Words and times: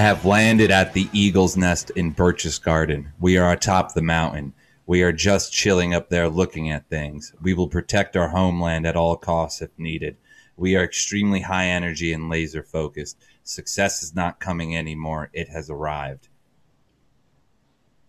I 0.00 0.04
have 0.04 0.24
landed 0.24 0.70
at 0.70 0.94
the 0.94 1.10
Eagle's 1.12 1.58
Nest 1.58 1.90
in 1.90 2.14
Berchtesgaden. 2.14 3.08
We 3.20 3.36
are 3.36 3.52
atop 3.52 3.92
the 3.92 4.00
mountain. 4.00 4.54
We 4.86 5.02
are 5.02 5.12
just 5.12 5.52
chilling 5.52 5.92
up 5.92 6.08
there 6.08 6.26
looking 6.26 6.70
at 6.70 6.88
things. 6.88 7.34
We 7.42 7.52
will 7.52 7.68
protect 7.68 8.16
our 8.16 8.28
homeland 8.28 8.86
at 8.86 8.96
all 8.96 9.14
costs 9.14 9.60
if 9.60 9.68
needed. 9.78 10.16
We 10.56 10.74
are 10.74 10.82
extremely 10.82 11.42
high 11.42 11.66
energy 11.66 12.14
and 12.14 12.30
laser 12.30 12.62
focused. 12.62 13.18
Success 13.42 14.02
is 14.02 14.14
not 14.14 14.40
coming 14.40 14.74
anymore. 14.74 15.28
It 15.34 15.50
has 15.50 15.68
arrived. 15.68 16.28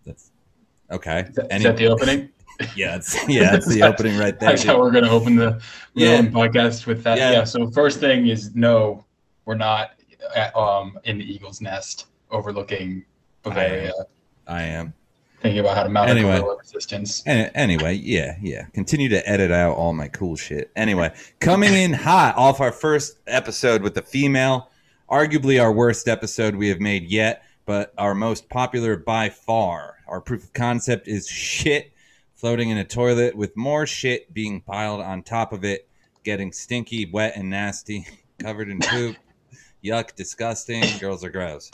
That's 0.06 0.32
okay. 0.92 1.26
Is 1.28 1.36
that, 1.36 1.54
is 1.54 1.64
that 1.64 1.76
the 1.76 1.88
opening? 1.88 2.30
Yeah, 2.76 2.96
it's, 2.96 3.28
yeah, 3.28 3.52
that's 3.52 3.68
the 3.68 3.82
opening 3.82 4.20
right 4.20 4.40
there. 4.40 4.50
That's 4.52 4.62
dude. 4.62 4.70
how 4.70 4.80
we're 4.80 4.92
going 4.92 5.06
to 5.06 5.10
open 5.10 5.36
the 5.36 5.60
yeah. 5.96 6.22
podcast 6.22 6.86
with 6.86 7.04
that. 7.04 7.18
Yeah. 7.18 7.32
Yeah. 7.32 7.44
So 7.44 7.72
first 7.72 8.00
thing 8.00 8.28
is 8.28 8.54
no, 8.54 9.04
we're 9.46 9.56
not 9.56 9.94
at, 10.36 10.56
um, 10.56 10.98
in 11.04 11.18
the 11.18 11.24
Eagle's 11.26 11.62
Nest 11.62 12.08
overlooking 12.30 13.04
Bavaria, 13.44 13.92
I 14.48 14.64
am. 14.64 14.94
thinking 15.42 15.60
about 15.60 15.76
how 15.76 15.84
to 15.84 15.90
mount 15.90 16.10
Anyway. 16.10 16.38
a 16.38 16.44
resistance. 16.58 17.24
Any- 17.26 17.50
Anyway, 17.56 17.96
yeah, 17.96 18.36
yeah. 18.42 18.66
Continue 18.74 19.10
to 19.10 19.28
edit 19.30 19.52
out 19.52 19.76
all 19.76 19.94
my 19.94 20.08
cool 20.08 20.36
shit. 20.36 20.72
Anyway, 20.76 21.12
coming 21.40 21.74
in 21.74 21.94
hot 21.94 22.36
off 22.38 22.60
our 22.62 22.72
first 22.72 23.18
episode 23.28 23.82
with 23.82 23.96
the 23.96 24.02
female, 24.02 24.70
arguably 25.10 25.62
our 25.62 25.72
worst 25.74 26.08
episode 26.08 26.56
we 26.56 26.70
have 26.70 26.80
made 26.80 27.10
yet, 27.10 27.44
but 27.66 27.94
our 27.98 28.14
most 28.14 28.50
popular 28.50 28.96
by 28.96 29.30
far. 29.30 29.96
Our 30.08 30.22
proof 30.22 30.44
of 30.44 30.54
concept 30.54 31.08
is 31.08 31.28
shit 31.28 31.92
floating 32.36 32.70
in 32.70 32.78
a 32.78 32.84
toilet 32.86 33.36
with 33.36 33.56
more 33.58 33.86
shit 33.88 34.34
being 34.34 34.62
piled 34.62 35.02
on 35.02 35.24
top 35.24 35.54
of 35.54 35.64
it, 35.64 35.88
getting 36.24 36.52
stinky, 36.52 37.10
wet, 37.12 37.34
and 37.36 37.50
nasty, 37.50 38.06
covered 38.40 38.70
in 38.70 38.80
poop. 38.80 39.16
Yuck, 39.84 40.16
disgusting. 40.16 40.84
Girls 41.00 41.24
are 41.24 41.30
gross. 41.30 41.72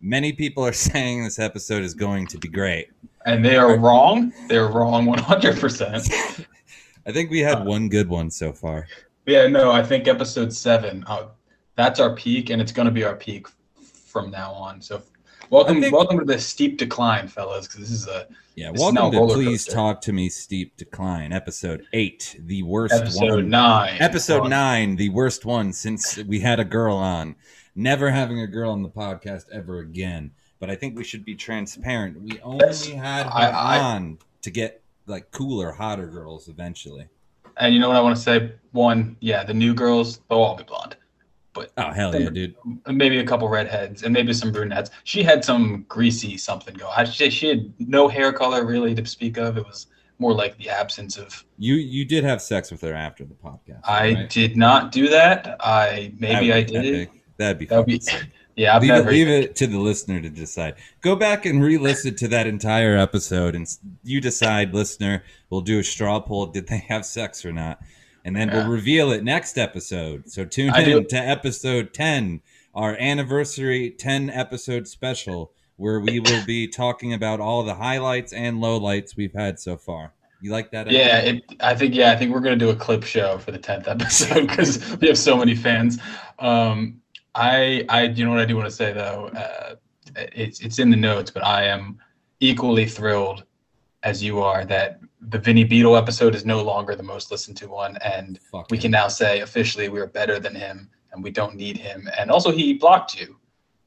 Many 0.00 0.32
people 0.32 0.64
are 0.64 0.72
saying 0.90 1.24
this 1.24 1.38
episode 1.38 1.82
is 1.82 1.94
going 1.94 2.26
to 2.28 2.38
be 2.38 2.48
great. 2.48 2.88
And 3.26 3.44
they 3.44 3.56
are 3.56 3.78
wrong. 3.78 4.32
They're 4.48 4.68
wrong 4.68 5.06
100%. 5.06 6.46
I 7.06 7.12
think 7.12 7.30
we 7.30 7.40
had 7.40 7.64
one 7.64 7.88
good 7.88 8.08
one 8.08 8.30
so 8.30 8.52
far. 8.52 8.86
yeah, 9.26 9.46
no, 9.46 9.70
I 9.70 9.82
think 9.82 10.08
episode 10.08 10.52
seven, 10.52 11.04
uh, 11.06 11.28
that's 11.76 12.00
our 12.00 12.14
peak, 12.14 12.50
and 12.50 12.60
it's 12.60 12.72
going 12.72 12.86
to 12.86 12.92
be 12.92 13.04
our 13.04 13.16
peak 13.16 13.46
from 14.06 14.30
now 14.30 14.52
on. 14.52 14.80
So 14.80 15.02
welcome, 15.50 15.80
think- 15.80 15.94
welcome 15.94 16.18
to 16.18 16.24
the 16.24 16.38
steep 16.38 16.78
decline, 16.78 17.28
fellas, 17.28 17.66
because 17.66 17.80
this 17.80 17.90
is 17.90 18.06
a 18.08 18.26
Yeah, 18.56 18.72
This 18.72 18.82
is 18.82 18.92
now 18.92 19.08
welcome 19.10 19.28
to 19.28 19.34
Please 19.34 19.64
coaster. 19.64 19.72
Talk 19.72 20.00
to 20.02 20.12
Me 20.12 20.28
Steep 20.28 20.76
Decline, 20.76 21.32
episode 21.32 21.84
eight, 21.92 22.36
the 22.40 22.62
worst 22.62 22.92
episode 22.94 23.30
one. 23.36 23.48
nine. 23.50 23.96
Episode 24.00 24.44
Uh, 24.44 24.48
nine, 24.48 24.96
the 24.96 25.08
worst 25.10 25.44
one 25.44 25.72
since 25.72 26.18
we 26.24 26.40
had 26.40 26.60
a 26.60 26.64
girl 26.64 26.96
on. 26.96 27.36
Never 27.74 28.10
having 28.10 28.40
a 28.40 28.46
girl 28.46 28.70
on 28.72 28.82
the 28.82 28.88
podcast 28.88 29.44
ever 29.52 29.78
again. 29.78 30.32
But 30.58 30.68
I 30.68 30.74
think 30.74 30.96
we 30.96 31.04
should 31.04 31.24
be 31.24 31.34
transparent. 31.34 32.20
We 32.20 32.38
only 32.42 32.90
had 32.92 33.24
her 33.26 33.32
I- 33.32 33.76
I- 33.76 33.80
on 33.80 34.18
to 34.42 34.50
get 34.50 34.82
like 35.06 35.30
cooler, 35.30 35.72
hotter 35.72 36.06
girls 36.06 36.48
eventually. 36.48 37.06
And 37.56 37.72
you 37.74 37.80
know 37.80 37.88
what 37.88 37.96
I 37.96 38.00
want 38.00 38.16
to 38.16 38.22
say? 38.22 38.52
One, 38.72 39.16
yeah, 39.20 39.42
the 39.44 39.54
new 39.54 39.72
girls, 39.74 40.20
they'll 40.28 40.38
all 40.38 40.56
be 40.56 40.64
blonde. 40.64 40.96
Oh 41.56 41.90
hell 41.90 42.18
yeah, 42.18 42.30
dude! 42.30 42.54
Maybe 42.86 43.18
a 43.18 43.24
couple 43.24 43.48
redheads 43.48 44.04
and 44.04 44.12
maybe 44.12 44.32
some 44.32 44.52
brunettes. 44.52 44.90
She 45.04 45.22
had 45.22 45.44
some 45.44 45.84
greasy 45.88 46.36
something 46.36 46.74
go. 46.74 46.90
She, 47.04 47.30
she 47.30 47.48
had 47.48 47.72
no 47.78 48.06
hair 48.06 48.32
color 48.32 48.64
really 48.64 48.94
to 48.94 49.04
speak 49.06 49.36
of. 49.36 49.58
It 49.58 49.66
was 49.66 49.88
more 50.20 50.32
like 50.32 50.56
the 50.58 50.68
absence 50.68 51.16
of. 51.16 51.44
You 51.58 51.74
you 51.74 52.04
did 52.04 52.22
have 52.22 52.40
sex 52.40 52.70
with 52.70 52.82
her 52.82 52.94
after 52.94 53.24
the 53.24 53.34
podcast. 53.34 53.80
I 53.84 54.12
right? 54.12 54.30
did 54.30 54.56
not 54.56 54.92
do 54.92 55.08
that. 55.08 55.56
I 55.60 56.12
maybe 56.18 56.48
That 56.48 56.56
I 56.56 56.64
be 56.64 56.72
did. 56.72 57.10
That'd 57.36 57.58
be 57.58 57.66
That'd 57.66 57.86
be. 57.86 58.00
Yeah, 58.56 58.76
I've 58.76 58.82
leave, 58.82 58.92
it, 58.92 59.06
leave 59.06 59.28
it 59.28 59.56
to 59.56 59.66
the 59.66 59.78
listener 59.78 60.20
to 60.20 60.28
decide. 60.28 60.74
Go 61.00 61.16
back 61.16 61.46
and 61.46 61.62
re-listen 61.62 62.14
to 62.16 62.28
that 62.28 62.46
entire 62.46 62.94
episode, 62.94 63.54
and 63.54 63.66
you 64.02 64.20
decide, 64.20 64.74
listener. 64.74 65.22
We'll 65.48 65.62
do 65.62 65.78
a 65.78 65.84
straw 65.84 66.20
poll: 66.20 66.46
did 66.46 66.66
they 66.66 66.78
have 66.88 67.06
sex 67.06 67.44
or 67.46 67.52
not? 67.52 67.80
And 68.24 68.36
then 68.36 68.48
Yeah. 68.48 68.58
we'll 68.58 68.68
reveal 68.68 69.10
it 69.12 69.24
next 69.24 69.56
episode. 69.58 70.30
So 70.30 70.44
tune 70.44 70.70
I 70.70 70.80
in 70.80 70.84
do- 70.84 71.04
to 71.04 71.16
episode 71.16 71.92
ten, 71.94 72.40
our 72.74 72.96
anniversary 72.98 73.90
ten 73.90 74.28
episode 74.30 74.86
special, 74.88 75.52
where 75.76 76.00
we 76.00 76.20
will 76.20 76.44
be 76.44 76.66
talking 76.68 77.12
about 77.14 77.40
all 77.40 77.62
the 77.62 77.74
highlights 77.76 78.32
and 78.32 78.58
lowlights 78.58 79.16
we've 79.16 79.32
had 79.34 79.58
so 79.58 79.76
far. 79.76 80.12
You 80.42 80.50
like 80.52 80.70
that? 80.72 80.90
Yeah, 80.90 81.18
it, 81.18 81.44
I 81.60 81.74
think 81.74 81.94
yeah, 81.94 82.12
I 82.12 82.16
think 82.16 82.32
we're 82.32 82.40
gonna 82.40 82.56
do 82.56 82.70
a 82.70 82.74
clip 82.76 83.04
show 83.04 83.38
for 83.38 83.50
the 83.52 83.58
tenth 83.58 83.88
episode 83.88 84.46
because 84.48 84.96
we 84.98 85.08
have 85.08 85.18
so 85.18 85.36
many 85.36 85.54
fans. 85.54 85.98
Um, 86.38 87.00
I 87.34 87.84
I 87.88 88.04
you 88.04 88.24
know 88.24 88.30
what 88.30 88.40
I 88.40 88.44
do 88.46 88.56
want 88.56 88.68
to 88.68 88.74
say 88.74 88.92
though, 88.92 89.30
uh, 89.36 89.74
it's 90.16 90.60
it's 90.60 90.78
in 90.78 90.90
the 90.90 90.96
notes, 90.96 91.30
but 91.30 91.44
I 91.44 91.64
am 91.64 91.98
equally 92.40 92.86
thrilled 92.86 93.44
as 94.02 94.22
you 94.22 94.40
are 94.40 94.64
that 94.64 95.00
the 95.20 95.38
Vinny 95.38 95.64
Beetle 95.64 95.96
episode 95.96 96.34
is 96.34 96.44
no 96.44 96.62
longer 96.62 96.96
the 96.96 97.02
most 97.02 97.30
listened 97.30 97.56
to 97.58 97.68
one, 97.68 97.96
and 97.98 98.38
Fuck 98.50 98.70
we 98.70 98.78
yeah. 98.78 98.82
can 98.82 98.90
now 98.90 99.08
say 99.08 99.40
officially 99.40 99.88
we 99.88 100.00
are 100.00 100.06
better 100.06 100.38
than 100.38 100.54
him 100.54 100.88
and 101.12 101.22
we 101.22 101.30
don't 101.30 101.54
need 101.54 101.76
him. 101.76 102.08
And 102.18 102.30
also 102.30 102.50
he 102.50 102.74
blocked 102.74 103.20
you. 103.20 103.36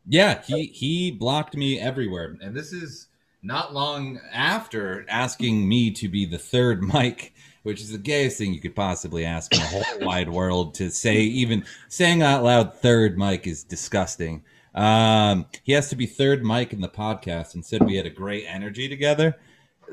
Yeah, 0.07 0.41
he 0.41 0.65
he 0.65 1.11
blocked 1.11 1.55
me 1.55 1.79
everywhere, 1.79 2.35
and 2.41 2.55
this 2.55 2.73
is 2.73 3.07
not 3.41 3.73
long 3.73 4.19
after 4.31 5.05
asking 5.09 5.67
me 5.67 5.91
to 5.91 6.09
be 6.09 6.25
the 6.25 6.37
third 6.37 6.83
mic, 6.93 7.33
which 7.63 7.81
is 7.81 7.91
the 7.91 7.97
gayest 7.97 8.37
thing 8.37 8.53
you 8.53 8.59
could 8.59 8.75
possibly 8.75 9.25
ask 9.25 9.53
in 9.53 9.59
the 9.59 9.65
whole 9.65 9.83
wide 10.01 10.29
world. 10.29 10.73
To 10.75 10.89
say 10.89 11.17
even 11.17 11.63
saying 11.87 12.21
out 12.21 12.43
loud 12.43 12.75
"third 12.75 13.17
mic" 13.17 13.47
is 13.47 13.63
disgusting. 13.63 14.43
Um, 14.75 15.45
he 15.63 15.71
has 15.73 15.89
to 15.89 15.95
be 15.95 16.05
third 16.05 16.43
mic 16.43 16.73
in 16.73 16.81
the 16.81 16.89
podcast, 16.89 17.53
and 17.53 17.65
said 17.65 17.83
we 17.83 17.95
had 17.95 18.05
a 18.05 18.09
great 18.09 18.45
energy 18.45 18.89
together. 18.89 19.37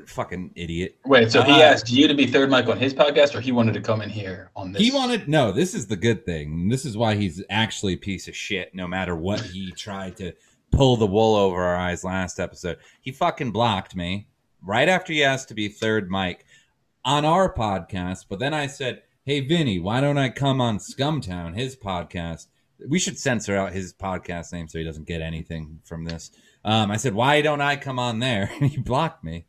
Fucking 0.08 0.52
idiot. 0.54 0.96
Wait, 1.04 1.30
so 1.30 1.42
he 1.42 1.52
Uh, 1.52 1.62
asked 1.62 1.90
you 1.90 2.08
to 2.08 2.14
be 2.14 2.26
third 2.26 2.50
mic 2.50 2.66
on 2.68 2.78
his 2.78 2.94
podcast, 2.94 3.34
or 3.34 3.40
he 3.40 3.52
wanted 3.52 3.74
to 3.74 3.80
come 3.80 4.00
in 4.02 4.08
here 4.10 4.50
on 4.56 4.72
this? 4.72 4.82
He 4.82 4.90
wanted 4.90 5.28
no. 5.28 5.52
This 5.52 5.74
is 5.74 5.86
the 5.86 5.96
good 5.96 6.24
thing. 6.24 6.68
This 6.68 6.84
is 6.84 6.96
why 6.96 7.14
he's 7.16 7.42
actually 7.50 7.94
a 7.94 7.98
piece 7.98 8.28
of 8.28 8.36
shit. 8.36 8.74
No 8.74 8.86
matter 8.86 9.14
what 9.16 9.40
he 9.40 9.70
tried 9.76 10.16
to 10.18 10.32
pull 10.70 10.96
the 10.96 11.06
wool 11.06 11.34
over 11.34 11.62
our 11.62 11.76
eyes 11.76 12.04
last 12.04 12.38
episode, 12.38 12.78
he 13.00 13.10
fucking 13.12 13.50
blocked 13.50 13.96
me 13.96 14.28
right 14.62 14.88
after 14.88 15.12
he 15.12 15.24
asked 15.24 15.48
to 15.48 15.54
be 15.54 15.68
third 15.68 16.10
mic 16.10 16.44
on 17.04 17.24
our 17.24 17.52
podcast. 17.52 18.26
But 18.28 18.38
then 18.38 18.54
I 18.54 18.66
said, 18.66 19.02
"Hey, 19.24 19.40
Vinny, 19.40 19.78
why 19.78 20.00
don't 20.00 20.18
I 20.18 20.28
come 20.28 20.60
on 20.60 20.78
Scumtown, 20.78 21.54
his 21.56 21.76
podcast? 21.76 22.46
We 22.88 22.98
should 22.98 23.18
censor 23.18 23.56
out 23.56 23.72
his 23.72 23.92
podcast 23.92 24.52
name 24.52 24.66
so 24.68 24.78
he 24.78 24.84
doesn't 24.84 25.06
get 25.06 25.20
anything 25.22 25.80
from 25.84 26.04
this." 26.04 26.30
Um, 26.64 26.90
I 26.90 26.96
said, 26.98 27.14
"Why 27.14 27.40
don't 27.40 27.60
I 27.62 27.76
come 27.76 27.98
on 27.98 28.18
there?" 28.18 28.50
And 28.60 28.70
he 28.70 28.76
blocked 28.78 29.24
me. 29.24 29.46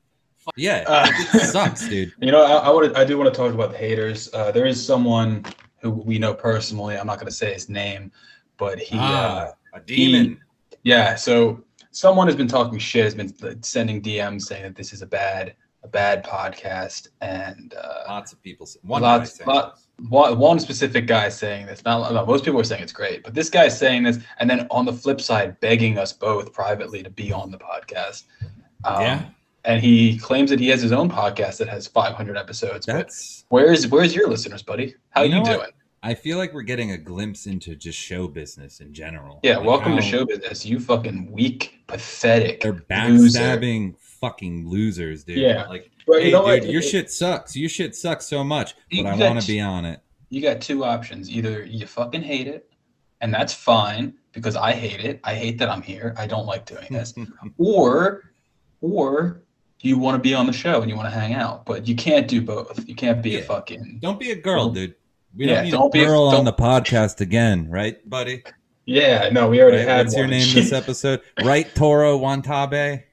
Yeah, 0.56 0.84
Uh, 0.88 1.08
it 1.34 1.42
sucks, 1.52 1.88
dude. 1.88 2.12
You 2.20 2.32
know, 2.32 2.44
I, 2.46 2.68
I 2.68 2.70
would 2.70 2.96
I 2.96 3.04
do 3.06 3.18
want 3.18 3.34
to 3.34 3.38
talk 3.38 3.54
about 3.54 3.72
the 3.72 3.78
haters. 3.78 4.30
Uh, 4.34 4.52
there 4.52 4.66
is 4.66 4.84
someone 4.84 5.46
who 5.82 5.92
we 5.92 6.18
know 6.20 6.34
personally. 6.34 6.98
I'm 6.98 7.08
not 7.08 7.18
going 7.18 7.28
to 7.28 7.34
say 7.36 7.54
his 7.54 7.70
name, 7.70 8.12
but 8.58 8.80
he, 8.80 8.98
uh, 8.98 9.02
ah, 9.02 9.52
a 9.74 9.80
demon. 9.80 10.40
yeah. 10.84 11.16
So 11.16 11.64
someone 11.92 12.28
has 12.28 12.36
been 12.36 12.48
talking 12.48 12.78
shit, 12.80 13.04
has 13.06 13.16
been 13.16 13.34
uh, 13.44 13.56
sending 13.62 14.02
DMs 14.02 14.44
saying 14.44 14.64
that 14.64 14.76
this 14.76 14.94
is 14.94 15.02
a 15.02 15.08
bad 15.08 15.56
a 15.84 15.88
bad 15.88 16.24
podcast, 16.24 17.08
and 17.22 17.74
uh, 17.74 18.04
Lots 18.08 18.34
of 18.34 18.42
people. 18.44 18.68
One 18.84 19.02
Lots- 19.02 19.44
lot- 19.48 19.80
one, 20.10 20.38
one 20.40 20.60
specific 20.60 21.06
guy 21.08 21.30
saying 21.30 21.66
this. 21.68 21.84
Not 21.86 22.12
no, 22.14 22.26
most 22.26 22.44
people 22.46 22.60
are 22.60 22.64
saying 22.64 22.82
it's 22.84 22.92
great, 22.94 23.24
but 23.24 23.34
this 23.36 23.50
guy 23.50 23.66
is 23.66 23.78
saying 23.78 24.04
this, 24.04 24.18
and 24.40 24.50
then 24.50 24.68
on 24.72 24.86
the 24.86 24.94
flip 24.94 25.22
side, 25.22 25.60
begging 25.60 25.98
us 26.00 26.12
both 26.14 26.54
privately 26.54 27.02
to 27.04 27.10
be 27.12 27.32
on 27.32 27.52
the 27.52 27.58
podcast. 27.60 28.24
Um, 28.84 29.02
Yeah. 29.02 29.22
And 29.64 29.82
he 29.82 30.18
claims 30.18 30.50
that 30.50 30.60
he 30.60 30.70
has 30.70 30.82
his 30.82 30.92
own 30.92 31.10
podcast 31.10 31.58
that 31.58 31.70
has 31.70 31.86
500 31.88 32.36
episodes. 32.38 32.86
That's. 32.86 33.46
where's 33.50 33.88
where's 33.88 34.16
your 34.16 34.28
listeners, 34.28 34.64
buddy? 34.64 34.96
How 35.12 35.22
You 35.22 35.30
you, 35.30 35.36
know 35.36 35.42
what? 35.42 35.58
doing? 35.60 35.72
I 36.04 36.16
feel 36.16 36.40
like 36.40 36.52
we're 36.52 36.64
getting 36.64 36.92
a 36.94 36.98
glimpse 36.98 37.46
into 37.46 37.76
just 37.76 37.98
show 38.00 38.28
business 38.28 38.80
in 38.80 38.92
general. 38.92 39.40
Yeah, 39.44 39.58
Like 39.58 39.68
welcome 39.68 39.96
to 39.96 40.02
show 40.02 40.26
business. 40.26 40.66
You 40.66 40.80
fucking 40.80 41.32
weak, 41.32 41.82
pathetic. 41.86 42.62
They're 42.62 42.82
loser. 43.08 43.40
backstabbing 43.40 43.98
fucking 44.00 44.68
losers, 44.68 45.24
dude. 45.24 45.38
Yeah. 45.38 45.68
Like, 45.68 45.92
But 46.08 46.22
hey, 46.22 46.26
you 46.28 46.32
know 46.32 46.40
dude, 46.48 46.64
what? 46.64 46.72
your 46.72 46.82
It- 46.82 46.86
shit 46.90 47.12
sucks. 47.12 47.56
Your 47.56 47.70
shit 47.70 47.96
sucks 47.96 48.26
so 48.26 48.44
much, 48.44 48.74
You 48.90 49.04
but 49.04 49.14
I 49.14 49.16
want 49.30 49.42
to 49.42 49.48
be 49.48 49.60
on 49.60 49.86
it. 49.86 50.00
you 50.30 50.42
got 50.42 50.60
two 50.60 50.84
options. 50.84 51.30
Either 51.30 51.64
you 51.64 51.86
fucking 51.86 52.24
hate 52.24 52.48
it, 52.48 52.68
and 53.22 53.32
that's 53.32 53.54
fine 53.54 54.16
because 54.32 54.56
I 54.56 54.72
hate 54.74 55.02
it. 55.06 55.20
I 55.24 55.36
hate 55.36 55.60
that 55.60 55.70
I'm 55.70 55.84
here. 55.84 56.16
I 56.18 56.26
don't 56.26 56.48
like 56.48 56.66
doing 56.66 56.88
this. 56.90 57.14
or 57.60 58.24
or 58.82 59.44
you 59.82 59.98
want 59.98 60.16
to 60.16 60.20
be 60.22 60.34
on 60.34 60.46
the 60.46 60.54
show 60.54 60.82
and 60.82 60.90
you 60.90 60.96
want 60.96 61.08
to 61.12 61.20
hang 61.20 61.34
out, 61.34 61.66
but 61.66 61.88
you 61.88 61.96
can't 61.96 62.28
do 62.28 62.42
both. 62.42 62.88
You 62.88 62.96
can't 62.96 63.22
be 63.22 63.32
Yeah. 63.32 63.40
a 63.40 63.44
fucking 63.44 64.00
don't 64.02 64.20
be 64.20 64.32
a 64.32 64.36
girl, 64.36 64.70
dude. 64.70 64.96
We 65.36 65.48
Yeah, 65.48 65.56
don't 65.56 65.64
need 65.66 65.72
don't 65.72 65.88
a 65.88 65.90
be 65.92 66.04
a- 66.04 66.06
girl 66.08 66.24
on 66.24 66.46
the 66.46 66.54
podcast 66.54 67.22
again, 67.22 67.70
right, 67.70 67.98
buddy? 68.10 68.44
yeah. 68.86 69.30
No, 69.32 69.48
we 69.50 69.62
already 69.62 69.78
Right? 69.78 69.88
had. 69.88 70.06
What's 70.08 70.18
your 70.18 70.28
name 70.28 70.54
this 70.54 70.72
episode? 70.72 71.22
Right, 71.44 71.74
Toro 71.76 72.18
Wantabe. 72.20 73.04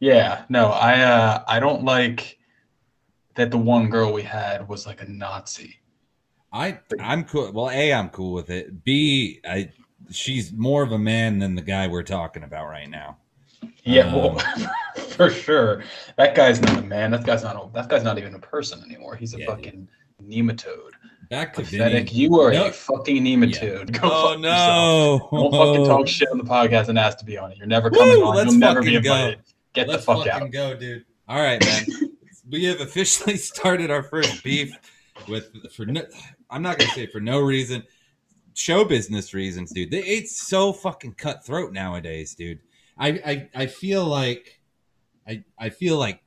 yeah, 0.00 0.42
no, 0.48 0.66
I 0.68 1.00
uh 1.00 1.44
I 1.48 1.60
don't 1.60 1.84
like 1.84 2.38
that. 3.36 3.50
The 3.50 3.58
one 3.58 3.88
girl 3.88 4.12
we 4.12 4.22
had 4.22 4.68
was 4.68 4.86
like 4.86 5.00
a 5.02 5.08
Nazi. 5.10 5.76
I 6.52 6.78
I'm 7.00 7.24
cool. 7.24 7.52
Well, 7.52 7.70
a 7.70 7.92
I'm 7.92 8.08
cool 8.10 8.32
with 8.32 8.50
it. 8.50 8.82
B 8.84 9.40
I 9.48 9.70
she's 10.10 10.52
more 10.52 10.82
of 10.82 10.92
a 10.92 10.98
man 10.98 11.38
than 11.38 11.54
the 11.54 11.62
guy 11.62 11.86
we're 11.88 12.02
talking 12.02 12.42
about 12.42 12.66
right 12.66 12.88
now. 12.88 13.18
Yeah, 13.88 14.06
um, 14.08 14.14
well, 14.14 14.38
for 15.08 15.30
sure. 15.30 15.82
That 16.16 16.34
guy's 16.34 16.60
not 16.60 16.78
a 16.78 16.82
man. 16.82 17.10
That 17.10 17.24
guy's 17.24 17.42
not. 17.42 17.56
A, 17.56 17.72
that 17.72 17.88
guy's 17.88 18.02
not 18.04 18.18
even 18.18 18.34
a 18.34 18.38
person 18.38 18.82
anymore. 18.84 19.16
He's 19.16 19.34
a 19.34 19.38
Yeah, 19.40 19.46
fucking 19.46 19.88
nematode. 20.22 20.90
Back 21.30 21.54
to 21.54 21.62
Pathetic. 21.62 22.08
Vinny. 22.08 22.20
You 22.22 22.40
are 22.40 22.52
No. 22.52 22.66
a 22.66 22.72
fucking 22.72 23.22
nematode. 23.22 23.92
Go 24.00 24.08
Oh 24.10 24.32
fuck 24.34 24.38
yourself. 24.38 24.40
no! 24.40 25.28
Don't 25.32 25.52
fucking 25.52 25.86
talk 25.86 26.08
shit 26.16 26.28
on 26.30 26.38
the 26.38 26.44
podcast 26.44 26.88
and 26.88 26.98
ask 26.98 27.18
to 27.18 27.24
be 27.24 27.36
on 27.36 27.52
it. 27.52 27.58
You're 27.58 27.66
never 27.66 27.90
coming 27.90 28.18
Woo, 28.18 28.26
on. 28.26 28.36
let's 28.36 28.50
You'll 28.50 28.60
never 28.60 28.80
be 28.80 28.88
fucking 28.96 29.02
go. 29.02 29.14
invited. 29.14 29.40
Get 29.74 29.88
Let's 29.88 30.04
the 30.06 30.12
fuck 30.14 30.26
fucking 30.26 30.42
out. 30.48 30.50
go, 30.52 30.74
dude. 30.76 31.04
All 31.28 31.40
right, 31.40 31.62
man. 31.64 31.84
we 32.50 32.64
have 32.64 32.80
officially 32.80 33.36
started 33.36 33.90
our 33.90 34.02
first 34.02 34.42
beef 34.42 34.70
with 35.28 35.50
for 35.74 35.84
no, 35.84 36.02
I'm 36.50 36.62
not 36.62 36.78
gonna 36.78 36.90
say 36.92 37.06
for 37.06 37.20
no 37.20 37.40
reason, 37.40 37.82
show 38.54 38.84
business 38.84 39.34
reasons, 39.34 39.70
dude. 39.72 39.90
They, 39.90 39.98
it's 40.02 40.48
so 40.48 40.72
fucking 40.72 41.14
cutthroat 41.14 41.72
nowadays, 41.74 42.34
dude. 42.34 42.60
I 42.98 43.08
I, 43.08 43.48
I 43.54 43.66
feel 43.66 44.04
like 44.04 44.60
I 45.26 45.44
I 45.58 45.70
feel 45.70 45.96
like 45.98 46.20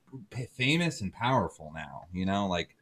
famous 0.57 1.01
and 1.01 1.11
powerful 1.13 1.71
now, 1.73 2.03
you 2.13 2.25
know, 2.25 2.47
like. 2.47 2.75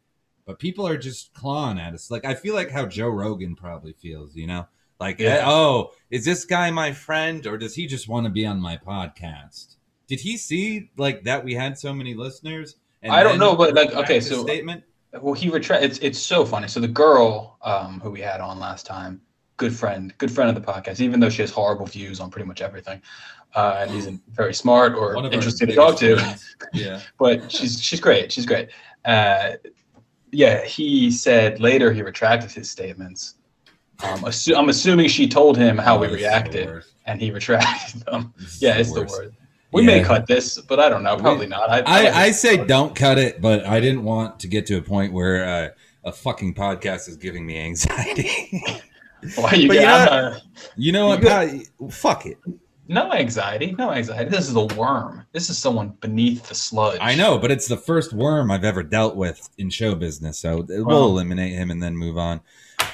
But 0.45 0.57
people 0.57 0.87
are 0.87 0.97
just 0.97 1.31
clawing 1.35 1.77
at 1.77 1.93
us. 1.93 2.09
Like 2.09 2.25
I 2.25 2.33
feel 2.33 2.55
like 2.55 2.71
how 2.71 2.87
Joe 2.87 3.09
Rogan 3.09 3.55
probably 3.55 3.93
feels, 3.93 4.35
you 4.35 4.47
know. 4.47 4.67
Like, 4.99 5.19
Yeah. 5.19 5.43
oh, 5.45 5.91
is 6.09 6.25
this 6.25 6.43
guy 6.43 6.71
my 6.71 6.91
friend, 6.91 7.45
or 7.45 7.55
does 7.57 7.75
he 7.75 7.85
just 7.85 8.07
want 8.09 8.25
to 8.25 8.31
be 8.31 8.47
on 8.47 8.59
my 8.59 8.75
podcast? 8.75 9.75
Did 10.07 10.19
he 10.19 10.37
see 10.37 10.89
like 10.97 11.23
that 11.25 11.43
we 11.45 11.53
had 11.53 11.77
so 11.77 11.93
many 11.93 12.15
listeners? 12.15 12.77
and 13.03 13.13
I 13.13 13.21
don't 13.23 13.37
know, 13.37 13.55
but, 13.55 13.75
like, 13.75 13.93
okay, 13.93 14.19
so- 14.19 14.41
statement. 14.43 14.83
Well, 15.21 15.33
he 15.35 15.49
retract. 15.49 15.83
It's 15.83 15.99
it's 15.99 16.19
so 16.19 16.45
funny. 16.45 16.67
So 16.67 16.79
the 16.79 16.87
girl 16.87 17.57
um, 17.61 17.99
who 17.99 18.09
we 18.11 18.19
had 18.21 18.41
on 18.41 18.59
last 18.59 18.85
time, 18.87 19.21
good 19.57 19.73
friend, 19.75 20.13
good 20.17 20.31
friend 20.31 20.49
of 20.55 20.55
the 20.63 20.71
podcast. 20.71 20.99
Even 20.99 21.19
though 21.19 21.29
she 21.29 21.41
has 21.43 21.51
horrible 21.51 21.85
views 21.85 22.19
on 22.19 22.29
pretty 22.29 22.47
much 22.47 22.61
everything, 22.61 23.01
uh, 23.55 23.77
and 23.87 23.95
isn't 23.97 24.21
very 24.31 24.53
smart 24.53 24.93
or 24.95 25.15
One 25.15 25.25
of 25.25 25.31
our 25.31 25.35
interesting 25.35 25.67
to 25.69 25.75
talk 25.75 25.97
to. 25.99 26.17
friends. 26.17 26.45
Yeah, 26.73 27.01
but 27.17 27.51
she's 27.51 27.81
she's 27.81 27.99
great. 28.01 28.31
She's 28.31 28.45
great. 28.45 28.69
Uh, 29.05 29.53
yeah, 30.31 30.63
he 30.65 31.09
said 31.09 31.59
later 31.59 31.91
he 31.93 32.01
retracted 32.03 32.51
his 32.51 32.69
statements. 32.69 33.35
Um, 34.03 34.19
assu- 34.19 34.55
I'm 34.55 34.69
assuming 34.69 35.07
she 35.09 35.27
told 35.27 35.57
him 35.57 35.77
how 35.77 35.95
Oh, 35.97 36.01
we 36.01 36.07
the 36.07 36.13
reacted, 36.15 36.83
and 37.05 37.19
he 37.21 37.31
retracted 37.31 38.01
them. 38.05 38.33
This 38.37 38.61
Yeah, 38.61 38.77
it's 38.77 38.91
the 38.93 39.01
worst. 39.01 39.17
word. 39.17 39.35
We 39.71 39.83
may 39.83 40.01
cut 40.03 40.27
this, 40.27 40.59
but 40.59 40.79
I 40.79 40.89
don't 40.89 41.03
know. 41.03 41.15
Probably 41.17 41.47
not. 41.47 41.69
I, 41.69 41.79
I, 41.81 42.21
I 42.25 42.31
say 42.31 42.57
don't 42.65 42.93
cut 42.95 43.17
it, 43.17 43.39
but 43.39 43.65
I 43.65 43.79
didn't 43.79 44.03
want 44.03 44.39
to 44.41 44.47
get 44.47 44.65
to 44.67 44.77
a 44.77 44.81
point 44.81 45.13
where 45.13 45.45
uh, 45.45 45.69
a 46.03 46.11
fucking 46.11 46.55
podcast 46.55 47.07
is 47.07 47.17
giving 47.17 47.45
me 47.45 47.57
anxiety. 47.59 48.63
Why 49.35 49.53
you 49.53 49.67
But 49.67 49.75
you 49.77 49.81
got 49.81 50.11
know- 50.11 50.17
uh, 50.17 50.39
you 50.75 50.91
know 50.91 51.07
what? 51.07 51.21
You 51.21 51.27
Pat? 51.27 51.93
Fuck 51.93 52.25
it. 52.25 52.37
No 52.89 53.13
anxiety? 53.13 53.75
No 53.77 53.91
anxiety. 53.91 54.31
This 54.31 54.49
is 54.49 54.55
a 54.55 54.65
worm. 54.65 55.23
This 55.31 55.49
is 55.51 55.59
someone 55.59 55.89
beneath 56.01 56.49
the 56.49 56.55
sludge. 56.55 56.97
I 56.99 57.13
know, 57.13 57.37
but 57.37 57.51
it's 57.51 57.67
the 57.67 57.77
first 57.77 58.13
worm 58.13 58.49
I've 58.49 58.63
ever 58.63 58.81
dealt 58.81 59.15
with 59.15 59.47
in 59.59 59.69
show 59.69 59.93
business, 59.93 60.39
so 60.39 60.65
we'll 60.67 60.85
Well- 60.85 61.05
eliminate 61.05 61.53
him 61.53 61.69
and 61.69 61.81
then 61.83 61.95
move 61.95 62.17
on. 62.17 62.41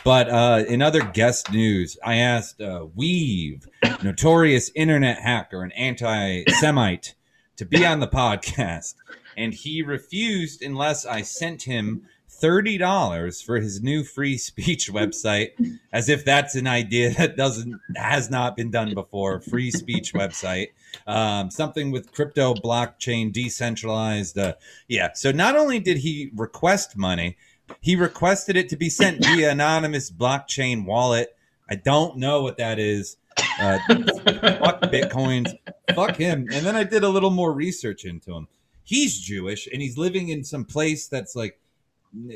But 0.04 0.30
uh, 0.30 0.66
in 0.68 0.82
other 0.82 1.02
guest 1.02 1.50
news, 1.52 1.98
I 2.04 2.16
asked 2.18 2.60
uh, 2.62 2.88
Weev, 2.96 3.66
notorious 4.04 4.70
internet 4.76 5.20
hacker 5.20 5.64
and 5.64 5.72
anti-Semite, 5.74 7.16
to 7.56 7.66
be 7.66 7.86
on 7.86 8.02
the 8.02 8.08
podcast, 8.08 8.96
and 9.38 9.54
he 9.54 9.82
refused 9.82 10.62
unless 10.62 11.06
I 11.06 11.22
sent 11.22 11.64
him 11.64 12.04
thirty 12.40 12.78
dollars 12.78 13.42
for 13.42 13.60
his 13.60 13.82
new 13.82 14.04
free 14.04 14.38
speech 14.50 14.92
website, 14.92 15.52
as 15.92 16.10
if 16.10 16.26
that's 16.26 16.56
an 16.56 16.68
idea 16.68 17.12
that 17.12 17.38
doesn't 17.38 17.80
has 17.96 18.30
not 18.30 18.56
been 18.56 18.72
done 18.72 18.94
before. 18.94 19.40
Free 19.40 19.72
speech 19.72 20.14
website, 20.14 20.70
um, 21.08 21.50
something 21.52 21.92
with 21.92 22.12
crypto, 22.12 22.54
blockchain, 22.54 23.32
decentralized. 23.32 24.38
Uh, 24.38 24.54
yeah. 24.88 25.10
So 25.14 25.32
not 25.32 25.56
only 25.56 25.80
did 25.80 25.98
he 25.98 26.32
request 26.36 26.98
money, 26.98 27.38
he 27.82 27.96
requested 27.96 28.56
it 28.56 28.70
to 28.70 28.76
be 28.76 28.90
sent 28.90 29.26
via 29.26 29.52
anonymous 29.52 30.12
blockchain 30.12 30.86
wallet. 30.86 31.36
I 31.70 31.76
don't 31.76 32.18
know 32.18 32.44
what 32.44 32.58
that 32.58 32.80
is. 32.80 33.18
Uh, 33.60 33.80
fuck 33.88 34.82
bitcoins. 34.84 35.58
Fuck 35.94 36.18
him. 36.18 36.48
And 36.52 36.66
then 36.66 36.76
I 36.76 36.84
did 36.84 37.04
a 37.04 37.10
little 37.10 37.32
more 37.32 37.52
research 37.52 38.06
into 38.06 38.34
him. 38.36 38.48
He's 38.84 39.20
Jewish 39.20 39.68
and 39.72 39.82
he's 39.82 39.98
living 39.98 40.30
in 40.30 40.44
some 40.44 40.64
place 40.64 41.08
that's 41.08 41.36
like 41.36 41.60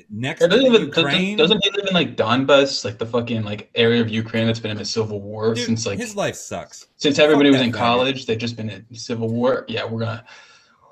next 0.09 0.41
Doesn't, 0.41 0.65
even, 0.65 0.81
Ukraine. 0.87 1.37
doesn't, 1.37 1.63
he 1.63 1.71
live 1.71 1.87
in 1.87 1.93
like 1.93 2.15
Donbas, 2.15 2.83
like 2.85 2.97
the 2.97 3.05
fucking 3.05 3.43
like 3.43 3.69
area 3.75 4.01
of 4.01 4.09
Ukraine 4.09 4.47
that's 4.47 4.59
been 4.59 4.71
in 4.71 4.79
a 4.79 4.85
civil 4.85 5.21
war 5.21 5.53
Dude, 5.53 5.65
since 5.65 5.85
like 5.85 5.99
his 5.99 6.15
life 6.15 6.35
sucks. 6.35 6.87
since 6.97 7.17
everybody 7.19 7.49
was 7.49 7.61
in 7.61 7.71
college? 7.71 8.25
They've 8.25 8.37
just 8.37 8.55
been 8.57 8.69
in 8.69 8.85
civil 8.93 9.29
war. 9.29 9.65
Yeah, 9.67 9.85
we're 9.85 9.99
gonna. 9.99 10.23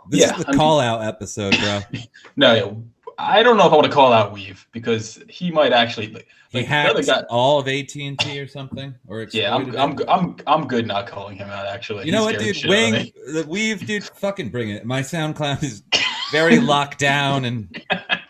This 0.10 0.22
Yeah, 0.22 0.38
is 0.38 0.44
the 0.44 0.48
I 0.48 0.51
mean- 0.51 0.60
call 0.60 0.80
out 0.80 1.04
episode, 1.04 1.57
bro. 1.60 1.81
No, 2.38 2.54
yeah, 2.54 2.72
I 3.19 3.42
don't 3.44 3.57
know 3.57 3.66
if 3.68 3.74
I 3.74 3.75
want 3.75 3.88
to 3.88 3.92
call 3.92 4.13
out 4.13 4.34
Weev 4.34 4.66
because 4.72 5.19
he 5.28 5.51
might 5.51 5.74
actually. 5.74 6.07
Like, 6.13 6.28
He 6.50 6.60
like, 6.60 6.68
the 6.69 6.74
other 6.75 6.94
hacked 7.04 7.07
guy- 7.07 7.24
all 7.30 7.60
of 7.60 7.68
AT 7.68 7.94
and 7.96 8.17
T 8.20 8.39
or 8.39 8.48
something, 8.48 8.94
or 9.08 9.27
Yeah, 9.34 9.53
I'm. 9.53 9.75
I'm, 9.75 10.00
I'm, 10.08 10.36
I'm 10.48 10.67
good 10.67 10.88
not 10.88 11.08
calling 11.08 11.36
him 11.36 11.50
out. 11.50 11.65
Actually, 11.67 12.06
You 12.06 12.12
know 12.13 12.24
what, 12.24 12.39
dude? 12.39 12.56
shit 12.56 12.70
out 12.72 12.75
of 12.75 12.91
Wing, 12.94 13.12
the 13.34 13.44
weev, 13.44 13.86
dude. 13.86 14.03
Fucking 14.06 14.50
bring 14.50 14.70
it. 14.70 14.86
My 14.86 15.01
SoundCloud 15.01 15.62
is 15.63 15.82
very 16.32 16.60
locked 16.60 17.00
down 17.00 17.44
and 17.44 17.84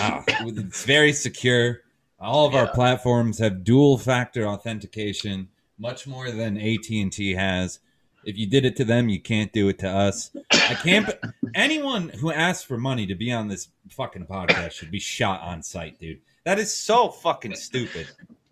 ah, 0.00 0.24
it's 0.28 0.84
very 0.84 1.12
secure. 1.12 1.80
All 2.20 2.46
of 2.46 2.54
our 2.54 2.68
platforms 2.68 3.38
have 3.38 3.64
dual 3.64 3.98
factor 3.98 4.46
authentication, 4.46 5.48
much 5.78 6.06
more 6.06 6.30
than 6.30 6.56
AT 6.56 6.88
and 6.90 7.12
T 7.12 7.32
has. 7.34 7.80
If 8.24 8.38
you 8.38 8.46
did 8.46 8.64
it 8.64 8.76
to 8.76 8.84
them, 8.84 9.08
you 9.08 9.20
can't 9.20 9.52
do 9.52 9.68
it 9.68 9.80
to 9.80 9.88
us. 9.88 10.30
I 10.52 10.74
can't. 10.74 11.10
Anyone 11.56 12.10
who 12.10 12.30
asks 12.30 12.62
for 12.62 12.78
money 12.78 13.06
to 13.06 13.16
be 13.16 13.32
on 13.32 13.48
this 13.48 13.68
fucking 13.90 14.26
podcast 14.26 14.72
should 14.72 14.92
be 14.92 15.00
shot 15.00 15.40
on 15.40 15.62
sight, 15.62 15.98
dude. 15.98 16.20
That 16.44 16.60
is 16.60 16.72
so 16.72 17.08
fucking 17.08 17.56
stupid. 17.56 18.08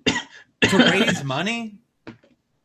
to 0.06 0.76
raise 0.76 1.22
money? 1.22 1.78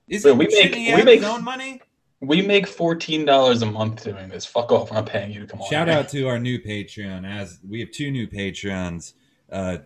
Is 0.07 0.25
we 0.25 0.33
make- 0.33 0.73
we 0.75 1.03
make- 1.03 1.23
own 1.23 1.43
money? 1.43 1.81
We 2.25 2.41
make 2.41 2.67
fourteen 2.67 3.25
dollars 3.25 3.61
a 3.61 3.65
month 3.65 4.03
doing 4.03 4.29
this. 4.29 4.45
Fuck 4.45 4.71
off! 4.71 4.89
I'm 4.91 4.95
not 4.95 5.05
paying 5.07 5.31
you 5.31 5.41
to 5.41 5.47
come 5.47 5.61
on. 5.61 5.69
Shout 5.69 5.89
out 5.89 6.09
to 6.09 6.27
our 6.27 6.39
new 6.39 6.59
Patreon. 6.59 7.25
As 7.29 7.59
we 7.67 7.79
have 7.79 7.91
two 7.91 8.11
new 8.11 8.27
Patreons, 8.27 9.13
uh, 9.51 9.77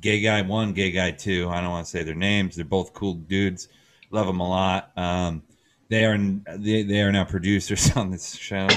Gay 0.00 0.20
Guy 0.20 0.42
One, 0.42 0.72
Gay 0.72 0.90
Guy 0.90 1.10
Two. 1.12 1.48
I 1.48 1.60
don't 1.60 1.70
want 1.70 1.86
to 1.86 1.90
say 1.90 2.02
their 2.02 2.14
names. 2.14 2.56
They're 2.56 2.64
both 2.64 2.92
cool 2.92 3.14
dudes. 3.14 3.68
Love 4.10 4.26
them 4.26 4.40
a 4.40 4.48
lot. 4.48 4.90
Um, 4.96 5.42
they 5.88 6.04
are 6.04 6.16
they, 6.18 6.82
they 6.82 7.00
are 7.00 7.12
now 7.12 7.24
producers 7.24 7.90
on 7.96 8.10
this 8.10 8.34
show. 8.36 8.68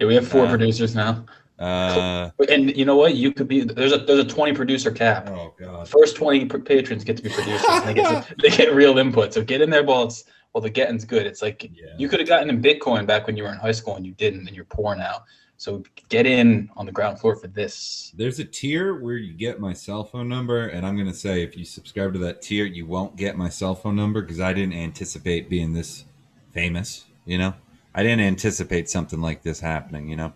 Yeah, 0.00 0.06
we 0.06 0.14
have 0.14 0.28
four 0.28 0.46
Uh, 0.46 0.50
producers 0.50 0.94
now. 0.94 1.24
Uh, 1.58 2.30
And 2.48 2.76
you 2.76 2.84
know 2.84 2.94
what? 2.96 3.16
You 3.16 3.32
could 3.32 3.48
be 3.48 3.62
there's 3.62 3.92
a 3.92 3.98
there's 3.98 4.20
a 4.20 4.24
twenty 4.24 4.52
producer 4.52 4.90
cap. 4.92 5.28
oh 5.30 5.54
god. 5.58 5.88
First 5.88 6.14
twenty 6.16 6.44
patrons 6.46 7.02
get 7.04 7.16
to 7.16 7.22
be 7.22 7.30
producers. 7.30 7.66
they 7.84 7.94
get 7.94 8.26
to, 8.28 8.34
they 8.40 8.50
get 8.50 8.72
real 8.74 8.98
input. 8.98 9.34
So 9.34 9.42
get 9.42 9.60
in 9.60 9.68
there 9.70 9.82
while 9.82 10.14
while 10.52 10.62
the 10.62 10.70
getting's 10.70 11.04
good. 11.04 11.26
It's 11.26 11.42
like 11.42 11.64
Yeah. 11.74 11.86
you 11.98 12.08
could 12.08 12.20
have 12.20 12.28
gotten 12.28 12.48
in 12.50 12.62
Bitcoin 12.62 13.06
back 13.06 13.26
when 13.26 13.36
you 13.36 13.42
were 13.44 13.50
in 13.52 13.58
high 13.58 13.72
school 13.72 13.96
and 13.96 14.06
you 14.06 14.12
didn't, 14.12 14.46
and 14.46 14.56
you're 14.56 14.64
poor 14.64 14.94
now. 14.96 15.24
So 15.56 15.82
get 16.08 16.24
in 16.24 16.70
on 16.76 16.86
the 16.86 16.92
ground 16.92 17.18
floor 17.18 17.34
for 17.34 17.48
this. 17.48 18.12
There's 18.16 18.38
a 18.38 18.44
tier 18.44 18.94
where 19.00 19.16
you 19.16 19.32
get 19.32 19.58
my 19.58 19.72
cell 19.72 20.04
phone 20.04 20.28
number, 20.28 20.68
and 20.68 20.86
I'm 20.86 20.96
gonna 20.96 21.12
say 21.12 21.42
if 21.42 21.56
you 21.56 21.64
subscribe 21.64 22.12
to 22.12 22.18
that 22.20 22.40
tier, 22.42 22.64
you 22.64 22.86
won't 22.86 23.16
get 23.16 23.36
my 23.36 23.48
cell 23.48 23.74
phone 23.74 23.96
number 23.96 24.20
because 24.22 24.38
I 24.40 24.52
didn't 24.52 24.74
anticipate 24.74 25.48
being 25.50 25.72
this 25.72 26.04
famous. 26.52 27.06
You 27.26 27.38
know, 27.38 27.54
I 27.94 28.04
didn't 28.04 28.20
anticipate 28.20 28.88
something 28.88 29.20
like 29.20 29.42
this 29.42 29.58
happening. 29.58 30.08
You 30.08 30.16
know, 30.16 30.32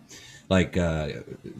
like 0.49 0.75
uh, 0.75 1.07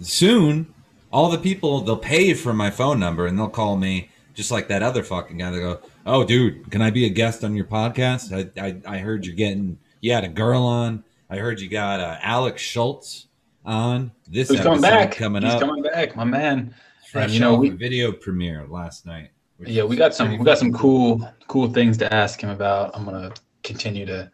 soon, 0.01 0.73
all 1.09 1.29
the 1.29 1.37
people 1.37 1.79
they'll 1.81 1.95
pay 1.95 2.33
for 2.33 2.53
my 2.53 2.69
phone 2.69 2.99
number 2.99 3.25
and 3.27 3.39
they'll 3.39 3.47
call 3.47 3.77
me 3.77 4.09
just 4.33 4.51
like 4.51 4.67
that 4.69 4.81
other 4.83 5.03
fucking 5.03 5.37
guy. 5.37 5.51
that 5.51 5.59
go, 5.59 5.79
"Oh, 6.05 6.23
dude, 6.23 6.69
can 6.71 6.81
I 6.81 6.89
be 6.89 7.05
a 7.05 7.09
guest 7.09 7.43
on 7.43 7.55
your 7.55 7.65
podcast? 7.65 8.31
I 8.33 8.61
I, 8.61 8.95
I 8.95 8.97
heard 8.99 9.25
you're 9.25 9.35
getting 9.35 9.77
you 10.01 10.11
had 10.13 10.23
a 10.23 10.29
girl 10.29 10.63
on. 10.63 11.03
I 11.29 11.37
heard 11.37 11.59
you 11.59 11.69
got 11.69 11.99
uh, 11.99 12.17
Alex 12.21 12.61
Schultz 12.61 13.27
on 13.65 14.11
this 14.27 14.49
Who's 14.49 14.59
coming 14.59 14.81
back? 14.81 15.11
coming 15.15 15.43
He's 15.43 15.53
up." 15.53 15.59
coming 15.61 15.83
back, 15.83 16.15
my 16.15 16.23
man. 16.23 16.73
fresh 17.11 17.31
you 17.31 17.39
know, 17.39 17.55
we- 17.55 17.69
video 17.69 18.11
premiere 18.11 18.65
last 18.67 19.05
night. 19.05 19.29
Yeah, 19.65 19.83
we 19.83 19.95
got 19.95 20.13
some 20.13 20.37
we 20.37 20.43
got 20.43 20.57
some 20.57 20.73
cool 20.73 21.25
cool 21.47 21.71
things 21.71 21.97
to 21.99 22.13
ask 22.13 22.41
him 22.41 22.49
about. 22.49 22.91
I'm 22.95 23.05
gonna 23.05 23.31
continue 23.63 24.05
to 24.05 24.29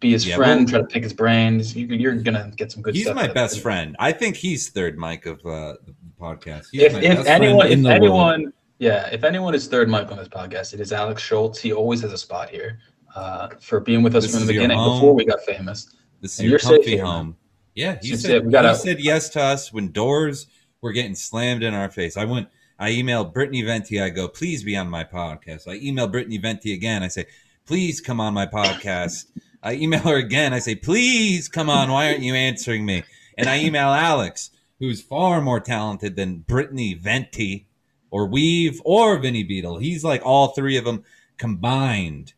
be 0.00 0.12
his 0.12 0.26
Yeah, 0.26 0.36
friend, 0.36 0.66
try 0.68 0.78
to 0.80 0.86
pick 0.86 1.02
his 1.02 1.12
brains. 1.12 1.76
You, 1.76 1.86
you're 1.88 2.14
gonna 2.14 2.50
get 2.56 2.72
some 2.72 2.80
good 2.82 2.94
He's 2.94 3.12
my 3.12 3.26
best 3.28 3.60
friend. 3.60 3.94
I 3.98 4.12
think 4.12 4.36
he's 4.36 4.70
third 4.70 4.96
mic 4.98 5.26
of 5.26 5.40
uh, 5.40 5.74
the 5.84 5.94
podcast. 6.18 6.66
He's 6.72 6.82
If, 6.82 6.94
if 6.94 7.26
anyone, 7.26 7.66
in 7.66 7.84
if 7.84 8.00
the 8.00 8.10
world. 8.10 8.52
Yeah, 8.82 9.06
if 9.12 9.22
anyone 9.22 9.54
is 9.54 9.68
third 9.68 9.88
mic 9.88 10.10
on 10.10 10.16
this 10.18 10.26
podcast, 10.26 10.74
it 10.74 10.80
is 10.80 10.92
Alex 10.92 11.22
Schultz. 11.22 11.60
He 11.60 11.72
always 11.72 12.00
has 12.00 12.12
a 12.12 12.18
spot 12.18 12.50
here 12.50 12.80
uh, 13.14 13.48
for 13.60 13.78
being 13.78 14.02
with 14.02 14.16
us 14.16 14.24
This 14.24 14.32
from 14.32 14.40
the 14.44 14.52
beginning 14.52 14.76
before 14.76 15.14
we 15.14 15.24
got 15.24 15.40
famous. 15.42 15.94
this 16.20 16.34
is 16.34 16.40
and 16.40 16.50
your 16.50 16.58
comfy 16.58 16.96
home. 16.96 17.36
Yeah, 17.76 17.96
he 18.02 18.16
So 18.16 18.28
said 18.28 18.50
gotta- 18.50 18.70
he 18.70 18.74
said 18.74 18.98
yes 18.98 19.28
to 19.30 19.40
us 19.40 19.72
when 19.72 19.92
doors 19.92 20.48
were 20.80 20.90
getting 20.90 21.14
slammed 21.14 21.62
in 21.62 21.74
our 21.74 21.90
face. 21.92 22.16
I 22.16 22.24
went 22.24 22.48
I 22.76 22.90
emailed 22.90 23.32
Brittany 23.32 23.62
Venti. 23.62 24.00
I 24.00 24.08
go, 24.10 24.26
please 24.26 24.64
be 24.64 24.76
on 24.76 24.88
my 24.88 25.04
podcast. 25.04 25.68
I 25.68 25.74
email 25.76 26.08
Brittany 26.08 26.38
Venti 26.38 26.72
again. 26.72 27.04
I 27.04 27.08
say, 27.08 27.26
please 27.64 28.00
come 28.00 28.18
on 28.20 28.34
my 28.34 28.46
podcast. 28.46 29.26
I 29.62 29.74
email 29.74 30.00
her 30.00 30.16
again. 30.16 30.52
I 30.52 30.58
say, 30.58 30.74
please 30.74 31.46
come 31.48 31.70
on. 31.70 31.92
Why 31.92 32.08
aren't 32.08 32.22
you 32.24 32.34
answering 32.34 32.84
me? 32.84 33.04
And 33.38 33.48
I 33.48 33.60
email 33.60 33.90
Alex, 33.90 34.50
who's 34.80 35.00
far 35.00 35.40
more 35.40 35.60
talented 35.60 36.16
than 36.16 36.38
Brittany 36.38 36.94
Venti 36.94 37.68
or 38.12 38.28
Weev 38.28 38.78
or 38.84 39.18
Vinny 39.18 39.42
Beetle. 39.42 39.78
He's 39.78 40.04
like 40.04 40.24
all 40.24 40.48
three 40.48 40.76
of 40.76 40.84
them 40.84 41.02
combined. 41.38 42.34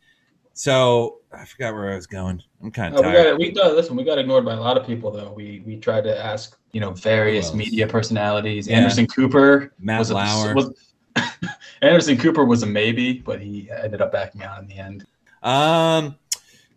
So 0.54 1.18
I 1.32 1.44
forgot 1.44 1.74
where 1.74 1.92
I 1.92 1.96
was 1.96 2.06
going. 2.06 2.40
I'm 2.62 2.70
kind 2.70 2.94
of 2.94 3.00
we 3.00 3.12
tired. 3.12 3.24
got 3.24 3.38
we 3.38 3.50
got 3.50 3.74
listen. 3.74 3.96
We 3.96 4.04
got 4.04 4.18
ignored 4.18 4.44
by 4.44 4.54
a 4.54 4.60
lot 4.60 4.78
of 4.78 4.86
people 4.86 5.10
though. 5.10 5.32
We 5.32 5.62
we 5.66 5.76
tried 5.76 6.04
to 6.04 6.16
ask 6.16 6.56
you 6.72 6.80
know 6.80 6.92
various 6.92 7.52
media 7.52 7.86
personalities. 7.86 8.68
Yeah. 8.68 8.78
Anderson 8.78 9.06
Cooper 9.08 9.74
Matt 9.78 9.98
was 9.98 10.10
a, 10.10 10.14
Lauer. 10.14 10.54
was- 10.54 10.92
Anderson 11.82 12.16
Cooper 12.16 12.44
was 12.44 12.62
a 12.62 12.66
maybe, 12.66 13.18
but 13.18 13.40
he 13.40 13.68
ended 13.70 14.00
up 14.00 14.12
backing 14.12 14.42
out 14.42 14.62
in 14.62 14.68
the 14.68 14.78
end. 14.78 15.04
Um, 15.42 16.16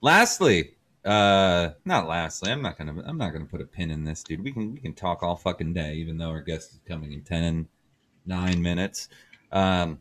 lastly, 0.01 0.73
uh, 1.05 1.69
not 1.85 2.07
lastly, 2.07 2.51
I'm 2.51 2.61
not 2.61 2.77
gonna, 2.77 3.01
I'm 3.05 3.17
not 3.17 3.31
gonna 3.31 3.45
put 3.45 3.61
a 3.61 3.65
pin 3.65 3.91
in 3.91 4.03
this, 4.03 4.23
dude. 4.23 4.43
We 4.43 4.51
can, 4.51 4.73
we 4.73 4.79
can 4.79 4.93
talk 4.93 5.23
all 5.23 5.35
fucking 5.35 5.73
day, 5.73 5.93
even 5.95 6.17
though 6.17 6.29
our 6.29 6.41
guest 6.41 6.73
is 6.73 6.79
coming 6.87 7.13
in 7.13 7.21
10, 7.21 7.67
9 8.27 8.61
minutes. 8.61 9.09
Um, 9.51 9.99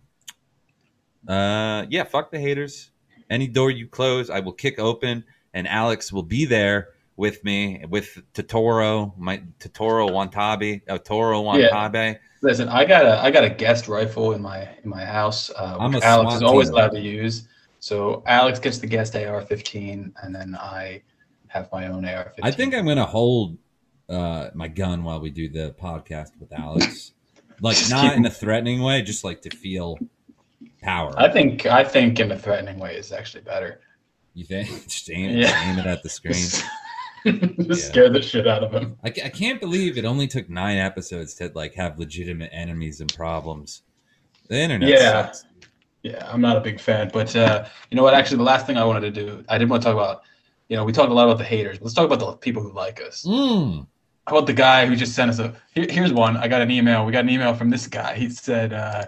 uh, 1.29 1.87
yeah, 1.89 2.05
fuck 2.05 2.31
the 2.31 2.39
haters. 2.39 2.91
Any 3.31 3.49
door 3.49 3.71
you 3.71 3.89
close, 3.89 4.31
I 4.31 4.41
will 4.41 4.53
kick 4.53 4.79
open, 4.79 5.25
and 5.55 5.67
Alex 5.67 6.13
will 6.13 6.23
be 6.23 6.45
there 6.45 6.91
with 7.17 7.43
me 7.45 7.85
with 7.89 8.19
Totoro, 8.35 9.17
my 9.17 9.43
Totoro 9.59 10.11
Wantabe, 10.11 10.83
uh, 10.89 10.99
Toro 10.99 11.43
Yeah. 11.57 11.71
Wantabe. 11.71 12.19
Listen, 12.43 12.69
I 12.69 12.85
got 12.85 13.07
a 13.07 13.19
I 13.21 13.31
got 13.31 13.45
a 13.45 13.51
guest 13.51 13.89
rifle 13.89 14.33
in 14.33 14.43
my 14.43 14.69
in 14.85 14.91
my 14.91 15.05
house. 15.05 15.51
Uh, 15.57 15.89
which 15.89 16.03
Alex 16.03 16.35
is 16.35 16.43
always 16.43 16.69
team. 16.69 16.75
allowed 16.75 16.93
to 16.93 17.01
use. 17.01 17.49
So 17.81 18.23
Alex 18.27 18.59
gets 18.59 18.79
the 18.79 18.87
guest 18.87 19.15
AR-15, 19.17 20.13
and 20.23 20.35
then 20.35 20.57
I 20.57 21.03
have 21.49 21.69
my 21.73 21.89
own 21.89 22.05
AR-15. 22.05 22.41
I 22.43 22.51
think 22.51 22.75
I'm 22.75 22.87
gonna 22.87 23.05
hold 23.05 23.57
uh, 24.09 24.51
my 24.55 24.69
gun 24.69 25.03
while 25.03 25.21
we 25.21 25.31
do 25.31 25.49
the 25.49 25.75
podcast 25.81 26.39
with 26.39 26.53
Alex. 26.53 27.13
Like 27.61 27.77
Just 27.77 27.91
not 27.91 28.03
keep- 28.11 28.13
in 28.19 28.27
a 28.27 28.31
threatening 28.31 28.83
way, 28.83 29.03
just 29.03 29.25
like 29.25 29.43
to 29.43 29.51
feel 29.51 29.99
power. 30.83 31.13
I 31.17 31.31
think 31.31 31.67
I 31.67 31.83
think 31.85 32.21
in 32.21 32.31
a 32.33 32.39
threatening 32.39 32.79
way 32.79 32.97
is 32.97 33.13
actually 33.13 33.43
better. 33.43 33.81
you 34.35 34.45
think? 34.45 34.69
Just 34.89 35.11
aim, 35.11 35.31
Yeah. 35.37 35.47
just 35.49 35.65
aim 35.65 35.79
it 35.79 35.87
at 35.87 36.03
the 36.03 36.09
screen. 36.11 36.35
Just 36.37 36.71
Yeah. 37.25 37.75
scare 37.75 38.11
the 38.11 38.21
shit 38.23 38.47
out 38.47 38.63
of 38.63 38.73
him. 38.73 38.97
I, 39.03 39.09
I 39.09 39.29
can't 39.31 39.61
believe 39.61 39.97
it 39.99 40.05
only 40.05 40.27
took 40.29 40.49
nine 40.51 40.77
episodes 40.79 41.35
to 41.37 41.51
like 41.55 41.75
have 41.75 41.99
legitimate 41.99 42.51
enemies 42.53 43.01
and 43.01 43.13
problems. 43.15 43.83
The 44.49 44.57
internet 44.59 44.89
Yeah. 44.91 44.99
sucks. 45.27 45.45
Yeah, 46.03 46.31
I'm 46.31 46.41
not 46.41 46.57
a 46.57 46.61
big 46.61 46.79
fan, 46.79 47.11
but 47.13 47.35
uh, 47.35 47.65
you 47.91 47.97
know 47.97 48.03
what? 48.05 48.15
Actually, 48.15 48.37
the 48.37 48.43
last 48.45 48.65
thing 48.67 48.77
I 48.77 48.85
wanted 48.85 49.13
to 49.13 49.27
do, 49.27 49.45
I 49.49 49.59
didn't 49.59 49.71
want 49.71 49.83
to 49.83 49.87
talk 49.89 49.95
about. 49.95 50.23
You 50.69 50.77
know, 50.77 50.85
we 50.85 50.93
talked 50.93 51.11
a 51.11 51.15
lot 51.15 51.25
about 51.25 51.39
the 51.39 51.45
haters. 51.45 51.79
But 51.79 51.87
let's 51.87 51.95
talk 51.95 52.07
about 52.07 52.19
the 52.21 52.37
people 52.37 52.63
who 52.63 52.73
like 52.73 53.01
us. 53.01 53.25
Mm. 53.27 53.87
How 54.27 54.37
about 54.37 54.47
the 54.47 54.53
guy 54.53 54.87
who 54.87 54.97
just 54.97 55.15
sent 55.15 55.31
us 55.31 55.39
a? 55.39 55.55
Here, 55.75 55.87
here's 55.89 56.13
one. 56.13 56.37
I 56.37 56.49
got 56.49 56.61
an 56.61 56.71
email. 56.71 57.07
We 57.07 57.13
got 57.13 57.25
an 57.25 57.31
email 57.31 57.55
from 57.55 57.71
this 57.71 57.87
guy. 57.87 58.17
He 58.17 58.29
said, 58.29 58.73
uh, 58.73 59.07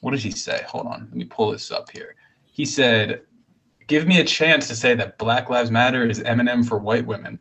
"What 0.00 0.12
did 0.12 0.20
he 0.20 0.30
say? 0.30 0.64
Hold 0.66 0.86
on, 0.86 1.08
let 1.10 1.14
me 1.14 1.24
pull 1.24 1.50
this 1.50 1.70
up 1.70 1.90
here." 1.90 2.14
He 2.44 2.64
said, 2.64 3.22
"Give 3.88 4.06
me 4.06 4.20
a 4.20 4.24
chance 4.24 4.68
to 4.68 4.76
say 4.76 4.94
that 4.94 5.18
Black 5.18 5.50
Lives 5.50 5.70
Matter 5.70 6.08
is 6.08 6.20
Eminem 6.20 6.66
for 6.66 6.78
white 6.78 7.06
women," 7.06 7.38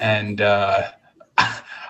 and 0.00 0.40
uh, 0.40 0.90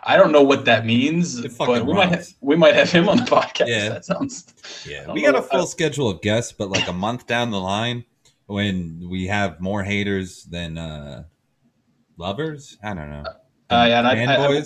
I 0.04 0.16
don't 0.16 0.32
know 0.32 0.42
what 0.42 0.66
that 0.66 0.85
means, 0.85 1.47
but 1.56 1.87
we 1.87 1.94
might 1.94 2.11
have, 2.11 2.28
we 2.42 2.56
might 2.56 2.75
have 2.75 2.90
him 2.90 3.09
on 3.09 3.18
the 3.18 3.23
podcast. 3.23 3.68
Yeah. 3.68 3.88
that 3.88 4.04
sounds. 4.04 4.52
Yeah, 4.87 5.11
we 5.11 5.23
got 5.23 5.35
a 5.35 5.38
know. 5.38 5.42
full 5.42 5.66
schedule 5.66 6.11
of 6.11 6.21
guests, 6.21 6.52
but 6.52 6.68
like 6.68 6.88
a 6.88 6.92
month 6.92 7.26
down 7.26 7.50
the 7.50 7.61
line, 7.61 8.04
when 8.47 9.09
we 9.09 9.28
have 9.28 9.61
more 9.61 9.82
haters 9.82 10.44
than 10.44 10.76
uh 10.76 11.25
lovers, 12.18 12.76
I 12.82 12.94
don't 12.94 13.09
know. 13.09 13.25
Uh, 13.26 13.35
yeah, 13.73 13.99
and 13.99 14.07
I- 14.09 14.35
I- 14.35 14.59
I- 14.59 14.62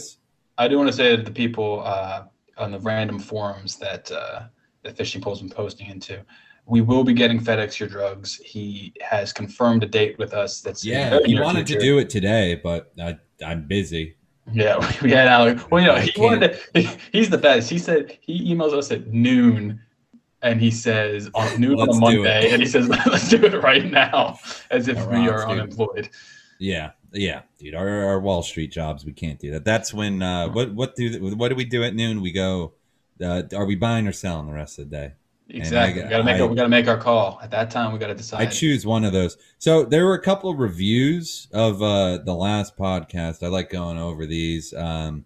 I 0.59 0.69
do 0.69 0.79
want 0.79 0.89
to 0.89 0.97
say 0.97 1.15
to 1.17 1.23
the 1.23 1.31
people 1.31 1.83
uh, 1.85 2.25
on 2.57 2.71
the 2.71 2.81
random 2.81 3.19
forums 3.19 3.77
that 3.77 4.11
uh, 4.11 4.45
that 4.83 4.97
Fishing 4.97 5.21
Pole's 5.21 5.41
been 5.41 5.51
posting 5.51 5.89
into, 5.89 6.25
we 6.65 6.81
will 6.81 7.05
be 7.05 7.13
getting 7.13 7.39
FedEx 7.39 7.79
your 7.79 7.89
drugs. 7.89 8.37
He 8.37 8.95
has 9.01 9.33
confirmed 9.33 9.83
a 9.83 9.87
date 9.87 10.19
with 10.19 10.33
us. 10.33 10.61
That's 10.61 10.85
Yeah, 10.85 11.19
he 11.25 11.39
wanted 11.39 11.67
to 11.69 11.79
do 11.79 11.99
it 11.99 12.09
today, 12.09 12.55
but 12.63 12.93
I, 13.01 13.19
I'm 13.45 13.67
busy. 13.67 14.17
Yeah, 14.53 14.79
we 15.03 15.11
had 15.11 15.29
Alex. 15.29 15.65
Well, 15.71 15.83
you 15.83 15.89
know, 15.89 15.97
he 15.97 16.13
wanted 16.21 16.59
to, 16.75 16.81
He's 17.13 17.29
the 17.31 17.39
best. 17.39 17.69
He 17.69 17.79
said 17.79 18.17
he 18.21 18.55
emails 18.55 18.73
us 18.73 18.91
at 18.91 19.09
noon, 19.09 19.81
and 20.43 20.61
he 20.61 20.71
says 20.71 21.31
on 21.35 21.61
noon 21.61 21.79
on 21.81 21.91
a 21.91 21.95
Monday, 21.95 22.51
and 22.51 22.63
he 22.63 22.69
says 22.69 22.89
let's 22.89 23.29
do 23.29 23.45
it 23.45 23.63
right 23.63 23.85
now, 23.85 24.39
as 24.71 24.89
if 24.89 24.97
we 25.09 25.29
are 25.29 25.39
let's 25.39 25.43
it. 25.45 25.49
unemployed. 25.51 26.09
Yeah, 26.59 26.93
yeah, 27.13 27.43
dude. 27.59 27.75
Our, 27.75 27.89
our 28.05 28.21
Wall 28.21 28.43
Street 28.43 28.73
jobs, 28.73 29.05
we 29.05 29.13
can't 29.13 29.39
do 29.39 29.51
that. 29.53 29.65
That's 29.65 29.93
when 29.95 30.23
uh, 30.23 30.49
what 30.49 30.75
what 30.75 30.97
do 30.97 31.35
what 31.37 31.49
do 31.49 31.55
we 31.55 31.65
do 31.65 31.83
at 31.85 31.95
noon? 31.95 32.21
We 32.21 32.33
go. 32.33 32.73
Uh, 33.23 33.43
are 33.55 33.65
we 33.65 33.77
buying 33.77 34.07
or 34.07 34.13
selling 34.13 34.47
the 34.47 34.53
rest 34.53 34.79
of 34.79 34.91
the 34.91 34.97
day? 34.97 35.13
Exactly. 35.49 36.03
I- 36.03 36.05
we 36.07 36.11
gotta 36.11 36.25
make. 36.25 36.37
I- 36.37 36.41
our, 36.41 36.47
we 36.49 36.57
gotta 36.57 36.69
make 36.69 36.89
our 36.89 36.99
call 36.99 37.39
at 37.43 37.51
that 37.53 37.71
time. 37.71 37.93
We 37.93 37.99
gotta 37.99 38.15
decide. 38.15 38.41
I 38.41 38.51
choose 38.51 38.85
one 38.85 39.05
of 39.05 39.13
those. 39.13 39.37
So 39.59 39.85
there 39.85 40.05
were 40.05 40.15
a 40.15 40.23
couple 40.23 40.51
of 40.51 40.59
reviews 40.59 41.49
of 41.53 41.81
uh, 41.83 42.19
the 42.19 42.35
last 42.35 42.77
podcast. 42.77 43.43
I 43.43 43.49
like 43.49 43.71
going 43.71 43.99
over 43.99 44.27
these. 44.27 44.75
Um, 44.75 45.25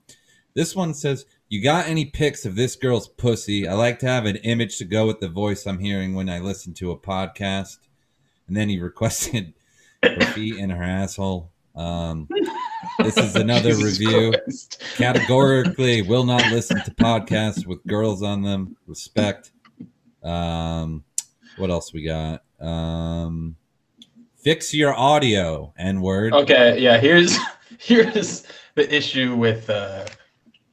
this 0.55 0.77
one 0.77 0.95
says, 0.95 1.25
"You 1.49 1.63
got 1.63 1.87
any 1.87 2.05
pics 2.05 2.45
of 2.45 2.55
this 2.55 2.77
girl's 2.77 3.09
pussy? 3.09 3.67
I 3.67 3.73
like 3.75 3.99
to 4.01 4.07
have 4.07 4.27
an 4.27 4.37
image 4.37 4.79
to 4.79 4.85
go 4.85 5.07
with 5.07 5.21
the 5.21 5.29
voice 5.29 5.67
I'm 5.67 5.79
hearing 5.79 6.15
when 6.15 6.29
I 6.29 6.39
listen 6.39 6.75
to 6.75 6.91
a 6.91 6.99
podcast." 6.99 7.79
And 8.47 8.57
then 8.57 8.69
he 8.69 8.79
requested 8.81 9.55
her 10.03 10.21
feet 10.33 10.57
in 10.57 10.71
her 10.71 10.83
asshole. 10.83 11.51
Um, 11.75 12.29
this 12.99 13.17
is 13.17 13.37
another 13.37 13.75
review. 13.75 14.33
Christ. 14.33 14.83
Categorically, 14.97 16.03
will 16.03 16.25
not 16.25 16.51
listen 16.51 16.83
to 16.85 16.91
podcasts 16.93 17.67
with 17.67 17.85
girls 17.87 18.23
on 18.23 18.43
them. 18.43 18.77
Respect. 18.87 19.53
Um, 20.23 21.05
what 21.57 21.71
else 21.71 21.93
we 21.93 22.03
got? 22.03 22.43
Um, 22.61 23.57
fix 24.37 24.75
your 24.75 24.95
audio. 24.95 25.73
N 25.79 26.01
word. 26.01 26.33
Okay, 26.33 26.79
yeah. 26.79 26.99
Here's 26.99 27.37
here's 27.79 28.45
the 28.75 28.95
issue 28.95 29.35
with 29.37 29.69
uh 29.71 30.07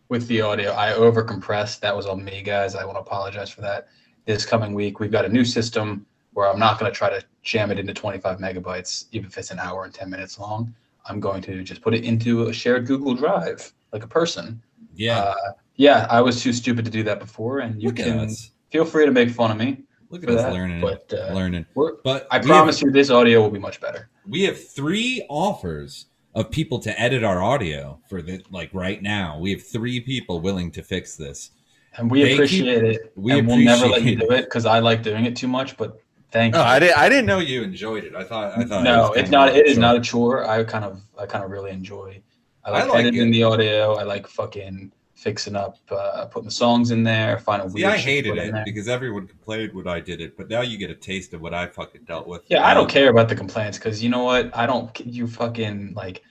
with 0.09 0.27
the 0.27 0.41
audio. 0.41 0.71
I 0.71 0.91
overcompressed. 0.93 1.79
That 1.81 1.95
was 1.95 2.05
on 2.05 2.23
me, 2.23 2.41
guys. 2.41 2.75
I 2.75 2.85
want 2.85 2.95
to 2.97 3.01
apologize 3.01 3.49
for 3.49 3.61
that. 3.61 3.87
This 4.25 4.45
coming 4.45 4.73
week, 4.73 4.99
we've 4.99 5.11
got 5.11 5.25
a 5.25 5.29
new 5.29 5.45
system 5.45 6.05
where 6.33 6.47
I'm 6.47 6.59
not 6.59 6.79
going 6.79 6.91
to 6.91 6.95
try 6.95 7.09
to 7.09 7.23
jam 7.43 7.71
it 7.71 7.79
into 7.79 7.93
25 7.93 8.37
megabytes, 8.37 9.05
even 9.11 9.27
if 9.27 9.37
it's 9.37 9.51
an 9.51 9.59
hour 9.59 9.85
and 9.85 9.93
10 9.93 10.09
minutes 10.09 10.37
long. 10.37 10.73
I'm 11.07 11.19
going 11.19 11.41
to 11.43 11.63
just 11.63 11.81
put 11.81 11.93
it 11.93 12.03
into 12.03 12.47
a 12.47 12.53
shared 12.53 12.85
Google 12.85 13.13
Drive, 13.13 13.71
like 13.93 14.03
a 14.03 14.07
person. 14.07 14.61
Yeah. 14.93 15.19
Uh, 15.19 15.35
yeah, 15.75 16.07
I 16.09 16.21
was 16.21 16.41
too 16.41 16.53
stupid 16.53 16.85
to 16.85 16.91
do 16.91 17.03
that 17.03 17.19
before, 17.19 17.59
and 17.59 17.81
you 17.81 17.89
Look 17.89 17.97
can 17.97 18.29
feel 18.71 18.83
free 18.85 19.05
to 19.05 19.11
make 19.11 19.29
fun 19.29 19.51
of 19.51 19.57
me 19.57 19.83
Look 20.09 20.23
at 20.23 20.29
us 20.29 20.41
that. 20.41 20.53
learning. 20.53 20.81
but 20.81 21.13
uh, 21.13 21.33
learning. 21.33 21.65
But 22.03 22.27
I 22.31 22.39
promise 22.39 22.79
have, 22.79 22.87
you, 22.87 22.91
this 22.91 23.09
audio 23.09 23.41
will 23.41 23.51
be 23.51 23.59
much 23.59 23.79
better. 23.79 24.09
we 24.27 24.43
have 24.43 24.69
three 24.69 25.25
offers 25.29 26.07
of 26.33 26.49
people 26.51 26.79
to 26.79 26.99
edit 26.99 27.23
our 27.23 27.41
audio 27.41 27.99
for 28.09 28.21
the 28.21 28.41
like 28.51 28.69
right 28.73 29.01
now. 29.01 29.39
We 29.39 29.51
have 29.51 29.63
three 29.63 29.99
people 29.99 30.39
willing 30.39 30.71
to 30.71 30.83
fix 30.83 31.15
this. 31.15 31.51
And 31.95 32.11
we 32.11 32.25
you. 32.25 32.33
appreciate 32.33 32.83
it. 32.83 33.11
We 33.15 33.37
and 33.37 33.47
we'll 33.47 33.57
never 33.57 33.87
let 33.87 34.03
you 34.03 34.15
do 34.15 34.31
it 34.31 34.45
because 34.45 34.65
I 34.65 34.79
like 34.79 35.03
doing 35.03 35.25
it 35.25 35.35
too 35.35 35.47
much. 35.47 35.77
But 35.77 35.99
thank 36.31 36.55
you. 36.55 36.61
Oh, 36.61 36.63
I 36.63 36.79
didn't. 36.79 36.97
I 36.97 37.09
didn't 37.09 37.25
know 37.25 37.39
you 37.39 37.63
enjoyed 37.63 38.03
it. 38.03 38.15
I 38.15 38.23
thought. 38.23 38.57
I 38.57 38.63
thought. 38.63 38.83
no, 38.83 39.13
it's 39.13 39.29
not. 39.29 39.55
It 39.55 39.67
is 39.67 39.77
not 39.77 39.95
a 39.95 40.01
chore. 40.01 40.47
I 40.47 40.63
kind 40.63 40.85
of, 40.85 41.01
I 41.17 41.25
kind 41.25 41.43
of 41.43 41.51
really 41.51 41.71
enjoy. 41.71 42.21
I 42.63 42.69
I 42.69 42.71
like, 42.73 42.89
like 42.89 42.99
editing 43.05 43.29
it. 43.29 43.31
the 43.31 43.43
audio. 43.43 43.93
I 43.95 44.03
like 44.03 44.27
fucking 44.27 44.91
fixing 45.15 45.55
up, 45.55 45.77
uh, 45.89 46.25
putting 46.25 46.45
the 46.45 46.51
songs 46.53 46.91
in 46.91 47.03
there, 47.03 47.39
finding 47.39 47.73
weird. 47.73 47.91
I 47.91 47.97
hated 47.97 48.37
it 48.37 48.53
because 48.65 48.87
everyone 48.87 49.25
complained 49.27 49.73
when 49.73 49.87
I 49.87 49.99
did 49.99 50.21
it, 50.21 50.37
but 50.37 50.47
now 50.47 50.61
you 50.61 50.77
get 50.77 50.91
a 50.91 50.95
taste 50.95 51.33
of 51.33 51.41
what 51.41 51.53
I 51.55 51.65
fucking 51.67 52.03
dealt 52.03 52.27
with. 52.27 52.43
Yeah, 52.49 52.63
I 52.63 52.71
Um, 52.71 52.77
don't 52.77 52.89
care 52.89 53.09
about 53.09 53.27
the 53.29 53.35
complaints 53.35 53.77
because 53.79 54.03
you 54.03 54.09
know 54.09 54.23
what? 54.23 54.55
I 54.55 54.65
don't. 54.65 54.91
You 55.05 55.27
fucking 55.27 55.93
like. 55.95 56.23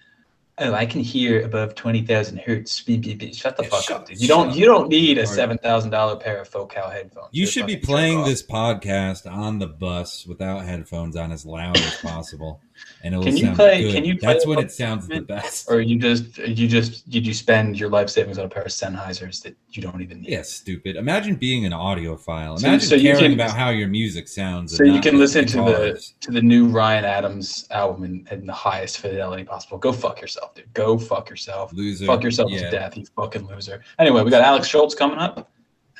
Oh, 0.58 0.72
I 0.72 0.86
can 0.86 1.02
hear 1.02 1.44
above 1.44 1.74
twenty 1.74 2.00
thousand 2.00 2.38
hertz. 2.38 2.76
Shut 2.76 2.86
the 2.86 3.28
Yeah, 3.62 3.68
fuck 3.68 3.82
shut- 3.82 3.90
up, 3.90 4.06
dude. 4.08 4.18
You 4.20 4.26
don't. 4.26 4.48
up. 4.50 4.56
You 4.56 4.64
don't 4.64 4.88
need 4.88 5.18
a 5.18 5.26
seven 5.26 5.58
thousand 5.58 5.90
dollar 5.90 6.16
pair 6.16 6.40
of 6.40 6.48
Focal 6.48 6.88
headphones. 6.88 7.28
You 7.30 7.46
should 7.46 7.66
be 7.66 7.76
playing 7.76 8.24
this 8.24 8.42
podcast 8.42 9.30
on 9.30 9.58
the 9.58 9.66
bus 9.66 10.24
without 10.26 10.64
headphones 10.64 11.14
on 11.14 11.30
as 11.30 11.44
loud 11.44 11.76
as 11.76 11.96
possible, 11.96 12.62
and 13.02 13.12
it 13.14 13.18
will 13.18 13.24
Can 13.24 13.36
you 13.36 13.44
sound 13.44 13.56
play- 13.56 13.82
good. 13.82 13.92
can 13.92 14.04
you 14.06 14.16
play 14.16 14.32
That's 14.32 14.46
when 14.46 14.58
it 14.58 14.72
sounds 14.72 15.06
the 15.06 15.20
best. 15.20 15.70
Or 15.70 15.80
you 15.82 15.98
just 15.98 16.38
you 16.38 16.66
just 16.66 17.06
did 17.10 17.26
you 17.26 17.34
spend 17.34 17.78
your 17.78 17.90
life 17.90 18.08
savings 18.08 18.38
on 18.38 18.46
a 18.46 18.48
pair 18.48 18.62
of 18.62 18.68
Sennheisers 18.68 19.42
that 19.42 19.54
you 19.72 19.82
don't 19.82 20.00
even 20.00 20.22
need? 20.22 20.30
Yeah, 20.30 20.40
stupid. 20.40 20.96
Imagine 20.96 21.34
being 21.36 21.66
an 21.66 21.72
audiophile. 21.72 22.58
Imagine 22.60 22.80
so 22.88 22.94
you 22.94 23.12
caring 23.12 23.32
can- 23.32 23.32
about 23.34 23.50
how 23.54 23.68
your 23.68 23.88
music 23.88 24.26
sounds. 24.26 24.74
So 24.74 24.84
you 24.84 25.02
can 25.02 25.18
listen 25.18 25.44
to 25.48 25.56
the 25.58 26.02
to 26.22 26.30
the 26.30 26.40
new 26.40 26.66
Ryan 26.68 27.04
Adams 27.04 27.66
album 27.70 28.04
in, 28.04 28.26
in 28.30 28.46
the 28.46 28.54
highest 28.54 29.00
fidelity 29.00 29.44
possible. 29.44 29.76
Go 29.76 29.92
fuck 29.92 30.20
yourself, 30.22 30.45
dude. 30.54 30.72
Go 30.74 30.98
fuck 30.98 31.28
yourself. 31.30 31.72
loser. 31.72 32.06
Fuck 32.06 32.22
yourself 32.22 32.50
yeah. 32.50 32.60
to 32.62 32.70
death, 32.70 32.96
you 32.96 33.04
fucking 33.16 33.46
loser. 33.46 33.82
Anyway, 33.98 34.22
we 34.22 34.30
got 34.30 34.42
Alex 34.42 34.68
Schultz 34.68 34.94
coming 34.94 35.18
up, 35.18 35.50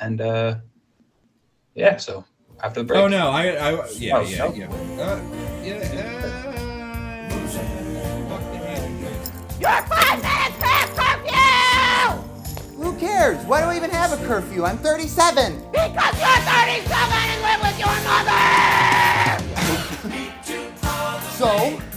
and 0.00 0.20
uh, 0.20 0.56
Yeah. 1.74 1.96
So 1.96 2.24
after 2.62 2.80
the 2.80 2.86
break. 2.86 3.00
Oh 3.00 3.08
no, 3.08 3.30
I, 3.30 3.48
I 3.48 3.70
yeah, 3.96 4.16
Oh, 4.16 4.20
yeah, 4.22 4.38
no? 4.38 4.54
yeah, 4.54 4.66
uh, 4.66 5.20
yeah. 5.62 5.74
Uh, 6.24 7.28
fuck 8.28 8.40
the 8.52 8.58
hand. 8.58 8.84
You're 9.60 9.82
five 9.88 10.18
minutes 10.22 10.56
past 10.58 10.92
curfew! 10.96 12.82
Who 12.82 12.90
cares? 12.98 13.44
Why 13.46 13.60
do 13.60 13.66
I 13.66 13.76
even 13.76 13.90
have 13.90 14.12
a 14.12 14.16
curfew? 14.26 14.64
I'm 14.64 14.78
37. 14.78 15.62
Because 15.72 16.18
you're 16.18 16.40
37 16.48 16.94
and 17.12 17.42
live 17.42 17.60
with 17.62 17.78
your 17.78 17.96
mother! 18.06 18.42
So, 21.36 21.48
the 21.90 21.95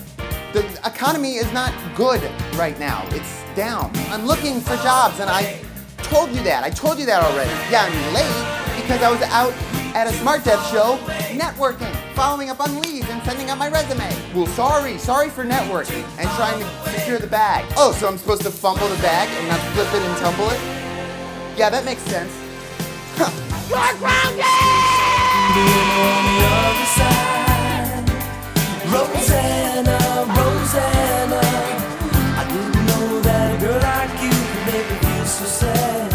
economy 0.86 1.36
is 1.36 1.52
not 1.54 1.74
good 1.96 2.22
right 2.56 2.78
now. 2.80 3.06
It's 3.12 3.44
down. 3.56 3.92
I'm 4.10 4.26
looking 4.26 4.62
for 4.62 4.76
jobs, 4.78 5.20
and 5.20 5.30
I 5.30 5.60
told 5.98 6.30
you 6.32 6.44
that. 6.44 6.64
I 6.64 6.70
told 6.70 7.00
you 7.00 7.06
that 7.06 7.24
already. 7.24 7.50
Yeah, 7.72 7.86
I'm 7.86 8.14
late 8.14 8.82
because 8.82 9.02
I 9.02 9.12
was 9.12 9.22
out 9.24 9.54
at 9.96 10.08
a 10.08 10.14
Smart 10.14 10.44
Dev 10.44 10.60
show 10.68 10.98
networking, 11.34 11.94
following 12.14 12.50
up 12.50 12.60
on 12.60 12.82
leads, 12.82 13.10
and 13.10 13.22
sending 13.24 13.50
out 13.50 13.58
my 13.58 13.70
resume. 13.70 14.10
Well, 14.34 14.48
sorry. 14.48 14.98
Sorry 14.98 15.30
for 15.30 15.44
networking 15.44 16.04
and 16.20 16.30
trying 16.32 16.60
to 16.60 16.92
secure 16.92 17.20
the 17.20 17.28
bag. 17.28 17.66
Oh, 17.78 17.92
so 17.92 18.08
I'm 18.08 18.18
supposed 18.18 18.44
to 18.44 18.52
fumble 18.52 18.88
the 18.88 19.02
bag 19.02 19.30
and 19.30 19.48
not 19.48 19.60
flip 19.74 19.88
it 19.94 20.02
and 20.02 20.18
tumble 20.18 20.50
it? 20.50 20.60
Yeah, 21.58 21.70
that 21.70 21.86
makes 21.86 22.02
sense. 22.04 22.32
Huh. 23.16 23.32
You're 23.70 23.98
grounded! 24.00 24.46
Rosanna, 28.92 30.09
Rosanna, 30.72 31.42
I 32.38 32.46
didn't 32.48 32.86
know 32.86 33.22
that 33.22 33.56
a 33.56 33.60
girl 33.60 33.80
like 33.82 34.22
you 34.22 34.30
could 34.30 34.66
make 34.72 34.88
me 34.92 34.98
feel 35.16 35.26
so 35.26 35.46
sad. 35.46 36.14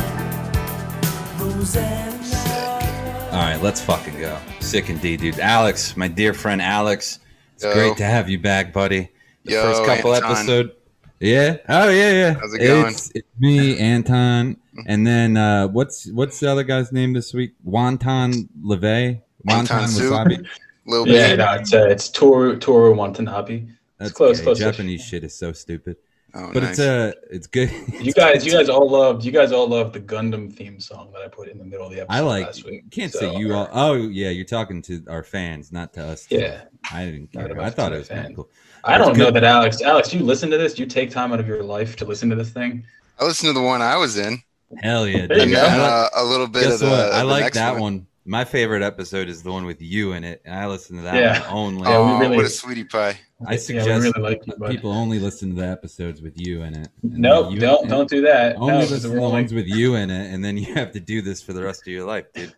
Rosanna. 1.41 3.33
All 3.33 3.41
right, 3.41 3.61
let's 3.61 3.81
fucking 3.81 4.17
go. 4.21 4.39
Sick 4.61 4.91
indeed, 4.91 5.19
dude. 5.23 5.41
Alex, 5.41 5.97
my 5.97 6.07
dear 6.07 6.33
friend 6.35 6.63
Alex, 6.63 7.19
it's 7.57 7.65
Yo. 7.65 7.73
great 7.73 7.97
to 7.97 8.05
have 8.05 8.29
you 8.29 8.39
back, 8.39 8.73
buddy. 8.73 9.11
The 9.45 9.55
Yo, 9.55 9.63
first 9.65 9.85
couple 9.87 10.15
Anton. 10.15 10.31
episode. 10.33 10.77
Yeah. 11.19 11.57
Oh 11.69 11.89
yeah, 11.89 12.13
yeah. 12.13 12.35
How's 12.35 12.55
it 12.55 12.59
going? 12.59 12.93
It's, 12.93 13.11
it's 13.13 13.29
me, 13.41 13.77
Anton, 13.81 14.57
and 14.87 15.05
then 15.05 15.37
uh, 15.37 15.67
what's 15.67 16.07
what's 16.13 16.39
the 16.39 16.49
other 16.49 16.63
guy's 16.63 16.93
name 16.93 17.13
this 17.13 17.35
week? 17.35 17.55
Wonton 17.67 18.47
Leve. 18.63 19.19
Wonton 19.49 19.89
soup. 19.89 20.13
Wasabi. 20.13 20.47
Little 20.87 21.09
Yeah, 21.09 21.35
no, 21.35 21.55
it's 21.55 21.75
uh, 21.75 21.87
it's 21.89 22.09
Toru 22.09 22.57
Toru 22.61 22.95
Watanabe. 22.95 23.67
That's 23.99 24.13
close, 24.13 24.37
okay. 24.39 24.45
close. 24.45 24.59
Japanese 24.59 25.05
shit 25.05 25.25
is 25.25 25.35
so 25.35 25.53
stupid, 25.53 25.97
Oh, 26.37 26.51
but 26.53 26.65
nice. 26.65 26.71
it's 26.73 26.81
uh 26.81 27.13
it's 27.31 27.47
good. 27.47 27.71
You 28.01 28.13
guys, 28.13 28.45
you 28.45 28.51
guys 28.53 28.69
all 28.69 28.91
loved. 28.91 29.25
You 29.25 29.31
guys 29.31 29.53
all 29.53 29.69
loved 29.69 29.93
the 29.95 30.01
Gundam 30.01 30.53
theme 30.53 30.81
song 30.81 31.11
that 31.13 31.23
I 31.23 31.29
put 31.29 31.49
in 31.49 31.59
the 31.59 31.65
middle 31.65 31.87
of 31.87 31.93
the 31.93 32.01
episode 32.01 32.13
I 32.17 32.21
like. 32.21 32.47
last 32.47 32.65
week. 32.65 32.91
Can't 32.91 33.13
So, 33.13 33.21
say 33.21 33.37
you 33.37 33.55
all. 33.55 33.69
Oh 33.73 33.95
yeah, 33.95 34.31
you're 34.31 34.45
talking 34.45 34.83
to 34.83 35.05
our 35.09 35.23
fans, 35.23 35.71
not 35.71 35.93
to 35.95 36.05
us. 36.05 36.27
Yeah, 36.31 36.63
I 36.93 37.05
didn't 37.05 37.33
care. 37.33 37.47
about 37.47 37.65
I 37.65 37.71
thought 37.71 37.93
it 37.93 37.99
was 37.99 38.09
kind 38.09 38.27
of 38.31 38.35
cool. 38.37 38.49
I 38.83 38.99
don't 38.99 39.09
That's 39.09 39.19
know 39.19 39.31
that 39.31 39.45
Alex. 39.45 39.81
Alex, 39.81 40.13
you 40.13 40.21
listen 40.21 40.51
to 40.51 40.59
this. 40.59 40.79
You 40.79 40.87
take 40.87 41.11
time 41.11 41.33
out 41.33 41.39
of 41.41 41.47
your 41.47 41.63
life 41.63 41.95
to 41.97 42.05
listen 42.05 42.29
to 42.31 42.37
this 42.37 42.51
thing. 42.51 42.85
I 43.21 43.25
listened 43.27 43.49
to 43.51 43.53
the 43.59 43.65
one 43.65 43.81
I 43.81 43.97
was 43.97 44.19
in, 44.19 44.43
Hell 44.83 45.07
yeah, 45.07 45.27
There 45.29 45.39
you 45.39 45.45
dude. 45.45 45.53
and 45.53 45.53
go. 45.53 45.61
then 45.63 45.81
uh, 45.81 46.09
a 46.17 46.25
little 46.25 46.49
bit 46.49 46.65
Guess 46.65 46.73
of 46.75 46.81
the. 46.81 46.87
what? 46.91 47.13
I 47.13 47.21
the 47.21 47.25
like 47.27 47.43
next 47.45 47.55
that 47.59 47.79
one. 47.79 48.07
My 48.27 48.45
favorite 48.45 48.83
episode 48.83 49.29
is 49.29 49.43
the 49.43 49.53
one 49.53 49.67
with 49.67 49.83
you 49.83 50.13
in 50.13 50.25
it, 50.25 50.41
and 50.47 50.55
I 50.55 50.67
listen 50.67 50.97
to 50.97 51.03
that 51.03 51.15
Yeah. 51.17 51.41
one 51.53 51.77
only. 51.77 51.83
Yeah, 51.91 51.99
we 51.99 52.13
oh, 52.13 52.19
really- 52.21 52.37
what 52.37 52.47
a 52.47 52.49
sweetie 52.49 52.85
pie! 52.85 53.19
I 53.47 53.57
suggest 53.57 53.87
we 53.89 53.95
really 53.95 54.13
like 54.23 54.47
you, 54.47 54.55
people 54.69 54.93
only 54.93 55.19
listen 55.19 55.51
to 55.51 55.61
the 55.61 55.69
episodes 55.69 56.23
with 56.23 56.33
you 56.41 56.63
in 56.63 56.75
it. 56.75 56.89
And 57.03 57.19
Nope, 57.19 57.59
don't 57.59 57.89
don't 57.89 58.09
do 58.09 58.23
that. 58.23 58.57
Only 58.57 58.73
no, 58.73 58.79
listen 58.81 59.11
to 59.11 59.17
the 59.17 59.21
ones 59.21 59.53
with 59.53 59.67
you 59.67 59.97
in 59.97 60.11
it, 60.11 60.33
and 60.33 60.43
then 60.43 60.57
you 60.57 60.73
have 60.73 60.93
to 60.93 61.01
do 61.01 61.21
this 61.21 61.43
for 61.43 61.53
the 61.53 61.63
rest 61.63 61.83
of 61.83 61.89
your 61.89 62.07
life, 62.07 62.25
dude. 62.33 62.55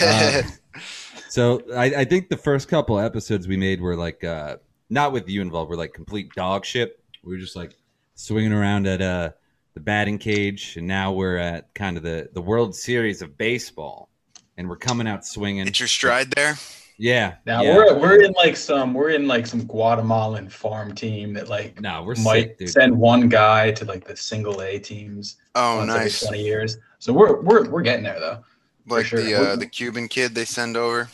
Uh, 0.00 0.42
so 1.28 1.62
I, 1.74 1.84
I 1.86 2.04
think 2.04 2.28
the 2.28 2.36
first 2.36 2.68
couple 2.68 2.98
episodes 3.00 3.48
we 3.48 3.56
made 3.56 3.80
were 3.80 3.96
like 3.96 4.22
uh, 4.22 4.58
not 4.88 5.12
with 5.12 5.28
you 5.28 5.42
involved. 5.42 5.68
We're 5.68 5.76
like 5.76 5.94
complete 5.94 6.32
dog 6.36 6.64
shit. 6.64 7.00
We 7.24 7.32
were 7.32 7.40
just 7.40 7.56
like 7.56 7.76
swinging 8.14 8.52
around 8.52 8.86
at 8.86 9.02
uh, 9.02 9.30
the 9.74 9.80
batting 9.80 10.18
cage, 10.18 10.76
and 10.76 10.86
now 10.86 11.12
we're 11.12 11.38
at 11.38 11.74
kind 11.74 11.96
of 11.96 12.04
the 12.04 12.28
the 12.32 12.42
World 12.42 12.76
Series 12.76 13.20
of 13.20 13.36
baseball, 13.36 14.08
and 14.56 14.68
we're 14.68 14.76
coming 14.76 15.06
out 15.06 15.24
swinging. 15.24 15.64
Hit 15.66 15.80
your 15.80 15.88
stride 15.88 16.30
there. 16.32 16.56
Yeah. 16.98 17.34
Now 17.46 17.62
yeah. 17.62 17.74
we're 17.74 17.98
we're 17.98 18.22
in 18.22 18.32
like 18.32 18.56
some 18.56 18.94
we're 18.94 19.10
in 19.10 19.26
like 19.26 19.46
some 19.46 19.64
Guatemalan 19.64 20.48
farm 20.48 20.94
team 20.94 21.32
that 21.34 21.48
like 21.48 21.80
no, 21.80 22.02
we're 22.04 22.14
might 22.16 22.42
sick, 22.50 22.58
dude. 22.58 22.70
send 22.70 22.96
one 22.96 23.28
guy 23.28 23.72
to 23.72 23.84
like 23.84 24.06
the 24.06 24.16
single 24.16 24.62
A 24.62 24.78
teams 24.78 25.36
Oh, 25.54 25.78
once 25.78 25.90
every 25.90 26.04
nice. 26.04 26.20
twenty 26.20 26.42
years. 26.42 26.78
So 26.98 27.12
we're 27.12 27.40
we're 27.40 27.68
we're 27.68 27.82
getting 27.82 28.04
there 28.04 28.20
though. 28.20 28.44
Like 28.86 29.06
sure. 29.06 29.20
the 29.22 29.34
uh, 29.34 29.56
the 29.56 29.66
Cuban 29.66 30.06
kid 30.08 30.34
they 30.34 30.44
send 30.44 30.76
over. 30.76 31.08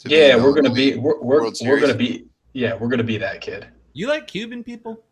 to 0.00 0.08
Yeah, 0.08 0.36
we're 0.36 0.54
gonna 0.54 0.72
be 0.72 0.96
we're 0.96 1.20
we're, 1.20 1.50
we're 1.62 1.80
gonna 1.80 1.94
be 1.94 2.26
yeah 2.52 2.74
we're 2.74 2.88
gonna 2.88 3.02
be 3.02 3.18
that 3.18 3.40
kid. 3.40 3.66
You 3.92 4.08
like 4.08 4.26
Cuban 4.28 4.62
people? 4.62 5.02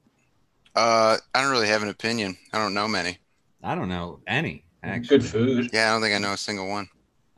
Uh, 0.74 1.16
I 1.34 1.42
don't 1.42 1.50
really 1.50 1.68
have 1.68 1.82
an 1.82 1.88
opinion. 1.88 2.36
I 2.52 2.58
don't 2.58 2.74
know 2.74 2.86
many. 2.86 3.18
I 3.62 3.74
don't 3.74 3.88
know 3.88 4.20
any. 4.26 4.64
Actually, 4.82 5.18
Good 5.18 5.26
food, 5.26 5.70
Yeah, 5.72 5.88
I 5.88 5.92
don't 5.92 6.02
think 6.02 6.14
I 6.14 6.18
know 6.18 6.34
a 6.34 6.36
single 6.36 6.68
one. 6.68 6.88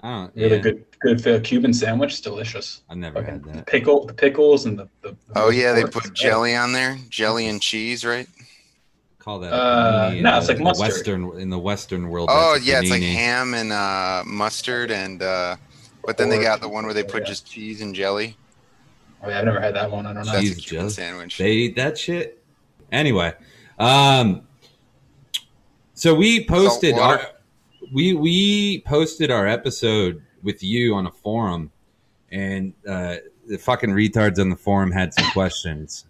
I 0.02 0.11
don't. 0.11 0.37
really 0.37 0.56
yeah, 0.56 0.62
good 0.62 0.84
good 1.00 1.22
food. 1.22 1.42
Cuban 1.44 1.72
sandwich, 1.72 2.20
delicious. 2.22 2.82
I've 2.88 2.96
never 2.98 3.16
Fucking 3.20 3.34
had 3.34 3.44
the 3.44 3.50
that. 3.50 3.66
pickle 3.66 4.06
the 4.06 4.14
pickles 4.14 4.66
and 4.66 4.78
the, 4.78 4.88
the 5.02 5.16
Oh 5.34 5.50
yeah, 5.50 5.72
they 5.72 5.82
pork. 5.82 5.92
put 6.04 6.14
jelly 6.14 6.54
on 6.54 6.72
there, 6.72 6.96
jelly 7.08 7.48
and 7.48 7.61
cheese, 7.61 8.04
right? 8.04 8.28
Call 9.18 9.40
that. 9.40 9.52
Uh, 9.52 10.11
panini 10.11 10.22
no, 10.22 10.30
the- 10.32 10.38
it's 10.38 10.48
like 10.48 10.61
mustard. 10.61 10.88
Western 10.88 11.40
in 11.40 11.50
the 11.50 11.58
Western 11.58 12.08
world. 12.11 12.28
Oh 12.30 12.52
that's 12.54 12.64
a 12.66 12.70
yeah, 12.70 12.80
it's 12.80 12.90
like 12.90 13.02
ham 13.02 13.54
and 13.54 13.72
uh, 13.72 14.22
mustard 14.26 14.90
and. 14.90 15.22
Uh, 15.22 15.56
but 16.04 16.16
then 16.16 16.28
they 16.30 16.40
got 16.40 16.61
the 16.61 16.68
one 16.68 16.84
where 16.84 16.94
they 16.94 17.02
put 17.02 17.22
Yeah. 17.24 17.28
just 17.28 17.46
cheese 17.46 17.80
and 17.82 17.94
jelly. 17.94 18.37
Oh, 19.22 19.28
yeah, 19.28 19.40
I've 19.40 19.44
never 19.44 19.61
had 19.61 19.74
that 19.74 19.90
one. 19.90 20.06
I 20.06 20.12
don't 20.14 20.24
know. 20.24 20.32
That's 20.32 20.42
Cheese 20.44 20.58
a 20.58 20.61
Cuban 20.61 20.78
jelly. 20.84 20.90
sandwich. 20.90 21.38
They 21.38 21.50
eat 21.52 21.76
that 21.76 21.98
shit. 21.98 22.40
Anyway, 22.92 23.34
um, 23.80 24.46
so 25.94 26.14
we 26.14 26.44
posted 26.46 26.94
our 26.94 27.16
water. 27.16 27.26
We 27.92 28.14
we 28.14 28.81
posted 28.87 29.31
our 29.31 29.46
episode 29.46 30.22
with 30.42 30.62
you 30.62 30.94
on 30.94 31.07
a 31.07 31.11
forum, 31.11 31.70
and 32.31 32.74
uh, 32.88 33.16
the 33.46 33.59
fucking 33.59 33.90
retards 33.90 34.38
on 34.38 34.51
the 34.51 34.57
forum 34.57 34.92
had 34.92 35.14
some 35.14 35.31
questions. 35.33 36.05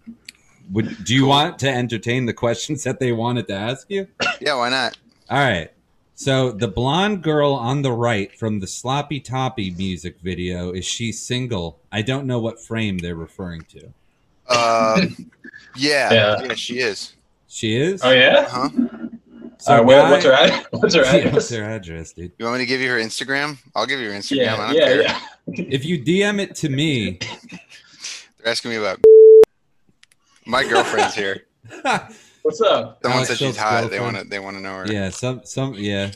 Would 0.71 1.03
do 1.03 1.15
you 1.15 1.25
want 1.25 1.57
to 1.59 1.69
entertain 1.69 2.25
the 2.25 2.33
questions 2.33 2.83
that 2.83 2.99
they 2.99 3.11
wanted 3.11 3.47
to 3.47 3.53
ask 3.55 3.89
you? 3.89 4.07
Yeah, 4.41 4.55
why 4.55 4.69
not? 4.69 4.97
All 5.29 5.37
right. 5.39 5.71
So 6.15 6.51
the 6.51 6.67
blonde 6.67 7.23
girl 7.23 7.53
on 7.53 7.81
the 7.81 7.91
right 7.91 8.37
from 8.37 8.59
the 8.59 8.67
Sloppy 8.67 9.19
Toppy 9.19 9.71
music 9.71 10.17
video 10.21 10.71
is 10.71 10.85
she 10.85 11.11
single? 11.11 11.79
I 11.91 12.01
don't 12.01 12.25
know 12.27 12.39
what 12.39 12.61
frame 12.61 12.97
they're 12.99 13.15
referring 13.15 13.61
to. 13.71 13.93
Uh, 14.47 15.01
yeah, 15.77 16.13
Yeah. 16.13 16.41
yeah, 16.43 16.53
she 16.55 16.79
is. 16.79 17.15
She 17.47 17.75
is. 17.75 18.01
Oh 18.03 18.11
yeah. 18.11 18.47
Huh? 18.49 18.69
So 19.61 19.73
Uh, 19.75 19.83
where- 19.83 20.01
guy- 20.01 20.11
what's 20.11 20.25
her 20.25 20.33
ad- 20.33 20.67
what's 20.71 20.95
her 20.95 21.03
Yeah, 21.03 21.15
address? 21.15 21.33
what's 21.33 21.49
her 21.49 21.63
address, 21.63 22.13
dude? 22.13 22.31
You 22.39 22.45
want 22.45 22.57
me 22.59 22.63
to 22.63 22.65
give 22.65 22.79
you 22.81 22.89
her 22.89 22.97
Instagram? 22.97 23.57
I'll 23.75 23.85
give 23.85 23.99
you 23.99 24.09
her 24.11 24.17
Instagram. 24.17 24.39
I 24.39 24.43
Yeah, 24.43 24.55
don't 24.57 24.75
yeah, 24.75 24.85
care. 24.85 25.01
yeah. 25.03 25.19
If 25.69 25.83
you 25.85 25.99
DM 26.01 26.39
it 26.39 26.55
to 26.55 26.69
me, 26.69 27.19
They're 28.37 28.51
asking 28.51 28.71
me 28.71 28.77
about. 28.77 28.99
My 30.45 30.63
girlfriend's 30.63 31.13
here. 31.13 31.43
What's 32.41 32.61
up? 32.61 32.99
Someone 33.03 33.17
Alex 33.17 33.27
said 33.27 33.37
she's 33.37 33.57
hot. 33.57 33.89
They 33.91 33.99
want 33.99 34.17
to. 34.17 34.23
They 34.23 34.39
want 34.39 34.55
to 34.55 34.61
know 34.63 34.75
her. 34.77 34.87
yeah, 34.87 35.09
some 35.09 35.41
some 35.43 35.73
yeah. 35.75 36.11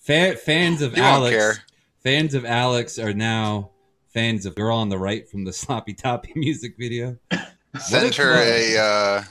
Fa- 0.00 0.36
fans 0.36 0.82
of 0.82 0.96
You 0.96 1.02
won't 1.02 1.14
Alex, 1.14 1.36
care. 1.36 1.54
fans 2.02 2.34
of 2.34 2.44
Alex 2.44 2.98
are 2.98 3.12
now 3.14 3.70
fans 4.12 4.44
of 4.46 4.56
girl 4.56 4.76
on 4.76 4.88
the 4.88 4.98
right 4.98 5.28
from 5.30 5.44
the 5.44 5.52
Sloppy 5.52 5.94
Toppy 5.94 6.32
music 6.34 6.74
video. 6.76 7.16
Send 7.78 8.14
her 8.16 8.34
a 8.42 8.76
uh, 8.78 9.22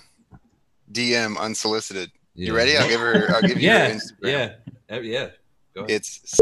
DM 0.92 1.38
unsolicited. 1.38 2.10
You 2.36 2.54
Yeah. 2.54 2.58
ready? 2.58 2.78
I'll 2.78 2.88
give 2.90 3.02
her. 3.02 3.36
I'll 3.36 3.42
give 3.42 3.58
you 3.62 3.68
Yeah, 3.70 3.90
her 3.90 3.96
Instagram. 3.96 4.56
yeah, 4.90 4.96
Uh, 4.96 5.00
yeah. 5.02 5.28
Go 5.76 5.82
ahead. 5.82 5.92
It's 5.92 6.38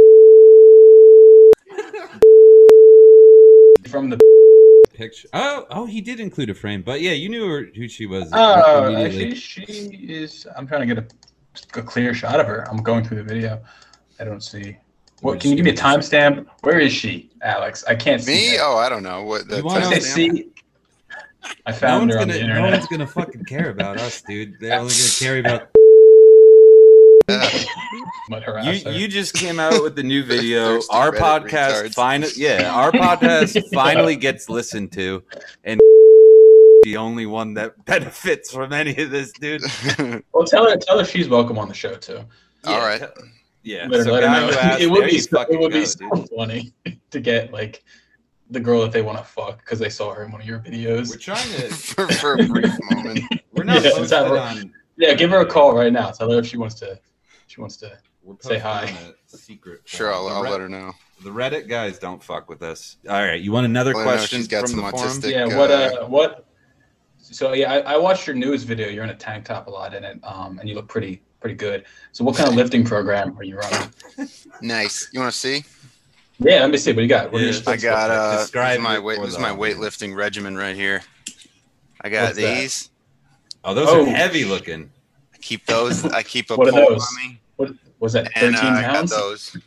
From 3.90 4.10
the 4.10 4.20
Picture. 4.94 5.28
Oh, 5.34 5.66
oh, 5.70 5.86
he 5.86 6.02
did 6.02 6.20
include 6.20 6.50
a 6.50 6.56
frame, 6.56 6.82
but 6.82 7.02
yeah, 7.02 7.12
you 7.12 7.30
knew 7.30 7.48
her, 7.48 7.68
who 7.76 7.88
she 7.88 8.08
was. 8.08 8.30
oh, 8.34 8.88
immediately. 8.88 9.32
actually, 9.32 9.66
she 9.66 9.74
is. 10.12 10.48
I'm 10.58 10.66
trying 10.68 10.88
to 10.88 10.96
get 10.96 11.04
a, 11.04 11.80
a 11.80 11.84
clear 11.84 12.14
shot 12.16 12.40
of 12.40 12.48
her. 12.48 12.68
I'm 12.70 12.82
going 12.82 13.04
through 13.06 13.18
the 13.18 13.24
video. 13.24 13.62
I 14.20 14.24
don't 14.24 14.42
see. 14.42 14.76
What? 15.22 15.34
just 15.36 15.44
Can 15.44 15.52
you 15.52 15.58
give 15.58 15.66
me 15.66 15.72
a 15.72 15.76
give 15.76 15.84
me 15.84 15.92
a 15.92 15.98
timestamp? 16.00 16.48
Where 16.62 16.80
is 16.80 16.92
she, 16.92 17.30
Alex? 17.44 17.84
I 17.88 17.94
can't 17.96 18.22
see. 18.24 18.34
me. 18.52 18.58
her. 18.58 18.64
Oh, 18.64 18.78
I 18.78 18.90
don't 18.90 19.04
know 19.04 19.22
what 19.24 19.48
the 19.48 19.58
You 19.58 19.64
wanna- 19.64 19.86
I 19.88 19.94
timestamp- 19.94 20.02
see? 20.02 20.48
I 21.66 21.72
no 21.72 21.78
found 21.78 22.00
one's 22.02 22.14
her 22.16 22.20
on 22.22 22.28
gonna, 22.30 22.40
the 22.40 22.48
no 22.48 22.62
one's 22.72 22.88
gonna 22.88 23.08
fucking 23.08 23.46
care 23.46 23.70
about 23.70 23.98
us, 24.00 24.22
dude. 24.24 24.60
They're 24.60 24.80
only 24.80 24.94
gonna 24.94 25.10
care 25.20 25.38
about 25.40 25.52
Yeah. 25.60 25.60
But 25.60 25.62
harass 25.62 25.70
You 27.30 28.92
you 28.92 29.08
just 29.10 29.34
came 29.34 29.60
out 29.60 29.84
with 29.84 29.98
the 29.98 30.04
new 30.04 30.24
video. 30.24 30.80
Our 30.90 31.12
Reddit 31.12 31.50
podcast 31.50 31.94
finally 31.94 32.32
yeah, 32.38 32.72
our 32.74 32.92
podcast 32.92 33.62
finally 33.74 34.16
gets 34.16 34.50
listened 34.50 34.94
to 34.94 35.22
and 35.66 35.80
the 36.84 36.96
only 36.98 37.26
one 37.26 37.54
that 37.56 37.84
benefits 37.86 38.52
from 38.52 38.72
any 38.72 38.96
of 38.96 39.12
this, 39.12 39.34
dude. 39.34 39.62
well, 40.34 40.46
tell 40.46 40.70
her. 40.70 40.78
Tell 40.78 41.00
her 41.00 41.04
she's 41.06 41.28
welcome 41.28 41.58
on 41.58 41.68
the 41.68 41.74
show 41.74 41.96
too. 41.96 42.24
All 42.64 42.80
right. 42.80 43.04
Yeah. 43.62 43.90
So 43.90 44.14
let 44.14 44.22
know. 44.22 44.48
who 44.48 44.54
asked, 44.58 44.82
it 44.82 44.90
would 44.90 45.10
be 45.10 45.20
so, 45.20 45.42
it 45.42 45.60
would 45.60 45.74
go, 45.74 45.80
be 45.80 45.86
so 45.86 46.10
dude. 46.10 46.30
funny 46.30 46.74
to 47.12 47.20
get 47.20 47.52
like 47.52 47.84
the 48.50 48.62
girl 48.62 48.80
that 48.84 48.94
they 48.94 49.02
want 49.02 49.18
to 49.18 49.24
fuck 49.26 49.58
because 49.58 49.80
they 49.80 49.90
saw 49.90 50.14
her 50.14 50.24
in 50.24 50.32
one 50.32 50.40
of 50.40 50.48
your 50.48 50.60
videos. 50.60 51.10
We're 51.10 51.18
trying 51.18 51.50
to. 51.56 51.68
for, 51.74 52.08
for 52.08 52.34
a 52.36 52.46
brief 52.48 52.72
moment. 52.90 53.20
We're 53.52 53.66
not 53.66 53.84
Yeah, 53.84 53.92
posted 53.96 54.18
on. 54.18 54.74
yeah, 54.96 55.14
give 55.14 55.30
her 55.32 55.42
a 55.42 55.46
call 55.46 55.76
right 55.76 55.92
now. 55.92 56.12
Tell 56.12 56.32
her 56.32 56.40
if 56.40 56.46
she 56.46 56.56
wants 56.56 56.76
to. 56.76 56.98
She 57.58 57.62
wants 57.62 57.78
to. 57.78 57.98
We're 58.22 58.36
Say 58.42 58.60
hi. 58.60 58.84
on 58.84 59.14
a 59.34 59.38
secret. 59.38 59.82
Sure, 59.86 60.14
I'll. 60.14 60.28
I'll 60.28 60.44
the, 60.44 60.50
let 60.52 60.62
her 60.62 60.70
know. 60.70 60.94
the 61.24 61.32
Reddit 61.32 61.68
guys 61.68 61.98
don't 61.98 62.22
fuck 62.24 62.48
with 62.50 62.62
us. 62.62 62.98
All 63.10 63.16
right, 63.16 63.42
you 63.42 63.52
want 63.52 63.66
another 63.66 63.96
Let 63.96 64.06
her 64.06 64.12
question 64.12 64.38
she's 64.38 64.48
got 64.48 64.62
from 64.62 64.70
some 64.70 64.82
the 64.86 64.92
forum? 64.92 65.08
autistic- 65.10 65.32
Yeah. 65.32 65.46
uh, 65.46 65.58
What? 65.58 65.72
Uh. 65.72 66.06
What? 66.06 66.46
So 67.20 67.54
yeah, 67.54 67.74
I, 67.74 67.80
I 67.94 67.98
watched 67.98 68.28
your 68.28 68.36
news 68.36 68.62
video. 68.62 68.90
You're 68.90 69.04
in 69.06 69.10
a 69.10 69.16
tank 69.16 69.46
top 69.46 69.66
a 69.66 69.72
lot 69.72 69.96
in 69.96 70.04
it, 70.04 70.20
um, 70.24 70.60
and 70.60 70.70
you 70.70 70.76
look 70.76 70.88
pretty 70.88 71.24
pretty 71.40 71.56
good. 71.56 71.86
So 72.12 72.24
what 72.24 72.36
kind 72.36 72.48
of 72.48 72.54
lifting 72.62 72.84
program 72.86 73.36
are 73.40 73.44
you 73.44 73.58
running? 73.58 73.90
Nice. 74.62 75.10
You 75.14 75.20
want 75.22 75.34
to 75.34 75.38
see? 75.40 75.64
Yeah, 76.38 76.60
let 76.62 76.70
me 76.70 76.78
see. 76.78 76.94
What 76.94 77.02
you 77.02 77.08
got? 77.08 77.32
What 77.32 77.42
Yeah. 77.42 77.50
your 77.54 77.62
I 77.66 77.78
got 77.78 78.12
uh, 78.12 78.32
this 78.34 78.42
Describe 78.44 78.78
is 78.78 78.84
my 78.84 79.00
weight. 79.00 79.20
This 79.20 79.32
is 79.34 79.40
my 79.40 79.50
weightlifting 79.50 80.16
regimen 80.16 80.56
right 80.56 80.76
here. 80.76 81.02
I 82.02 82.10
got 82.10 82.26
What's 82.26 82.38
that? 82.38 82.56
these. 82.60 82.90
Oh, 83.64 83.74
those 83.74 83.88
Oh. 83.90 84.04
are 84.04 84.06
heavy 84.06 84.46
looking. 84.46 84.92
I 85.34 85.38
keep 85.40 85.66
those. 85.66 86.06
I 86.06 86.22
keep 86.22 86.52
a 86.52 86.56
What 86.56 86.68
are 86.68 86.72
pole 86.72 86.90
those? 86.92 87.02
on 87.02 87.16
me, 87.30 87.40
What 87.58 87.72
was 88.00 88.14
that? 88.14 88.32
and 88.36 88.56
Thirteen 88.56 88.74
uh, 88.74 88.78
I 88.78 88.82
got 88.82 88.94
pounds. 88.96 89.12
those. 89.12 89.58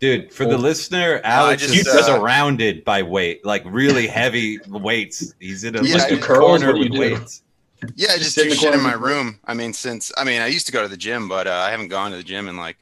Dude, 0.00 0.32
for 0.32 0.44
the 0.44 0.54
Oh. 0.56 0.58
listener, 0.58 1.20
Alex 1.22 1.62
just, 1.64 1.74
is 1.74 1.86
uh, 1.86 2.02
surrounded 2.02 2.84
by 2.84 3.02
weight, 3.04 3.44
like 3.44 3.62
really 3.64 4.06
heavy 4.20 4.58
weights. 4.68 5.32
He's 5.38 5.62
in 5.62 5.76
a, 5.76 5.82
Yeah, 5.84 5.98
like, 5.98 6.10
I 6.12 6.14
a 6.16 6.18
curls, 6.18 6.40
corner 6.40 6.66
what 6.66 6.72
do 6.74 6.78
you 6.78 6.84
with 6.90 6.92
do? 6.92 6.98
weights. 7.16 7.42
Yeah, 7.94 8.08
I 8.08 8.12
Just 8.12 8.22
just 8.24 8.34
sit 8.34 8.42
in 8.42 8.48
do 8.50 8.54
the 8.56 8.60
shit 8.60 8.74
in 8.74 8.80
my 8.82 8.94
room. 8.94 9.38
I 9.44 9.54
mean, 9.54 9.72
since 9.72 10.10
I 10.16 10.24
mean, 10.24 10.40
I 10.40 10.46
used 10.46 10.66
to 10.66 10.72
go 10.72 10.82
to 10.82 10.88
the 10.88 10.96
gym, 10.96 11.28
but 11.28 11.46
uh, 11.46 11.52
I 11.52 11.70
haven't 11.70 11.88
gone 11.88 12.10
to 12.12 12.16
the 12.16 12.22
gym 12.22 12.48
in 12.48 12.56
like 12.56 12.76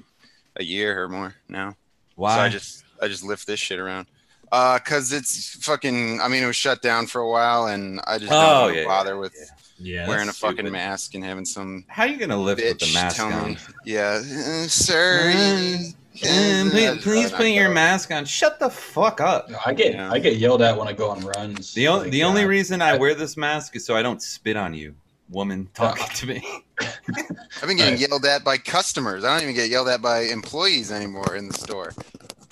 a 0.56 0.64
year 0.64 1.02
or 1.02 1.08
more 1.08 1.34
now. 1.48 1.74
Why? 2.16 2.36
So 2.36 2.40
I 2.42 2.48
just 2.48 2.84
I 3.02 3.08
just 3.08 3.24
lift 3.24 3.46
this 3.46 3.60
shit 3.60 3.78
around. 3.78 4.06
Uh, 4.52 4.78
cause 4.80 5.12
it's 5.12 5.64
fucking. 5.64 6.20
I 6.20 6.28
mean, 6.28 6.42
it 6.42 6.46
was 6.46 6.56
shut 6.56 6.82
down 6.82 7.06
for 7.06 7.20
a 7.20 7.28
while, 7.30 7.66
and 7.66 8.00
I 8.06 8.18
just 8.18 8.30
don't 8.30 8.42
Oh, 8.42 8.60
want 8.62 8.74
to 8.74 8.80
yeah, 8.80 8.86
bother 8.86 9.14
yeah, 9.14 9.20
with 9.20 9.50
yeah, 9.78 10.08
wearing 10.08 10.24
a 10.24 10.26
that's 10.26 10.38
fucking 10.38 10.56
stupid. 10.56 10.72
mask 10.72 11.14
and 11.14 11.24
having 11.24 11.44
some 11.44 11.84
How 11.88 12.04
you 12.04 12.16
gonna 12.18 12.36
lift 12.36 12.60
with 12.62 12.78
the 12.80 12.86
bitch 12.86 12.94
mask 12.94 13.16
tell 13.16 13.32
on? 13.32 13.50
me, 13.52 13.58
yeah, 13.84 14.20
uh, 14.20 14.66
sir. 14.66 15.30
Yeah, 15.30 15.76
Mm, 16.22 16.70
please, 16.72 16.88
I'd 16.88 17.00
please 17.00 17.24
rather 17.32 17.36
put 17.36 17.46
your 17.46 17.68
go. 17.68 17.74
mask 17.74 18.10
on. 18.12 18.24
Shut 18.24 18.58
the 18.58 18.68
fuck 18.68 19.20
up. 19.20 19.48
No, 19.48 19.58
I 19.64 19.72
get 19.72 19.94
Yeah. 19.94 20.10
I 20.10 20.18
get 20.18 20.36
yelled 20.36 20.60
at 20.60 20.76
when 20.76 20.88
I 20.88 20.92
go 20.92 21.08
on 21.10 21.20
runs. 21.20 21.72
The, 21.72 21.86
only 21.88 22.02
Like, 22.06 22.10
the 22.12 22.24
only 22.24 22.42
uh, 22.42 22.48
reason 22.48 22.82
I 22.82 22.96
wear 22.98 23.14
this 23.14 23.36
mask 23.36 23.76
is 23.76 23.86
so 23.86 23.96
I 23.96 24.02
don't 24.02 24.20
spit 24.20 24.56
on 24.56 24.74
you, 24.74 24.94
woman 25.30 25.68
talking 25.74 26.08
to 26.12 26.26
me. 26.26 26.42
I've 26.80 27.68
been 27.68 27.76
getting 27.76 27.94
Right. 27.94 28.00
yelled 28.08 28.24
at 28.26 28.42
by 28.44 28.58
customers. 28.58 29.24
I 29.24 29.32
don't 29.32 29.44
even 29.44 29.54
get 29.54 29.70
yelled 29.70 29.88
at 29.88 30.02
by 30.02 30.22
employees 30.22 30.90
anymore 30.90 31.36
in 31.36 31.46
the 31.48 31.54
store. 31.54 31.94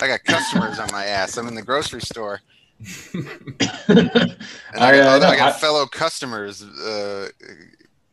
I 0.01 0.07
got 0.07 0.23
customers 0.23 0.79
on 0.79 0.89
my 0.91 1.05
ass. 1.05 1.37
I'm 1.37 1.47
in 1.47 1.55
the 1.55 1.61
grocery 1.61 2.01
store, 2.01 2.39
and 3.13 3.21
I, 3.89 4.35
I, 4.77 4.91
got, 4.91 4.93
uh, 4.95 5.09
other- 5.09 5.25
I 5.27 5.35
got 5.35 5.59
fellow 5.59 5.85
customers 5.85 6.63
uh, 6.63 7.27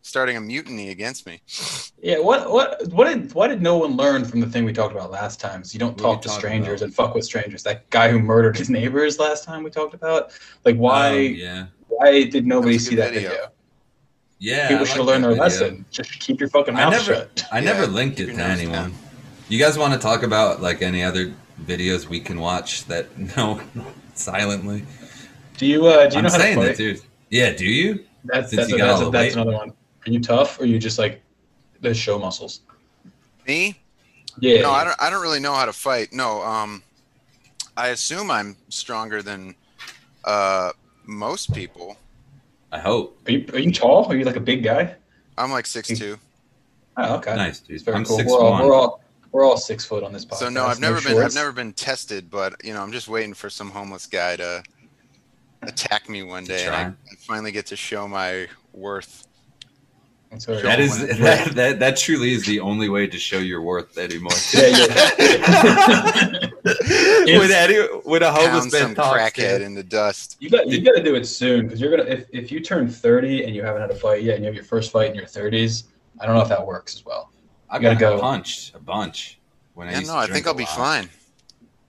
starting 0.03 0.37
a 0.37 0.41
mutiny 0.41 0.91
against 0.91 1.27
me. 1.27 1.41
Yeah, 2.03 2.19
what 2.19 2.51
what 2.51 2.87
what 2.93 3.07
did 3.07 3.33
why 3.35 3.49
did 3.49 3.63
no 3.63 3.79
one 3.79 3.97
learn 3.97 4.25
from 4.25 4.41
the 4.41 4.47
thing 4.47 4.65
we 4.65 4.73
talked 4.73 4.95
about 4.95 5.11
last 5.11 5.41
time? 5.41 5.63
So 5.65 5.75
you 5.75 5.79
don't 5.81 5.93
What 5.93 5.99
talk 5.99 6.17
we 6.19 6.23
to 6.23 6.29
strangers 6.31 6.81
about? 6.83 6.87
and 6.87 6.95
fuck 6.95 7.15
with 7.15 7.25
strangers. 7.25 7.63
That 7.63 7.89
guy 7.91 8.11
who 8.11 8.19
murdered 8.19 8.57
his 8.57 8.69
neighbors 8.71 9.19
last 9.19 9.45
time 9.45 9.63
we 9.63 9.71
talked 9.71 9.95
about. 9.95 10.33
Like 10.65 10.77
why 10.77 11.09
Oh, 11.09 11.17
yeah. 11.19 11.67
why 11.89 12.25
did 12.25 12.47
nobody 12.47 12.77
That 12.79 12.83
see 12.83 12.95
that 12.97 13.13
video? 13.15 13.31
video. 13.31 13.47
Yeah. 14.39 14.69
People 14.69 14.85
should 14.85 14.99
like 14.99 15.07
learn 15.07 15.23
their 15.23 15.31
video. 15.31 15.43
lesson. 15.45 15.85
Just 15.91 16.19
keep 16.21 16.41
your 16.41 16.49
fucking 16.51 16.75
I 16.75 16.79
mouth 16.85 16.93
never- 16.93 17.05
shut. 17.15 17.45
I 17.53 17.59
Yeah, 17.61 17.65
never 17.73 17.87
linked 17.87 18.21
it 18.21 18.27
to 18.35 18.43
anyone. 18.43 18.73
down. 18.73 18.95
You 19.49 19.59
guys 19.59 19.79
want 19.79 19.93
to 19.95 19.99
talk 19.99 20.23
about 20.25 20.61
like 20.61 20.83
any 20.83 21.03
other 21.05 21.33
videos 21.65 22.07
we 22.09 22.21
can 22.21 22.41
watch 22.41 22.85
that 22.87 23.17
no 23.37 23.61
silently? 24.15 24.85
Do 25.57 25.67
you 25.67 25.87
uh 25.87 26.07
do 26.09 26.15
you 26.15 26.19
I'm 26.19 26.25
know 26.25 26.31
how 26.31 26.37
to 26.37 26.43
saying 26.43 26.61
that, 26.61 26.67
fight? 26.69 26.77
dude. 26.77 27.01
Yeah, 27.31 27.53
do 27.53 27.65
you? 27.65 28.05
That's 28.25 28.51
Since 28.51 28.63
that's, 28.63 28.71
you 28.71 28.77
a, 28.77 28.79
got 28.79 28.87
that's, 28.89 29.01
a, 29.01 29.05
the 29.05 29.11
that's 29.11 29.35
another 29.35 29.53
one. 29.53 29.71
Are 29.71 30.11
you 30.11 30.21
tough 30.21 30.61
or 30.61 30.65
are 30.65 30.67
you 30.67 30.79
just 30.79 30.99
like 30.99 31.23
the 31.81 31.95
show 31.95 32.19
muscles? 32.19 32.61
Me? 33.47 33.79
Yeah. 34.39 34.63
No, 34.63 34.71
I 34.71 34.85
don't. 34.85 34.97
I 35.01 35.11
don't 35.11 35.23
really 35.23 35.41
know 35.41 35.55
how 35.55 35.65
to 35.65 35.73
fight. 35.73 36.13
No. 36.13 36.43
Um, 36.43 36.83
I 37.77 37.89
assume 37.89 38.31
I'm 38.31 38.57
stronger 38.69 39.23
than 39.23 39.55
uh 40.25 40.73
most 41.07 41.55
people. 41.55 41.97
I 42.73 42.79
hope. 42.79 43.19
Are 43.27 43.33
you 43.33 43.47
are 43.53 43.59
you 43.59 43.73
tall? 43.73 44.07
Are 44.07 44.17
you 44.17 44.25
like 44.25 44.37
a 44.37 44.41
big 44.41 44.63
guy? 44.63 44.95
I'm 45.39 45.51
like 45.51 45.67
six 45.67 45.89
two. 45.89 46.19
Oh, 46.97 47.17
okay. 47.17 47.35
Nice, 47.37 47.61
dude. 47.61 47.87
I'm 47.89 48.05
cool. 48.05 48.17
six 48.17 48.31
We're 48.31 48.39
all, 48.41 48.51
one. 48.53 48.67
we're 48.67 48.75
all 48.75 49.01
we're 49.37 49.45
all 49.45 49.59
six 49.59 49.85
foot 49.85 50.03
on 50.03 50.13
this 50.15 50.25
podcast. 50.25 50.37
So 50.39 50.49
no, 50.49 50.65
I've 50.65 50.81
never 50.81 50.95
been. 51.01 51.13
shorts. 51.13 51.27
I've 51.37 51.41
never 51.43 51.53
been 51.53 51.75
tested, 51.75 52.31
but 52.31 52.55
you 52.65 52.73
know, 52.73 52.83
I'm 52.83 52.91
just 52.91 53.07
waiting 53.07 53.35
for 53.35 53.51
some 53.51 53.71
homeless 53.71 54.07
guy 54.07 54.35
to 54.37 54.63
attack 55.63 56.09
me 56.09 56.23
one 56.23 56.45
day, 56.45 56.65
and 56.65 56.75
I. 56.75 56.83
I 56.87 57.15
finally 57.19 57.53
get 57.53 57.67
to 57.67 57.77
show 57.77 58.09
my 58.09 58.47
worth. 58.73 59.27
That's 60.31 60.47
That 60.47 60.63
cool. 60.63 60.71
is 60.71 60.99
when 60.99 61.11
it- 61.11 61.17
that, 61.19 61.49
that 61.55 61.79
that 61.81 61.97
truly 61.99 62.33
is 62.33 62.47
the 62.47 62.61
only 62.61 62.89
way 62.89 63.07
to 63.07 63.19
show 63.19 63.39
your 63.39 63.61
worth 63.61 63.99
anymore. 63.99 64.33
Yeah, 64.55 66.41
yeah. 67.27 67.39
when 67.39 67.51
any 67.53 67.77
when 68.05 68.23
a 68.23 68.33
homeless 68.33 68.73
man 68.73 68.83
some 68.83 68.95
talks, 68.95 69.19
crackhead 69.21 69.61
in 69.61 69.75
the 69.75 69.83
dust. 69.83 70.37
You 70.41 70.51
got 70.51 70.67
you 70.67 70.81
got 70.81 70.93
to 70.97 71.03
do 71.03 71.15
it 71.15 71.27
soon 71.27 71.67
because 71.67 71.81
you're 71.81 71.91
gonna 71.97 72.09
if, 72.09 72.27
if 72.33 72.51
you 72.51 72.61
turn 72.61 72.89
30 72.89 73.45
and 73.45 73.55
you 73.55 73.63
haven't 73.63 73.83
had 73.83 73.91
a 73.91 73.95
fight 73.95 74.23
yet 74.23 74.35
and 74.37 74.43
you 74.45 74.47
have 74.47 74.55
your 74.55 74.65
first 74.65 74.91
fight 74.91 75.11
in 75.11 75.15
your 75.15 75.27
30s, 75.27 75.85
I 76.21 76.27
don't 76.27 76.35
know 76.35 76.43
if 76.43 76.49
that 76.49 76.67
works 76.67 76.95
as 76.97 77.05
well. 77.05 77.31
I 77.71 77.77
You 77.77 77.83
gotta 77.83 77.97
got 78.01 78.17
go. 78.17 78.21
punched 78.21 78.75
a 78.75 78.79
bunch 78.79 79.39
when 79.75 79.89
I 79.89 79.93
Yeah, 79.93 79.99
used 80.01 80.11
no, 80.11 80.15
to 80.17 80.21
I 80.21 80.27
think 80.29 80.47
I'll 80.47 80.55
be 80.55 80.65
fine. 80.67 81.09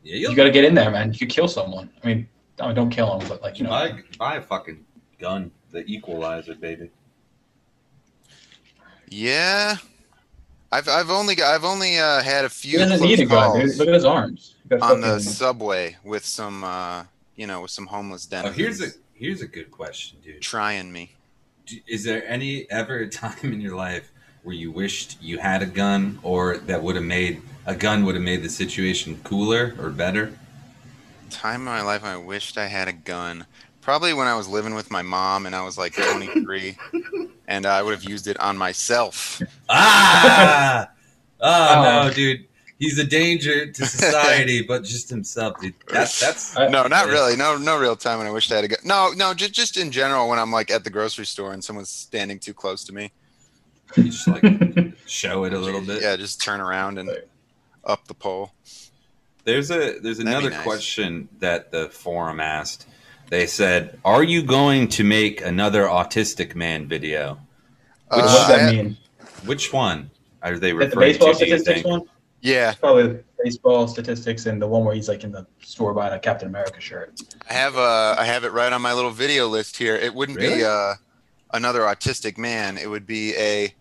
Yeah, 0.03 0.15
you'll 0.15 0.35
got 0.35 0.45
to 0.45 0.51
get 0.51 0.63
in 0.63 0.73
there, 0.73 0.89
man. 0.89 1.11
You 1.11 1.19
could 1.19 1.29
kill 1.29 1.47
someone. 1.47 1.89
I 2.03 2.07
mean, 2.07 2.27
I 2.59 2.67
mean, 2.67 2.75
don't 2.75 2.89
kill 2.89 3.17
them, 3.19 3.27
but 3.27 3.41
like 3.41 3.57
you 3.59 3.65
know, 3.65 3.69
buy, 3.71 4.01
buy 4.17 4.35
a 4.37 4.41
fucking 4.41 4.83
gun, 5.19 5.51
the 5.71 5.83
equalizer, 5.85 6.55
baby. 6.55 6.89
Yeah, 9.09 9.77
I've 10.71 10.87
I've 10.89 11.09
only 11.09 11.35
got, 11.35 11.53
I've 11.53 11.63
only 11.63 11.97
uh, 11.97 12.21
had 12.21 12.45
a 12.45 12.49
he 12.49 12.53
few 12.69 12.79
doesn't 12.79 12.97
close 12.97 13.09
need 13.09 13.19
a 13.21 13.25
gun, 13.25 13.59
dude. 13.59 13.75
Look 13.77 13.87
at 13.87 13.93
his 13.93 14.05
arms. 14.05 14.55
You 14.69 14.77
got 14.77 14.91
on 14.91 15.01
the 15.01 15.07
fucking- 15.07 15.23
subway 15.23 15.95
with 16.03 16.25
some 16.25 16.63
uh, 16.63 17.03
you 17.35 17.47
know 17.47 17.61
with 17.61 17.71
some 17.71 17.85
homeless 17.87 18.27
Oh, 18.33 18.51
here's 18.51 18.81
a 18.81 18.87
here's 19.13 19.41
a 19.41 19.47
good 19.47 19.71
question, 19.71 20.19
dude. 20.23 20.41
trying 20.41 20.91
me. 20.91 21.11
Do- 21.65 21.79
Is 21.87 22.03
there 22.03 22.27
any 22.27 22.69
ever 22.69 22.99
a 22.99 23.07
time 23.23 23.53
in 23.53 23.61
your 23.61 23.75
life 23.75 24.11
where 24.47 24.55
you 24.55 24.71
wished 24.71 25.21
you 25.21 25.37
had 25.39 25.61
a 25.61 25.65
gun, 25.65 26.19
or 26.23 26.57
that 26.57 26.81
would 26.81 26.95
have 26.95 27.03
made 27.03 27.41
a 27.65 27.75
gun 27.75 28.05
would 28.05 28.15
have 28.15 28.23
made 28.23 28.41
the 28.41 28.49
situation 28.49 29.19
cooler 29.25 29.75
or 29.77 29.89
better? 29.89 30.31
Time 31.29 31.59
in 31.59 31.65
my 31.65 31.81
life 31.81 32.05
I 32.05 32.15
wished 32.15 32.57
I 32.57 32.67
had 32.67 32.87
a 32.87 32.93
gun. 32.93 33.45
Probably 33.81 34.13
when 34.13 34.25
I 34.25 34.37
was 34.37 34.47
living 34.47 34.73
with 34.73 34.89
my 34.89 35.01
mom 35.01 35.45
and 35.45 35.53
I 35.53 35.65
was 35.65 35.77
like 35.77 35.95
23, 35.95 36.77
and 37.49 37.65
I 37.65 37.83
would 37.83 37.93
have 37.93 38.05
used 38.05 38.27
it 38.27 38.39
on 38.39 38.57
myself. 38.57 39.41
Ah! 39.67 40.89
oh 41.41 41.45
Oh. 41.75 42.07
no, 42.07 42.13
dude. 42.13 42.45
He's 42.79 42.97
a 42.99 43.03
danger 43.03 43.69
to 43.69 43.85
society, 43.85 44.61
but 44.67 44.85
just 44.85 45.09
himself, 45.09 45.59
dude. 45.59 45.73
That, 45.89 46.09
that's 46.21 46.55
No, 46.55 46.87
not 46.87 47.07
really. 47.07 47.35
No, 47.35 47.57
no 47.57 47.77
real 47.77 47.97
time 47.97 48.19
when 48.19 48.27
I 48.27 48.31
wished 48.31 48.51
I 48.51 48.55
had 48.55 48.63
a 48.63 48.67
gun. 48.69 48.79
No, 48.85 49.11
no, 49.13 49.33
just 49.33 49.51
just 49.51 49.75
in 49.75 49.91
general 49.91 50.29
when 50.29 50.39
I'm 50.39 50.53
like 50.53 50.71
at 50.71 50.85
the 50.85 50.89
grocery 50.89 51.25
store 51.25 51.51
and 51.51 51.61
someone's 51.61 51.89
standing 51.89 52.39
too 52.39 52.53
close 52.53 52.85
to 52.85 52.93
me. 52.93 53.11
You 53.95 54.03
just 54.05 54.27
like 54.27 54.43
show 55.07 55.43
it 55.45 55.53
a 55.53 55.59
little 55.59 55.81
bit. 55.81 56.01
Yeah, 56.01 56.15
just 56.15 56.41
turn 56.41 56.59
around 56.59 56.97
and 56.99 57.09
up 57.85 58.07
the 58.07 58.13
pole. 58.13 58.51
There's 59.43 59.71
a 59.71 59.99
there's 59.99 60.17
be 60.17 60.23
another 60.23 60.49
nice. 60.49 60.63
question 60.63 61.29
that 61.39 61.71
the 61.71 61.89
forum 61.89 62.39
asked. 62.39 62.87
They 63.29 63.45
said, 63.47 63.99
"Are 64.05 64.23
you 64.23 64.43
going 64.43 64.87
to 64.89 65.03
make 65.03 65.41
another 65.41 65.83
autistic 65.83 66.55
man 66.55 66.87
video? 66.87 67.39
What 68.09 68.19
Uh, 68.19 68.27
does 68.27 68.47
that 68.47 68.59
I- 68.61 68.71
mean? 68.71 68.97
Which 69.45 69.71
one 69.71 70.09
are 70.41 70.57
they 70.57 70.71
Is 70.71 70.79
that 70.79 70.91
the 70.91 70.95
referring 70.97 70.99
baseball 71.11 71.33
to? 71.33 71.39
Do 71.39 71.45
statistics 71.57 71.83
one? 71.85 72.01
Yeah, 72.41 72.73
Probably 72.73 73.03
the 73.03 73.23
baseball 73.43 73.87
statistics 73.87 74.45
and 74.45 74.61
the 74.61 74.67
one 74.67 74.85
where 74.85 74.93
he's 74.95 75.07
like 75.09 75.23
in 75.23 75.31
the 75.31 75.45
store 75.61 75.93
buying 75.93 76.13
a 76.13 76.19
Captain 76.19 76.47
America 76.47 76.79
shirt. 76.79 77.19
I 77.49 77.53
have 77.53 77.77
uh 77.77 78.15
I 78.17 78.25
have 78.25 78.43
it 78.43 78.51
right 78.51 78.71
on 78.71 78.81
my 78.81 78.93
little 78.93 79.11
video 79.11 79.47
list 79.47 79.77
here. 79.77 79.95
It 79.95 80.13
wouldn't 80.13 80.37
Really? 80.37 80.57
be 80.57 80.63
uh 80.65 80.93
another 81.53 81.81
autistic 81.81 82.37
man. 82.37 82.77
It 82.77 82.89
would 82.89 83.05
be 83.07 83.33
a 83.35 83.73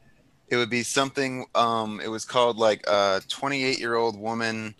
it 0.48 0.56
would 0.56 0.70
be 0.70 0.82
something 0.82 1.46
um 1.54 2.00
it 2.00 2.08
was 2.08 2.24
called 2.24 2.56
like 2.56 2.84
a 2.86 3.20
28 3.28 3.78
year 3.78 3.96
old 3.96 4.18
woman 4.18 4.74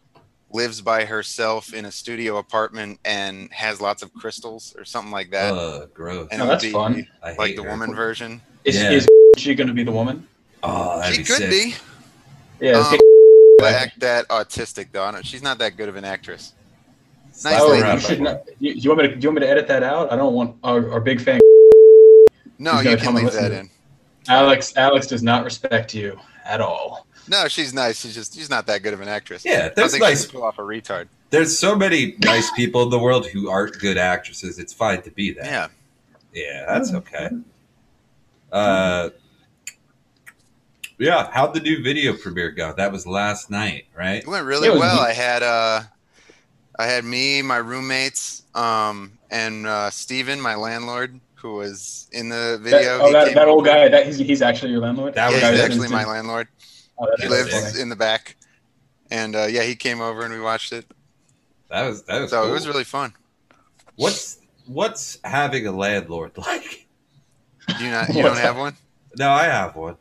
lives 0.53 0.81
by 0.81 1.05
herself 1.05 1.75
in 1.75 1.85
a 1.87 1.91
studio 1.93 2.37
apartment 2.39 2.99
and 3.05 3.53
has 3.53 3.81
lots 3.81 4.03
of 4.03 4.15
crystals 4.15 4.75
or 4.79 4.85
something 4.85 5.11
like 5.11 5.31
that. 5.33 5.53
uh, 5.53 5.87
gross. 5.93 6.29
and 6.31 6.39
No, 6.39 6.47
that's 6.47 6.63
be 6.65 6.71
fun. 6.71 7.07
I 7.23 7.31
hate 7.31 7.39
like 7.39 7.57
the 7.57 7.65
her. 7.65 7.71
woman 7.71 7.95
version. 7.95 8.41
Is, 8.65 8.77
Yeah. 8.77 8.91
is 8.93 9.07
she 9.37 9.55
going 9.57 9.67
to 9.69 9.75
be 9.75 9.83
the 9.83 9.91
woman? 9.93 10.27
Oh, 10.63 11.01
that'd 11.01 11.17
she 11.17 11.23
be 11.23 11.27
could 11.27 11.37
sick. 11.37 11.51
be. 11.51 11.75
Yeah. 12.65 12.79
Um, 12.79 12.97
but 13.59 13.73
act 13.75 13.99
that 14.01 14.29
autistic 14.29 14.93
though. 14.93 15.03
I 15.05 15.11
don't- 15.11 15.27
She's 15.27 15.43
not 15.43 15.59
that 15.59 15.77
good 15.77 15.89
of 15.89 15.97
an 15.97 16.05
actress. 16.05 16.53
Nice 17.45 17.61
oh, 17.61 17.69
lady. 17.73 17.93
you 17.93 18.01
should 18.01 18.21
not. 18.21 18.43
You, 18.61 18.73
you 18.73 18.89
want 18.91 19.03
me 19.03 19.09
to? 19.09 19.15
Do 19.17 19.21
you 19.21 19.29
want 19.29 19.41
me 19.41 19.47
to 19.47 19.51
edit 19.51 19.67
that 19.69 19.83
out? 19.83 20.11
I 20.11 20.17
don't 20.17 20.33
want 20.33 20.57
our, 20.65 20.91
our 20.93 21.01
big 21.01 21.21
fan 21.21 21.39
No, 22.59 22.81
you 22.81 22.97
can 22.97 22.99
come 22.99 23.17
and 23.17 23.25
leave 23.27 23.35
that 23.35 23.53
in. 23.53 23.69
Alex. 24.29 24.77
Alex 24.77 25.07
does 25.07 25.23
not 25.23 25.45
respect 25.45 25.95
you 25.95 26.19
at 26.45 26.61
all. 26.61 27.07
No, 27.29 27.49
she's 27.49 27.75
nice. 27.75 28.01
She's 28.01 28.15
just 28.15 28.35
she's 28.35 28.49
not 28.51 28.67
that 28.67 28.83
good 28.83 28.95
of 28.95 29.01
an 29.01 29.09
actress. 29.09 29.45
Yeah, 29.45 29.67
I 29.71 29.75
there's 29.75 29.93
think 29.93 30.03
nice. 30.03 30.27
can 30.27 30.33
pull 30.33 30.45
off 30.45 30.59
a 30.59 30.63
retard. 30.63 31.09
There's 31.31 31.59
so 31.59 31.75
many 31.75 32.15
nice 32.21 32.51
people 32.53 32.83
in 32.85 32.91
the 32.91 32.99
world 32.99 33.27
who 33.27 33.51
aren't 33.51 33.79
good 33.81 33.99
actresses. 33.99 34.59
It's 34.61 34.73
fine 34.73 35.03
to 35.03 35.11
be 35.11 35.33
that. 35.33 35.45
Yeah. 35.45 35.69
Yeah, 36.33 36.65
that's 36.69 36.95
okay. 36.95 37.31
Uh, 38.53 39.11
yeah. 40.99 41.31
How'd 41.33 41.55
the 41.55 41.61
new 41.61 41.83
video 41.83 42.13
premiere 42.17 42.51
go? 42.51 42.73
That 42.73 42.93
was 42.93 43.07
last 43.07 43.51
night, 43.51 43.87
right? 43.97 44.23
It 44.23 44.27
went 44.29 44.47
really 44.47 44.69
It 44.69 44.79
well. 44.79 44.97
neat. 44.97 45.03
I 45.09 45.13
had 45.13 45.43
uh 45.43 45.81
I 46.79 46.87
had 46.87 47.05
me, 47.05 47.43
my 47.43 47.57
roommates, 47.57 48.43
um, 48.55 49.13
and 49.31 49.67
uh 49.67 49.91
Steven, 49.91 50.41
my 50.41 50.55
landlord, 50.55 51.19
who 51.37 51.55
was 51.55 52.09
in 52.13 52.29
the 52.29 52.59
That, 52.63 52.71
video. 52.71 52.99
oh, 53.03 53.13
that, 53.13 53.35
that 53.35 53.49
old 53.49 53.65
guy. 53.65 53.89
That 53.89 54.07
he's, 54.07 54.19
he's 54.19 54.43
actually 54.43 54.73
your 54.73 54.81
landlord. 54.81 55.15
That 55.15 55.29
Yeah, 55.31 55.35
was 55.35 55.41
Guy 55.43 55.51
he's 55.53 55.61
actually 55.61 55.89
my 55.89 56.05
landlord. 56.05 56.49
Oh, 56.99 57.09
He 57.19 57.29
lives 57.29 57.53
funny. 57.53 57.81
in 57.81 57.89
the 57.89 57.97
back. 57.97 58.37
And 59.11 59.37
uh, 59.37 59.45
yeah, 59.47 59.63
he 59.63 59.77
came 59.77 60.01
over 60.01 60.23
and 60.25 60.33
we 60.33 60.41
watched 60.41 60.73
it. 60.73 60.87
That 61.71 61.87
was 61.89 62.03
that 62.05 62.21
was. 62.23 62.31
So 62.31 62.43
cool. 62.43 62.51
it 62.51 62.53
was 62.55 62.67
really 62.67 62.85
fun. 62.85 63.13
What's 63.97 64.39
what's 64.67 65.19
having 65.25 65.67
a 65.67 65.73
landlord 65.73 66.33
like? 66.39 66.87
Do 67.79 67.85
you 67.85 67.91
not 67.91 68.09
you 68.15 68.23
don't 68.23 68.37
have 68.39 68.57
one? 68.57 68.77
No, 69.19 69.31
I 69.31 69.45
have 69.45 69.77
one. 69.77 69.97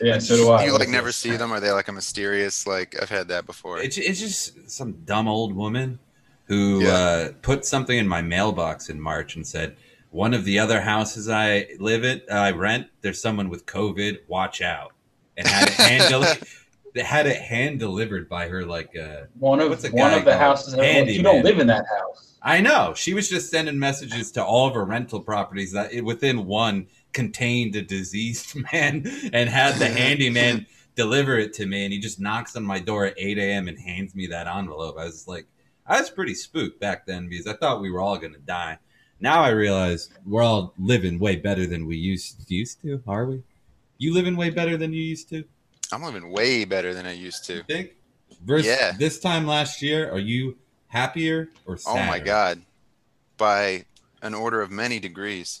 Yeah, 0.00 0.18
so 0.18 0.36
do 0.36 0.50
I. 0.50 0.64
you 0.64 0.72
like 0.76 0.88
never 0.88 1.12
see 1.12 1.36
them? 1.36 1.52
Are 1.52 1.60
they 1.60 1.70
like 1.70 1.88
a 1.88 1.92
mysterious 1.92 2.66
like 2.66 3.00
I've 3.00 3.10
had 3.10 3.28
that 3.28 3.46
before. 3.46 3.78
It's, 3.80 3.98
it's 3.98 4.18
just 4.18 4.70
some 4.70 4.92
dumb 5.04 5.28
old 5.28 5.54
woman 5.54 5.98
who 6.46 6.82
Yeah. 6.84 6.92
uh, 6.94 7.32
put 7.42 7.64
something 7.64 7.96
in 7.96 8.08
my 8.08 8.20
mailbox 8.22 8.88
in 8.88 9.00
March 9.00 9.36
and 9.36 9.46
said, 9.46 9.76
"One 10.12 10.32
of 10.34 10.44
the 10.44 10.58
other 10.58 10.80
houses 10.80 11.28
I 11.28 11.68
live 11.78 12.04
in, 12.04 12.22
I 12.30 12.52
rent. 12.52 12.86
There's 13.00 13.20
someone 13.20 13.48
with 13.48 13.66
COVID. 13.66 14.18
Watch 14.28 14.62
out!" 14.62 14.92
And 15.36 15.46
had 15.48 15.68
it 15.68 15.74
hand 15.74 16.08
deli- 16.10 17.02
had 17.04 17.26
it 17.26 17.38
hand 17.40 17.80
delivered 17.80 18.28
by 18.28 18.48
her. 18.48 18.64
Like, 18.64 18.96
uh, 18.96 19.22
One 19.38 19.60
of 19.60 19.70
What's 19.70 19.84
a 19.84 19.90
one 19.90 20.12
of 20.14 20.24
the 20.24 20.36
houses. 20.36 20.74
Handyman. 20.74 21.14
you 21.14 21.22
don't 21.22 21.42
live 21.42 21.58
in 21.58 21.66
that 21.68 21.86
house. 21.86 22.34
I 22.42 22.60
know 22.60 22.92
she 22.94 23.14
was 23.14 23.28
just 23.28 23.50
sending 23.50 23.78
messages 23.78 24.32
to 24.32 24.44
all 24.44 24.68
of 24.68 24.74
her 24.74 24.84
rental 24.84 25.20
properties 25.20 25.72
that 25.72 25.92
it, 25.92 26.04
within 26.04 26.46
one 26.46 26.88
contained 27.12 27.76
a 27.76 27.82
diseased 27.82 28.54
man 28.72 29.04
and 29.32 29.48
had 29.48 29.76
the 29.76 29.86
handyman 29.88 30.66
deliver 30.96 31.38
it 31.38 31.52
to 31.54 31.66
me 31.66 31.84
and 31.84 31.92
he 31.92 31.98
just 32.00 32.18
knocks 32.20 32.56
on 32.56 32.64
my 32.64 32.78
door 32.78 33.06
at 33.06 33.14
8 33.16 33.38
a.m 33.38 33.68
and 33.68 33.78
hands 33.78 34.14
me 34.14 34.26
that 34.26 34.46
envelope 34.46 34.96
i 34.98 35.04
was 35.04 35.26
like 35.28 35.46
i 35.86 36.00
was 36.00 36.10
pretty 36.10 36.34
spooked 36.34 36.80
back 36.80 37.06
then 37.06 37.28
because 37.28 37.46
i 37.46 37.52
thought 37.54 37.80
we 37.80 37.90
were 37.90 38.00
all 38.00 38.18
going 38.18 38.32
to 38.32 38.38
die 38.40 38.76
now 39.22 39.40
i 39.42 39.48
realize 39.48 40.10
we're 40.26 40.42
all 40.42 40.74
living 40.78 41.18
way 41.18 41.36
better 41.36 41.66
than 41.66 41.86
we 41.86 41.96
used 41.96 42.50
used 42.50 42.82
to 42.82 43.00
are 43.06 43.24
we 43.24 43.42
you 43.98 44.12
living 44.12 44.36
way 44.36 44.50
better 44.50 44.76
than 44.76 44.92
you 44.92 45.02
used 45.02 45.28
to 45.30 45.44
I'm 45.92 46.02
living 46.02 46.30
way 46.30 46.64
better 46.64 46.94
than 46.94 47.04
I 47.04 47.12
used 47.12 47.44
to. 47.44 47.56
you 47.56 47.62
think 47.64 47.90
versus 48.42 48.66
Yeah. 48.66 48.92
this 48.98 49.20
time 49.20 49.46
last 49.46 49.82
year 49.82 50.10
are 50.10 50.18
you 50.18 50.56
happier 50.86 51.50
or 51.66 51.78
Oh 51.86 52.02
my 52.02 52.18
god. 52.18 52.62
By 53.36 53.84
an 54.22 54.34
order 54.34 54.62
of 54.62 54.70
many 54.70 54.98
degrees. 54.98 55.60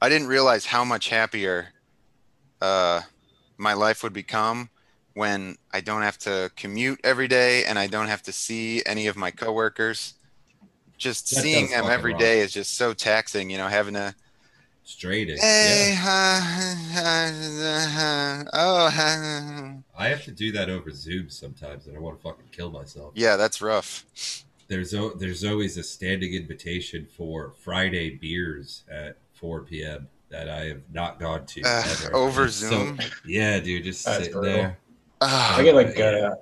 I 0.00 0.08
didn't 0.08 0.28
realize 0.28 0.66
how 0.66 0.84
much 0.84 1.10
happier 1.10 1.68
uh 2.62 3.02
my 3.58 3.74
life 3.74 4.02
would 4.02 4.12
become 4.14 4.70
when 5.14 5.56
I 5.72 5.80
don't 5.80 6.02
have 6.02 6.16
to 6.18 6.50
commute 6.56 7.00
every 7.04 7.28
day 7.28 7.64
and 7.64 7.78
I 7.78 7.88
don't 7.88 8.06
have 8.08 8.22
to 8.22 8.32
see 8.32 8.82
any 8.86 9.06
of 9.06 9.16
my 9.16 9.30
coworkers. 9.30 10.14
Just 10.98 11.30
That 11.30 11.42
seeing 11.42 11.68
them 11.70 11.80
fucking 11.82 11.90
every 11.94 12.12
rock. 12.12 12.20
day 12.20 12.40
is 12.40 12.52
just 12.52 12.74
so 12.76 12.92
taxing, 12.92 13.48
you 13.50 13.56
know, 13.58 13.68
having 13.68 13.94
to 13.94 14.14
straight 14.84 15.28
A, 15.30 15.36
hey, 15.38 15.96
yeah. 16.00 17.32
uh, 18.02 18.44
oh, 18.52 18.86
uh, 18.86 19.72
I 19.96 20.08
have 20.08 20.24
to 20.24 20.30
do 20.32 20.50
that 20.52 20.68
over 20.70 20.90
Zoom 20.90 21.30
sometimes, 21.30 21.86
and 21.86 21.96
I 21.96 22.00
want 22.00 22.16
to 22.18 22.22
fucking 22.22 22.46
kill 22.52 22.70
myself. 22.70 23.12
yeah, 23.14 23.36
that's 23.36 23.60
rough. 23.62 24.04
There's 24.66 24.92
o- 24.94 25.14
there's 25.14 25.44
always 25.44 25.76
a 25.78 25.82
standing 25.82 26.34
invitation 26.34 27.06
for 27.16 27.54
Friday 27.62 28.10
beers 28.16 28.82
at 28.90 29.16
4 29.34 29.62
p.m. 29.62 30.08
that 30.30 30.48
I 30.48 30.64
have 30.66 30.82
not 30.92 31.18
gone 31.20 31.46
to 31.46 31.62
Uh, 31.64 31.84
over 32.12 32.46
It's 32.46 32.56
so- 32.56 32.68
Zoom? 32.70 32.98
yeah, 33.26 33.60
dude, 33.60 33.84
just 33.84 34.04
That's 34.04 34.18
sitting 34.18 34.32
brutal. 34.32 34.52
there. 34.52 34.78
I 35.20 35.62
get 35.62 35.74
like 35.74 35.96
yeah. 35.96 36.04
uh, 36.06 36.34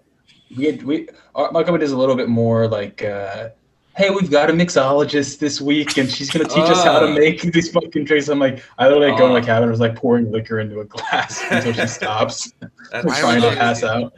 we 0.50 0.56
get, 0.64 0.82
we 0.82 1.08
our, 1.34 1.50
my 1.52 1.62
company 1.62 1.82
does 1.84 1.92
a 1.92 1.96
little 1.98 2.16
bit 2.16 2.28
more 2.28 2.68
like 2.68 3.02
uh, 3.04 3.50
hey 3.96 4.10
we've 4.10 4.30
got 4.30 4.50
a 4.50 4.52
mixologist 4.52 5.38
this 5.38 5.60
week 5.60 5.96
and 5.96 6.10
she's 6.10 6.30
gonna 6.30 6.44
teach 6.44 6.58
us 6.70 6.84
how 6.84 6.98
to 7.00 7.06
Ah. 7.06 7.14
make 7.14 7.40
these 7.40 7.70
fucking 7.70 8.04
drinks. 8.04 8.28
I'm 8.28 8.38
like 8.38 8.62
I 8.78 8.88
literally 8.88 9.16
go 9.16 9.26
to 9.28 9.32
my 9.32 9.40
Ah. 9.40 9.44
cabin 9.44 9.64
and 9.64 9.70
was 9.70 9.80
like 9.80 9.96
pouring 9.96 10.30
liquor 10.30 10.60
into 10.60 10.80
a 10.80 10.84
glass 10.84 11.42
until 11.50 11.72
she 11.72 11.86
stops. 11.86 12.52
That's 12.92 13.06
Why 13.06 13.20
trying 13.20 13.34
would 13.40 13.48
to 13.48 13.50
you- 13.52 13.56
pass 13.56 13.82
out 13.82 14.12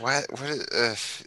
what? 0.00 0.26
What? 0.30 0.50
Is, 0.50 1.24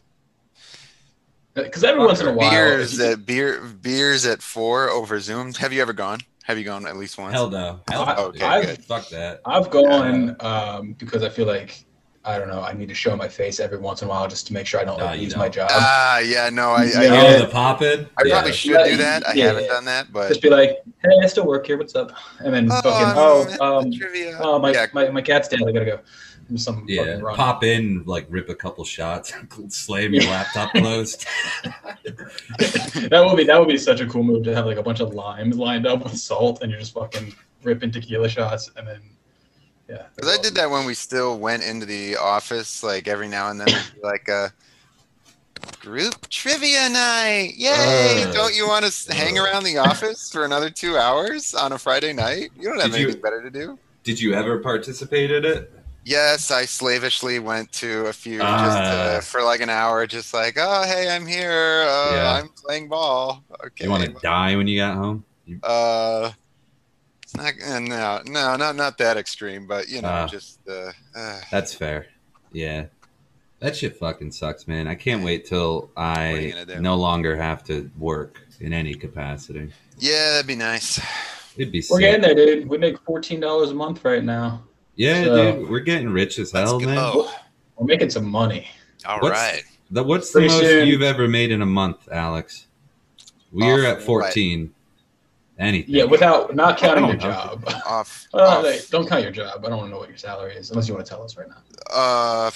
uh, 1.55 1.61
because 1.63 1.83
every 1.83 2.05
once 2.05 2.19
in 2.21 2.27
a 2.27 2.33
while 2.33 2.49
beers 2.51 2.93
if 2.93 2.99
you- 3.05 3.11
at 3.13 3.25
beer 3.25 3.61
beers 3.61 4.25
at 4.25 4.41
four 4.41 4.89
over 4.89 5.19
Zoom. 5.19 5.53
Have 5.55 5.73
you 5.73 5.81
ever 5.81 5.93
gone? 5.93 6.19
Have 6.43 6.57
you 6.57 6.63
gone 6.63 6.85
at 6.87 6.95
least 6.97 7.17
once? 7.17 7.33
hell 7.33 7.49
no. 7.49 7.79
Hell 7.89 8.03
I- 8.03 8.13
no. 8.15 8.21
Okay, 8.27 8.45
I've- 8.45 8.65
good. 8.67 8.85
Fuck 8.85 9.09
that. 9.09 9.41
I've 9.45 9.69
gone 9.71 10.35
um, 10.39 10.93
because 10.93 11.23
I 11.23 11.29
feel 11.29 11.47
like 11.47 11.83
I 12.27 12.37
don't 12.37 12.49
know. 12.49 12.61
I 12.61 12.73
need 12.73 12.89
to 12.89 12.93
show 12.95 13.15
my 13.15 13.29
face 13.29 13.59
every 13.61 13.77
once 13.77 14.01
in 14.01 14.07
a 14.07 14.11
while 14.11 14.27
just 14.27 14.47
to 14.47 14.53
make 14.53 14.67
sure 14.67 14.81
I 14.81 14.83
don't 14.83 14.99
like, 14.99 15.17
you 15.19 15.23
lose 15.27 15.37
my 15.37 15.47
job. 15.47 15.69
Ah, 15.71 16.19
yeah, 16.19 16.49
no, 16.49 16.71
I, 16.71 16.81
I, 16.81 16.83
Yeah. 16.85 17.09
Oh, 17.13 17.35
I, 17.35 17.41
the 17.41 17.47
poppin'? 17.47 18.09
probably 18.17 18.31
Yeah. 18.31 18.51
should 18.51 18.83
do 18.85 18.97
that. 18.97 19.27
I 19.27 19.33
Yeah. 19.33 19.45
haven't 19.45 19.67
done 19.67 19.85
that, 19.85 20.11
but 20.11 20.27
just 20.27 20.41
be 20.41 20.49
like, 20.49 20.79
"Hey, 21.01 21.09
I 21.23 21.27
still 21.27 21.47
work 21.47 21.65
here. 21.65 21.77
What's 21.77 21.95
up?" 21.95 22.11
And 22.43 22.53
then 22.53 22.67
Oh, 22.69 22.81
fucking, 22.81 23.13
"Oh, 23.61 23.77
um, 23.79 23.91
trivia. 23.93 24.37
oh, 24.41 24.59
my, 24.59 24.71
yeah, 24.73 24.87
my 24.93 25.09
my 25.09 25.21
cat's 25.21 25.47
dead. 25.47 25.61
I 25.65 25.71
gotta 25.71 25.85
go." 25.85 25.99
Some 26.55 26.85
Yeah, 26.87 27.17
run. 27.19 27.35
pop 27.35 27.63
in, 27.65 28.03
like 28.05 28.25
rip 28.29 28.47
a 28.49 28.55
couple 28.55 28.83
shots, 28.85 29.33
slam 29.69 30.13
your 30.13 30.23
laptop 30.23 30.71
closed. 30.75 31.25
that 32.05 33.23
would 33.25 33.37
be 33.37 33.43
that 33.43 33.59
would 33.59 33.67
be 33.67 33.77
such 33.77 33.99
a 34.01 34.05
cool 34.07 34.23
move 34.23 34.43
to 34.45 34.55
have 34.55 34.65
like 34.65 34.77
a 34.77 34.83
bunch 34.83 34.99
of 34.99 35.13
limes 35.13 35.57
lined 35.57 35.85
up 35.85 36.03
with 36.03 36.17
salt, 36.17 36.61
and 36.61 36.71
you're 36.71 36.79
just 36.79 36.93
fucking 36.93 37.33
ripping 37.63 37.91
tequila 37.91 38.29
shots, 38.29 38.71
and 38.77 38.87
then 38.87 39.01
yeah. 39.89 40.05
because 40.15 40.37
I 40.37 40.41
did 40.41 40.55
that 40.55 40.69
when 40.69 40.85
we 40.85 40.93
still 40.93 41.37
went 41.39 41.63
into 41.63 41.85
the 41.85 42.15
office, 42.17 42.83
like 42.83 43.07
every 43.07 43.27
now 43.27 43.49
and 43.49 43.59
then, 43.59 43.67
like 44.03 44.27
a 44.27 44.51
group 45.79 46.29
trivia 46.29 46.89
night. 46.89 47.53
Yay! 47.55 48.23
Uh, 48.23 48.33
don't 48.33 48.55
you 48.55 48.67
want 48.67 48.85
to 48.85 49.13
hang 49.13 49.37
uh. 49.39 49.43
around 49.43 49.63
the 49.63 49.77
office 49.77 50.31
for 50.31 50.45
another 50.45 50.69
two 50.69 50.97
hours 50.97 51.53
on 51.53 51.71
a 51.71 51.77
Friday 51.77 52.13
night? 52.13 52.49
You 52.57 52.69
don't 52.69 52.79
have 52.81 52.91
Did 52.91 52.99
you- 52.99 53.03
anything 53.05 53.21
better 53.21 53.41
to 53.41 53.49
do. 53.49 53.77
Did 54.03 54.21
you 54.21 54.33
ever 54.33 54.59
participate 54.59 55.31
in 55.31 55.43
it? 55.43 55.73
Yes, 56.05 56.51
I 56.51 56.63
slavishly 56.63 57.39
went 57.39 57.69
to 57.73 58.05
a 58.05 58.13
few 58.13 58.37
just 58.39 58.47
Ah. 58.49 59.15
to, 59.19 59.25
for 59.25 59.43
like 59.43 59.59
an 59.59 59.69
hour, 59.69 60.07
just 60.07 60.33
like, 60.33 60.55
oh, 60.57 60.83
hey, 60.83 61.13
I'm 61.13 61.25
here. 61.25 61.83
Uh, 61.85 62.11
Yeah. 62.13 62.33
I'm 62.35 62.47
playing 62.47 62.87
ball. 62.87 63.43
Okay. 63.65 63.83
You 63.83 63.89
want 63.91 64.05
to 64.05 64.13
die 64.21 64.55
when 64.55 64.65
you 64.67 64.77
got 64.79 64.95
home? 64.95 65.25
Uh, 65.61 66.31
not, 67.35 67.53
uh, 67.67 67.79
no, 67.79 68.21
no, 68.25 68.55
not 68.55 68.75
not 68.75 68.97
that 68.99 69.17
extreme, 69.17 69.67
but 69.67 69.89
you 69.89 70.01
know, 70.01 70.07
Ah. 70.09 70.27
just 70.27 70.59
uh, 70.69 70.91
uh, 71.15 71.39
That's 71.51 71.73
fair. 71.73 72.07
Yeah. 72.51 72.85
That 73.59 73.75
shit 73.75 73.97
fucking 73.97 74.31
sucks, 74.31 74.67
man. 74.67 74.87
I 74.87 74.93
can't 74.95 75.23
wait 75.23 75.45
till 75.45 75.89
What 75.95 76.07
are 76.17 76.37
you 76.39 76.53
I 76.75 76.79
no 76.79 76.95
longer 76.95 77.35
have 77.35 77.63
to 77.65 77.89
work 77.97 78.39
in 78.59 78.71
any 78.71 78.93
capacity. 78.93 79.71
yeah, 79.97 80.33
that'd 80.33 80.45
be 80.47 80.55
nice. 80.55 80.99
It'd 81.57 81.71
be 81.71 81.79
We're 81.89 81.97
sick. 81.97 82.01
getting 82.01 82.21
there, 82.21 82.35
dude. 82.35 82.69
We 82.69 82.77
make 82.77 82.99
fourteen 83.01 83.39
dollars 83.39 83.71
a 83.71 83.73
month 83.73 84.05
right 84.05 84.23
now. 84.23 84.63
Yeah, 84.95 85.23
So- 85.23 85.51
dude, 85.61 85.69
we're 85.69 85.79
getting 85.79 86.09
rich 86.09 86.37
as 86.39 86.53
Let's 86.53 86.69
hell, 86.69 86.79
go. 86.79 86.85
man. 86.85 87.33
We're 87.77 87.85
making 87.87 88.11
some 88.11 88.25
money. 88.29 88.67
All 89.05 89.19
What's- 89.19 89.31
right. 89.39 89.63
The, 89.89 90.03
what's 90.03 90.31
the 90.33 90.41
most 90.41 90.59
soon. 90.59 90.87
you've 90.87 91.01
ever 91.01 91.27
made 91.27 91.49
in 91.49 91.61
a 91.61 91.65
month, 91.65 92.09
Alex? 92.11 92.67
We're 93.53 93.81
Off 93.87 93.87
at 93.87 93.97
what? 93.97 94.05
14. 94.33 94.73
Anything. 95.59 95.95
Yeah, 95.95 96.03
without 96.03 96.55
not 96.55 96.77
counting 96.77 97.05
your 97.05 97.13
know. 97.15 97.19
job. 97.19 97.63
Off. 97.85 98.27
Uh, 98.33 98.37
off 98.37 98.63
like, 98.63 98.87
don't 98.89 99.07
count 99.09 99.23
your 99.23 99.31
job. 99.31 99.65
I 99.65 99.69
don't 99.69 99.77
want 99.77 99.87
to 99.89 99.91
know 99.93 99.99
what 99.99 100.09
your 100.09 100.17
salary 100.17 100.55
is, 100.55 100.69
unless 100.69 100.87
you 100.87 100.93
want 100.93 101.05
to 101.05 101.09
tell 101.09 101.23
us 101.23 101.35
right 101.37 101.47
now. 101.47 101.55
uh, 101.91 102.51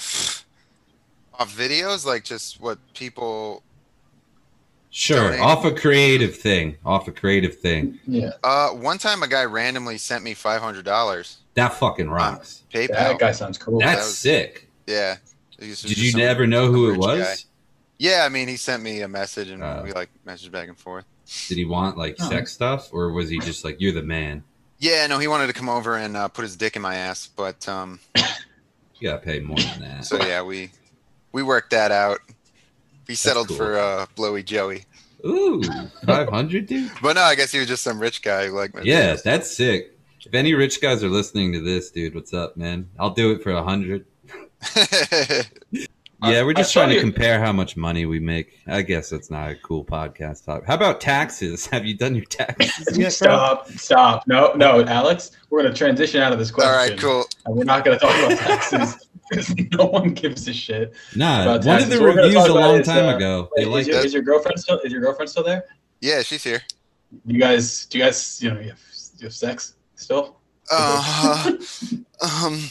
off 1.34 1.56
videos, 1.56 2.04
like 2.06 2.24
just 2.24 2.60
what 2.60 2.78
people. 2.94 3.62
Sure. 4.90 5.30
Donate. 5.30 5.40
Off 5.40 5.64
a 5.64 5.72
creative 5.72 6.36
thing. 6.36 6.76
Off 6.84 7.08
a 7.08 7.12
creative 7.12 7.58
thing. 7.58 7.98
Yeah, 8.06 8.32
Uh, 8.44 8.68
one 8.70 8.98
time 8.98 9.22
a 9.22 9.26
guy 9.28 9.44
randomly 9.44 9.96
sent 9.98 10.22
me 10.22 10.34
five 10.34 10.60
hundred 10.60 10.84
dollars 10.84 11.38
That 11.54 11.72
fucking 11.74 12.10
rocks. 12.10 12.64
PayPal. 12.72 12.88
that 12.88 13.18
guy 13.18 13.32
sounds 13.32 13.56
cool. 13.56 13.78
That's 13.80 13.92
that 13.92 14.04
was- 14.04 14.18
sick. 14.18 14.68
Yeah. 14.86 15.16
Did 15.58 15.96
you 15.96 16.10
some- 16.10 16.20
never 16.20 16.46
know 16.46 16.70
who 16.70 16.90
it 16.92 16.98
was? 16.98 17.20
guy. 17.22 17.34
Yeah, 17.98 18.24
I 18.26 18.28
mean, 18.28 18.48
he 18.48 18.56
sent 18.56 18.82
me 18.82 19.00
a 19.00 19.08
message 19.08 19.48
and 19.48 19.62
Uh. 19.62 19.80
we 19.84 19.92
like 19.92 20.10
messaged 20.26 20.50
back 20.50 20.68
and 20.68 20.76
forth. 20.76 21.06
Did 21.48 21.58
he 21.58 21.64
want 21.64 21.96
like 21.96 22.16
Oh. 22.20 22.28
sex 22.28 22.52
stuff, 22.52 22.88
or 22.92 23.12
was 23.12 23.28
he 23.28 23.38
just 23.38 23.64
like, 23.64 23.80
"You're 23.80 23.92
the 23.92 24.02
man"? 24.02 24.44
Yeah, 24.78 25.06
no, 25.06 25.18
he 25.18 25.28
wanted 25.28 25.46
to 25.46 25.52
come 25.52 25.68
over 25.68 25.96
and 25.96 26.16
uh, 26.16 26.28
put 26.28 26.42
his 26.42 26.56
dick 26.56 26.74
in 26.76 26.82
my 26.82 26.96
ass, 26.96 27.26
but 27.28 27.68
um, 27.68 28.00
You 28.98 29.08
gotta 29.08 29.18
pay 29.18 29.40
more 29.40 29.56
than 29.58 29.80
that. 29.80 30.04
so 30.04 30.16
yeah, 30.24 30.42
we 30.42 30.70
we 31.32 31.42
worked 31.42 31.70
that 31.70 31.90
out. 31.92 32.18
He 33.08 33.14
settled 33.14 33.48
cool. 33.48 33.56
for 33.56 33.78
uh, 33.78 34.06
Blowy 34.14 34.42
Joey, 34.42 34.84
Ooh, 35.26 35.62
five 36.06 36.28
hundred, 36.28 36.66
dude. 36.66 36.90
but 37.02 37.14
no, 37.16 37.22
I 37.22 37.34
guess 37.34 37.50
he 37.52 37.58
was 37.58 37.68
just 37.68 37.82
some 37.82 37.98
rich 38.00 38.22
guy 38.22 38.48
like. 38.48 38.72
Yeah, 38.82 39.14
videos. 39.14 39.22
that's 39.22 39.56
sick. 39.56 39.96
If 40.24 40.34
any 40.34 40.54
rich 40.54 40.80
guys 40.80 41.02
are 41.02 41.08
listening 41.08 41.52
to 41.54 41.60
this, 41.60 41.90
dude, 41.90 42.14
what's 42.14 42.32
up, 42.32 42.56
man? 42.56 42.88
I'll 42.98 43.10
do 43.10 43.32
it 43.32 43.42
for 43.42 43.50
a 43.50 43.62
hundred. 43.62 44.06
Yeah, 46.24 46.42
we're 46.42 46.50
I 46.50 46.54
just 46.54 46.72
saw 46.72 46.80
trying 46.80 46.90
to 46.90 46.94
you- 46.96 47.00
compare 47.00 47.40
how 47.40 47.52
much 47.52 47.76
money 47.76 48.06
we 48.06 48.20
make. 48.20 48.58
I 48.66 48.82
guess 48.82 49.10
that's 49.10 49.30
not 49.30 49.50
a 49.50 49.56
cool 49.56 49.84
podcast 49.84 50.44
topic. 50.44 50.66
How 50.66 50.74
about 50.74 51.00
taxes? 51.00 51.66
Have 51.72 51.84
you 51.84 51.96
done 51.96 52.14
your 52.14 52.24
taxes 52.26 52.96
yet. 52.98 53.12
Stop, 53.12 53.68
stop. 53.70 54.26
No, 54.26 54.52
no, 54.54 54.84
Alex, 54.84 55.32
we're 55.50 55.62
going 55.62 55.72
to 55.72 55.76
transition 55.78 56.20
out 56.20 56.32
of 56.32 56.38
this 56.38 56.50
question. 56.50 56.72
All 56.72 56.76
right, 56.78 56.98
cool. 56.98 57.24
And 57.46 57.56
we're 57.56 57.64
not 57.64 57.84
going 57.84 57.98
to 57.98 58.04
talk 58.04 58.16
about 58.16 58.38
taxes 58.38 59.08
because 59.30 59.54
no 59.72 59.86
one 59.86 60.14
gives 60.14 60.46
a 60.48 60.52
shit. 60.52 60.94
Nah, 61.16 61.58
one 61.58 61.82
of 61.82 61.90
the 61.90 61.96
What 61.96 62.00
we're 62.00 62.08
gonna 62.14 62.22
reviews 62.22 62.34
a 62.36 62.38
about 62.52 62.60
long 62.60 62.80
is, 62.80 62.86
time 62.86 63.06
uh, 63.06 63.16
ago. 63.16 63.50
They 63.56 63.64
Wait, 63.64 63.72
like 63.72 63.80
is, 63.82 63.86
your, 63.88 63.96
that. 63.96 64.04
is 64.04 64.14
your 64.14 64.22
girlfriend 64.22 64.60
still? 64.60 64.78
Is 64.80 64.92
your 64.92 65.00
girlfriend 65.00 65.30
still 65.30 65.44
there? 65.44 65.64
Yeah, 66.00 66.22
she's 66.22 66.44
here. 66.44 66.62
You 67.26 67.38
guys, 67.38 67.86
do 67.86 67.98
you 67.98 68.04
guys, 68.04 68.42
you 68.42 68.50
know, 68.52 68.60
you 68.60 68.70
have, 68.70 68.80
you 69.18 69.26
have 69.26 69.34
sex 69.34 69.74
still? 69.96 70.36
Uh, 70.70 71.52
um, 72.20 72.62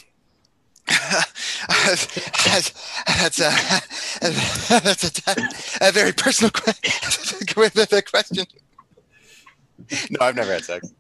that's, 1.68 2.74
that's, 3.06 3.40
a, 3.40 3.82
that's 4.70 5.22
a, 5.28 5.88
a 5.88 5.92
very 5.92 6.14
personal 6.14 6.52
question. 8.06 8.46
No, 10.10 10.20
I've 10.22 10.36
never 10.36 10.54
had 10.54 10.64
sex. 10.64 10.94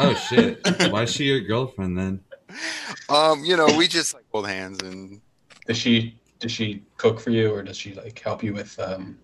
Oh 0.00 0.14
shit! 0.28 0.60
Why 0.90 1.02
is 1.02 1.12
she 1.12 1.24
your 1.24 1.40
girlfriend 1.40 1.96
then? 1.96 2.20
Um, 3.08 3.44
you 3.44 3.56
know, 3.56 3.66
we 3.76 3.86
just 3.86 4.14
like 4.14 4.24
hold 4.32 4.48
hands 4.48 4.82
and 4.82 5.20
Does 5.66 5.76
she 5.76 6.18
does 6.38 6.52
she 6.52 6.82
cook 6.96 7.20
for 7.20 7.30
you 7.30 7.52
or 7.52 7.62
does 7.62 7.76
she 7.76 7.94
like 7.94 8.18
help 8.18 8.42
you 8.42 8.52
with 8.52 8.78
um 8.78 9.18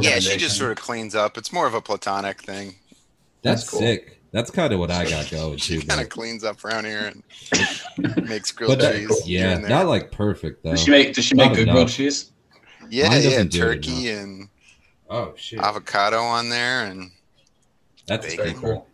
yeah, 0.00 0.20
she 0.20 0.36
just 0.36 0.56
sort 0.56 0.70
of 0.70 0.78
cleans 0.78 1.14
up. 1.14 1.36
It's 1.36 1.52
more 1.52 1.66
of 1.66 1.74
a 1.74 1.80
platonic 1.80 2.42
thing. 2.42 2.76
That's, 3.42 3.62
That's 3.62 3.70
cool. 3.70 3.80
sick. 3.80 4.19
That's 4.32 4.50
kind 4.50 4.72
of 4.72 4.78
what 4.78 4.90
I 4.92 5.08
got 5.10 5.28
going 5.30 5.56
She 5.58 5.80
too. 5.80 5.86
kind 5.86 6.00
of 6.00 6.08
cleans 6.08 6.44
up 6.44 6.64
around 6.64 6.84
here 6.84 7.12
and 7.12 8.28
makes 8.28 8.52
grilled 8.52 8.78
But 8.78 8.80
that, 8.80 8.94
cheese. 8.96 9.26
yeah, 9.26 9.58
not 9.58 9.86
like 9.86 10.10
perfect 10.12 10.62
though. 10.62 10.70
Does 10.72 10.82
she 10.84 10.90
make 10.92 11.14
does 11.14 11.24
she 11.24 11.34
Not 11.34 11.48
make 11.48 11.56
good 11.56 11.62
enough. 11.62 11.74
grilled 11.74 11.88
cheese? 11.88 12.30
yeah, 12.88 13.08
mine 13.08 13.22
yeah, 13.22 13.30
doesn't 13.30 13.50
do 13.50 13.58
it 13.70 13.82
turkey 13.82 14.08
and 14.10 14.48
oh 15.08 15.32
shit! 15.36 15.58
avocado 15.58 16.18
on 16.20 16.48
there, 16.48 16.84
and 16.86 17.10
That's 18.06 18.26
bacon. 18.26 18.44
Very 18.44 18.54
cool. 18.56 18.86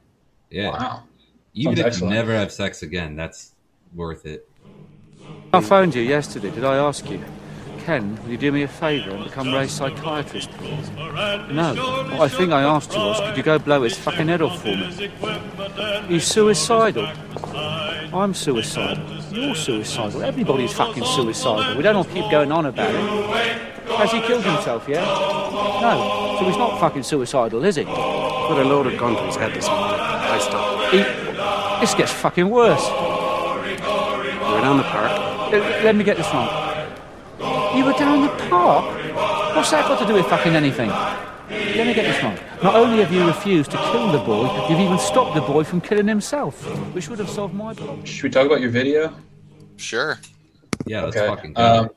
Yeah, 0.50 0.70
Wow. 0.70 1.02
even 1.54 1.76
Sounds 1.76 1.80
if 1.80 1.86
excellent. 1.86 2.12
you 2.12 2.18
never 2.18 2.32
have 2.34 2.50
sex 2.52 2.82
again, 2.82 3.14
that's 3.16 3.52
worth 3.94 4.24
it. 4.26 4.48
I 5.52 5.60
phoned 5.60 5.94
you 5.94 6.02
yesterday. 6.02 6.50
Did 6.50 6.64
I 6.64 6.76
ask 6.76 7.08
you? 7.10 7.22
Ken, 7.86 8.20
will 8.24 8.30
you 8.32 8.36
do 8.36 8.50
me 8.50 8.62
a 8.62 8.66
favour 8.66 9.10
and 9.10 9.22
become 9.22 9.54
Ray's 9.54 9.70
psychiatrist, 9.70 10.50
please? 10.58 10.90
No. 10.90 11.72
What 12.10 12.20
I 12.20 12.28
think 12.28 12.50
I 12.50 12.62
asked 12.62 12.92
you 12.92 12.98
was, 12.98 13.20
could 13.20 13.36
you 13.36 13.44
go 13.44 13.60
blow 13.60 13.84
his 13.84 13.96
fucking 13.96 14.26
head 14.26 14.42
off 14.42 14.60
for 14.60 14.74
me? 14.74 15.08
He's 16.08 16.24
suicidal. 16.24 17.06
I'm 18.12 18.34
suicidal. 18.34 19.06
You're 19.30 19.54
suicidal. 19.54 20.24
Everybody's 20.24 20.72
fucking 20.72 21.04
suicidal. 21.04 21.76
We 21.76 21.84
don't 21.84 21.94
all 21.94 22.02
keep 22.02 22.28
going 22.28 22.50
on 22.50 22.66
about 22.66 22.92
it. 22.92 23.00
Has 23.92 24.10
he 24.10 24.20
killed 24.22 24.42
himself 24.42 24.88
yet? 24.88 25.04
No. 25.04 26.38
So 26.40 26.44
he's 26.44 26.56
not 26.56 26.80
fucking 26.80 27.04
suicidal, 27.04 27.64
is 27.64 27.76
he? 27.76 27.84
But 27.84 28.58
a 28.58 28.64
load 28.64 28.88
of 28.88 28.98
gun 28.98 29.14
to 29.14 29.22
his 29.22 29.36
head 29.36 29.54
this 29.54 29.68
morning. 29.68 30.00
I 30.00 30.38
stopped. 30.40 30.92
he 30.92 31.04
this 31.80 31.94
gets 31.94 32.10
fucking 32.10 32.50
worse. 32.50 32.84
We 32.84 33.70
were 33.70 34.60
down 34.60 34.76
the 34.76 34.82
park. 34.82 35.52
Let 35.52 35.84
let 35.84 35.94
me 35.94 36.02
get 36.02 36.16
this 36.16 36.26
wrong. 36.34 36.65
You 37.76 37.84
were 37.84 37.92
down 37.92 38.22
the 38.22 38.28
park? 38.48 38.84
What's 39.54 39.70
that 39.70 39.86
got 39.86 39.98
to 40.00 40.06
do 40.06 40.14
with 40.14 40.26
fucking 40.26 40.54
anything? 40.54 40.88
Let 40.88 41.86
me 41.86 41.94
get 41.94 42.04
this 42.04 42.22
wrong. 42.22 42.38
Not 42.62 42.74
only 42.74 43.02
have 43.02 43.12
you 43.12 43.26
refused 43.26 43.70
to 43.72 43.76
kill 43.76 44.10
the 44.10 44.18
boy, 44.18 44.44
you've 44.68 44.80
even 44.80 44.98
stopped 44.98 45.34
the 45.34 45.40
boy 45.42 45.62
from 45.62 45.80
killing 45.80 46.08
himself, 46.08 46.62
which 46.94 47.08
would 47.08 47.18
have 47.18 47.28
solved 47.28 47.54
my 47.54 47.74
problem. 47.74 48.04
Should 48.04 48.24
we 48.24 48.30
talk 48.30 48.46
about 48.46 48.60
your 48.60 48.70
video? 48.70 49.12
sure. 49.76 50.18
Yeah, 50.86 51.02
let's 51.04 51.16
Okay. 51.16 51.26
fucking 51.26 51.52
go. 51.52 51.62
Um, 51.62 51.90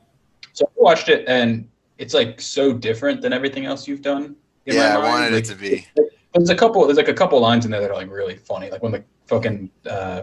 so 0.52 0.66
I 0.66 0.70
watched 0.76 1.08
it 1.08 1.24
and 1.28 1.66
it's 1.98 2.12
like 2.12 2.40
so 2.40 2.72
different 2.72 3.22
than 3.22 3.32
everything 3.32 3.64
else 3.66 3.86
you've 3.88 4.02
done. 4.02 4.36
in 4.66 4.76
my 4.76 4.82
Yeah, 4.82 4.98
I 4.98 5.08
wanted 5.08 5.32
Like, 5.32 5.44
it 5.44 5.46
to 5.48 5.54
be. 5.54 5.86
There's 6.34 6.50
a 6.50 6.54
couple. 6.54 6.84
There's 6.86 6.98
like 6.98 7.08
a 7.08 7.14
couple 7.14 7.40
lines 7.40 7.64
in 7.64 7.70
there 7.70 7.80
that 7.80 7.90
are 7.90 7.94
like 7.94 8.10
really 8.10 8.36
funny. 8.36 8.70
Like 8.70 8.82
when 8.82 8.92
the 8.92 9.02
fucking 9.26 9.70
uh, 9.88 10.22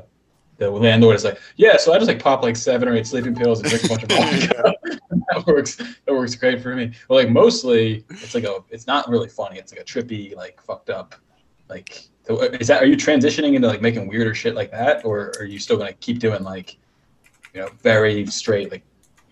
the 0.58 0.70
landlord 0.70 1.16
is 1.16 1.24
like, 1.24 1.40
"Yeah, 1.56 1.78
so 1.78 1.94
I 1.94 1.98
just 1.98 2.08
like 2.08 2.20
pop 2.22 2.44
like 2.44 2.56
seven 2.56 2.88
or 2.88 2.96
eight 2.96 3.06
sleeping 3.08 3.36
pills 3.36 3.60
and 3.62 3.70
drink 3.70 3.84
a 3.86 3.88
bunch 3.88 4.04
of 4.04 4.10
vodka." 4.50 4.74
that 5.10 5.44
works. 5.46 5.76
That 5.76 6.14
works 6.14 6.36
great 6.36 6.62
for 6.62 6.76
me. 6.76 6.92
Well, 7.10 7.20
like 7.20 7.30
mostly, 7.30 8.06
it's 8.10 8.36
like 8.36 8.44
a. 8.44 8.60
It's 8.70 8.88
not 8.88 9.10
really 9.10 9.30
funny. 9.30 9.58
It's 9.58 9.72
like 9.72 9.82
a 9.82 9.84
trippy, 9.84 10.36
like 10.36 10.62
fucked 10.62 10.90
up. 10.90 11.16
Like, 11.70 12.08
so 12.26 12.42
uh, 12.42 12.50
is 12.60 12.68
that? 12.68 12.82
Are 12.82 12.86
you 12.86 12.96
transitioning 12.96 13.56
into 13.56 13.68
like 13.68 13.82
making 13.82 14.08
weirder 14.08 14.34
shit 14.34 14.56
like 14.56 14.72
that, 14.72 15.06
or 15.06 15.34
are 15.40 15.46
you 15.46 15.60
still 15.60 15.78
gonna 15.78 15.94
keep 15.94 16.20
doing 16.20 16.44
like, 16.44 16.78
you 17.54 17.62
know, 17.62 17.70
very 17.82 18.26
straight, 18.28 18.72
like, 18.72 18.84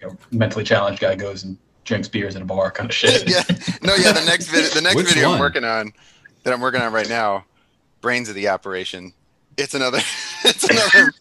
you 0.01 0.07
know, 0.07 0.17
mentally 0.31 0.63
challenged 0.63 1.01
guy 1.01 1.15
goes 1.15 1.43
and 1.43 1.57
drinks 1.83 2.07
beers 2.07 2.35
in 2.35 2.41
a 2.41 2.45
bar 2.45 2.71
kind 2.71 2.89
of 2.89 2.95
shit? 2.95 3.29
yeah, 3.29 3.43
no, 3.81 3.95
yeah. 3.95 4.11
The 4.11 4.25
next 4.25 4.47
video, 4.47 4.69
the 4.69 4.81
next 4.81 4.95
Which 4.95 5.07
video 5.07 5.29
one? 5.29 5.35
I'm 5.35 5.41
working 5.41 5.63
on, 5.63 5.93
that 6.43 6.53
I'm 6.53 6.61
working 6.61 6.81
on 6.81 6.91
right 6.91 7.09
now, 7.09 7.45
brains 8.01 8.29
of 8.29 8.35
the 8.35 8.49
operation. 8.49 9.13
It's 9.57 9.73
another, 9.73 9.99
it's 10.43 10.63
another 10.69 11.13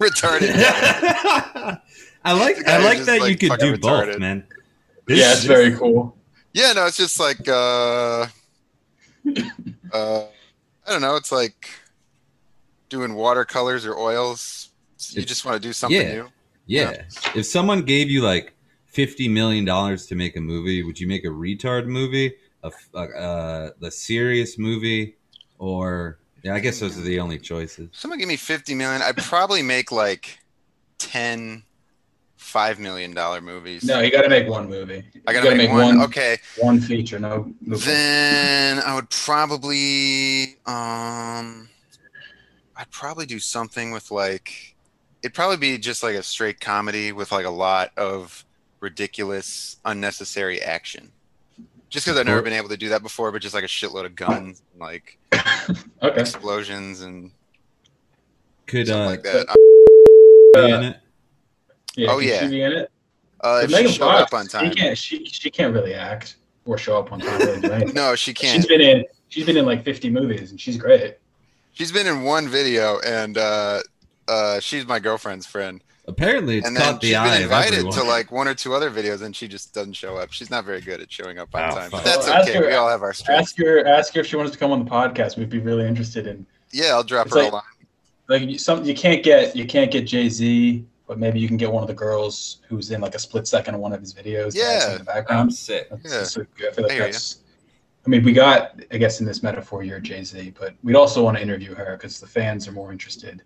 retarded. 0.00 1.80
I 2.24 2.32
like 2.32 2.66
I 2.68 2.78
like 2.84 2.98
just, 2.98 3.06
that 3.06 3.28
you 3.28 3.36
could 3.36 3.48
fucking 3.48 3.74
do 3.74 3.78
both, 3.78 4.08
retarded. 4.08 4.18
man. 4.18 4.44
yeah, 5.08 5.32
it's 5.32 5.44
very 5.44 5.74
cool. 5.76 6.16
Yeah, 6.52 6.72
no, 6.72 6.86
it's 6.86 6.96
just 6.96 7.18
like, 7.20 7.48
uh, 7.48 8.26
uh, 9.92 10.24
I 10.24 10.90
don't 10.90 11.00
know. 11.00 11.16
It's 11.16 11.32
like 11.32 11.70
doing 12.88 13.14
watercolors 13.14 13.86
or 13.86 13.96
oils. 13.96 14.70
You 15.10 15.20
It's- 15.20 15.28
just 15.28 15.44
want 15.44 15.60
to 15.62 15.68
do 15.68 15.72
something 15.72 16.00
yeah. 16.00 16.12
new. 16.12 16.28
Yeah. 16.66 17.02
If 17.34 17.46
someone 17.46 17.82
gave 17.82 18.10
you 18.10 18.22
like 18.22 18.52
fifty 18.86 19.28
million 19.28 19.64
dollars 19.64 20.06
to 20.06 20.14
make 20.14 20.36
a 20.36 20.40
movie, 20.40 20.82
would 20.82 21.00
you 21.00 21.08
make 21.08 21.24
a 21.24 21.28
retard 21.28 21.86
movie, 21.86 22.34
a 22.62 22.70
uh, 22.94 22.98
uh, 22.98 23.70
the 23.80 23.90
serious 23.90 24.58
movie, 24.58 25.16
or 25.58 26.18
yeah? 26.44 26.54
I 26.54 26.60
guess 26.60 26.78
those 26.80 26.96
are 26.98 27.02
the 27.02 27.18
only 27.18 27.38
choices. 27.38 27.88
Someone 27.92 28.18
give 28.18 28.28
me 28.28 28.36
50 28.36 28.74
million. 28.74 29.02
I'd 29.02 29.16
probably 29.16 29.62
make 29.62 29.90
like 29.90 30.38
10 30.98 31.64
$5 32.40 32.78
million 32.78 33.14
movies. 33.44 33.84
No, 33.84 34.00
you 34.00 34.10
got 34.10 34.22
to 34.22 34.28
make 34.28 34.48
one 34.48 34.68
movie. 34.68 35.04
I 35.26 35.32
gotta, 35.32 35.54
make, 35.54 35.70
one. 35.70 36.00
Okay. 36.02 36.38
one 36.58 36.80
feature. 36.80 37.18
No, 37.18 37.52
no 37.60 37.76
Then 37.76 38.80
I 38.80 38.94
would 38.94 39.10
probably 39.10 40.56
um 40.66 41.68
I'd 42.76 42.90
probably 42.90 43.26
do 43.26 43.38
something 43.38 43.92
with 43.92 44.10
like 44.10 44.74
it'd 45.22 45.34
probably 45.34 45.58
be 45.58 45.76
just 45.78 46.02
like 46.02 46.14
a 46.14 46.22
straight 46.22 46.60
comedy 46.60 47.12
with 47.12 47.30
like 47.30 47.44
a 47.44 47.50
lot 47.50 47.90
of 47.96 48.44
ridiculous 48.80 49.76
unnecessary 49.84 50.62
action. 50.62 51.12
Just 51.90 52.06
because 52.06 52.18
I've 52.18 52.26
never 52.26 52.40
been 52.42 52.52
able 52.52 52.68
to 52.70 52.76
do 52.76 52.88
that 52.90 53.02
before, 53.02 53.32
but 53.32 53.42
just 53.42 53.54
like 53.54 53.64
a 53.64 53.68
shitload 53.68 54.06
of 54.06 54.14
guns, 54.14 54.62
and 54.72 54.80
like 54.80 55.18
okay. 56.02 56.20
explosions 56.20 57.02
and 57.02 57.32
Could 58.66 58.88
uh, 58.88 59.06
like 59.06 59.24
that. 59.24 59.46
be 60.54 60.70
in 60.70 60.82
it? 60.84 61.00
Yeah, 61.96 62.08
Oh, 62.10 62.18
yeah. 62.18 62.40
she 62.42 62.48
be 62.48 62.62
in 62.62 62.72
it? 62.72 62.90
Uh, 63.40 63.60
But 63.60 63.64
if 63.64 63.70
she 63.70 63.76
Megan 63.76 63.92
showed 63.92 64.04
Fox, 64.06 64.22
up 64.32 64.38
on 64.38 64.46
time. 64.46 64.70
She 64.70 64.74
can't. 64.76 64.98
She 64.98 65.24
she 65.24 65.50
can't 65.50 65.72
really 65.74 65.94
act 65.94 66.36
or 66.66 66.76
show 66.78 66.98
up 66.98 67.10
on 67.12 67.20
time. 67.20 67.38
Really. 67.62 67.92
No, 67.94 68.14
she 68.14 68.32
can't. 68.34 68.56
She's 68.56 68.66
been 68.66 68.80
in. 68.80 69.04
She's 69.28 69.46
been 69.46 69.56
in 69.56 69.64
like 69.66 69.84
50 69.84 70.10
movies, 70.10 70.50
and 70.50 70.60
she's 70.60 70.76
great. 70.76 71.16
She's 71.72 71.92
been 71.92 72.06
in 72.06 72.22
one 72.24 72.48
video, 72.48 72.98
and 73.00 73.38
uh, 73.38 73.80
uh, 74.28 74.60
she's 74.60 74.86
my 74.86 74.98
girlfriend's 74.98 75.46
friend. 75.46 75.80
Apparently, 76.08 76.58
it's 76.58 76.66
and 76.66 76.76
then 76.76 76.82
caught 76.82 77.02
she's 77.02 77.10
the 77.12 77.16
eye 77.16 77.34
been 77.34 77.42
invited 77.44 77.74
everyone. 77.74 77.92
to 77.98 78.02
like 78.04 78.32
one 78.32 78.48
or 78.48 78.54
two 78.54 78.74
other 78.74 78.90
videos, 78.90 79.22
and 79.22 79.34
she 79.36 79.46
just 79.46 79.72
doesn't 79.72 79.92
show 79.92 80.16
up. 80.16 80.32
She's 80.32 80.50
not 80.50 80.64
very 80.64 80.80
good 80.80 81.00
at 81.00 81.10
showing 81.12 81.38
up 81.38 81.54
on 81.54 81.70
Oh, 81.70 81.74
time. 81.76 81.90
But 81.90 82.04
that's 82.04 82.26
Well, 82.26 82.36
ask 82.36 82.48
okay. 82.48 82.58
her- 82.58 82.66
we 82.66 82.72
all 82.74 82.88
have 82.88 83.02
our 83.02 83.12
strengths. 83.14 83.52
Ask 83.52 83.58
her. 83.58 83.86
Ask 83.86 84.14
her 84.14 84.20
if 84.20 84.26
she 84.26 84.34
wants 84.36 84.50
to 84.52 84.58
come 84.58 84.72
on 84.72 84.84
the 84.84 84.90
podcast. 84.90 85.36
We'd 85.38 85.48
be 85.50 85.58
really 85.60 85.86
interested 85.86 86.26
in. 86.26 86.44
Yeah, 86.72 86.86
I'll 86.88 87.04
drop 87.04 87.26
It's 87.26 87.36
her 87.36 87.42
like- 87.44 87.52
a 87.52 87.54
line. 87.56 87.64
Like 88.28 88.58
some, 88.60 88.84
you 88.84 88.94
can't 88.94 89.22
get 89.22 89.54
you 89.56 89.64
can't 89.66 89.90
get 89.90 90.06
Jay 90.06 90.28
Z, 90.28 90.84
but 91.10 91.18
maybe 91.18 91.40
you 91.40 91.48
can 91.48 91.56
get 91.56 91.72
one 91.72 91.82
of 91.82 91.88
the 91.88 91.94
girls 91.94 92.58
who's 92.68 92.92
in 92.92 93.00
like 93.00 93.16
a 93.16 93.18
split 93.18 93.44
second 93.48 93.74
of 93.74 93.80
one 93.80 93.92
of 93.92 93.98
his 93.98 94.14
videos. 94.14 94.52
to 94.52 94.60
add 94.62 94.82
some 94.82 94.90
Yeah. 94.92 94.92
in 94.92 94.92
the 94.92 94.98
I'm 94.98 95.04
background. 95.16 95.52
sick. 95.52 95.88
That's 95.90 96.36
Yeah. 96.36 96.44
good. 96.56 96.68
I 96.68 96.72
feel 96.72 96.82
like 96.84 96.92
I 96.92 96.94
hear 96.94 97.06
ya. 97.06 97.10
that's. 97.10 97.38
I 98.06 98.08
mean, 98.10 98.22
we 98.22 98.32
got, 98.32 98.80
I 98.92 98.96
guess, 98.96 99.18
in 99.18 99.26
this 99.26 99.42
metaphor, 99.42 99.82
you're 99.82 99.98
Jay 99.98 100.22
Z, 100.22 100.54
but 100.56 100.74
we'd 100.84 100.94
also 100.94 101.24
want 101.24 101.36
to 101.36 101.42
interview 101.42 101.74
her 101.74 101.96
because 101.96 102.20
the 102.20 102.28
fans 102.28 102.68
are 102.68 102.72
more 102.72 102.92
interested 102.92 103.42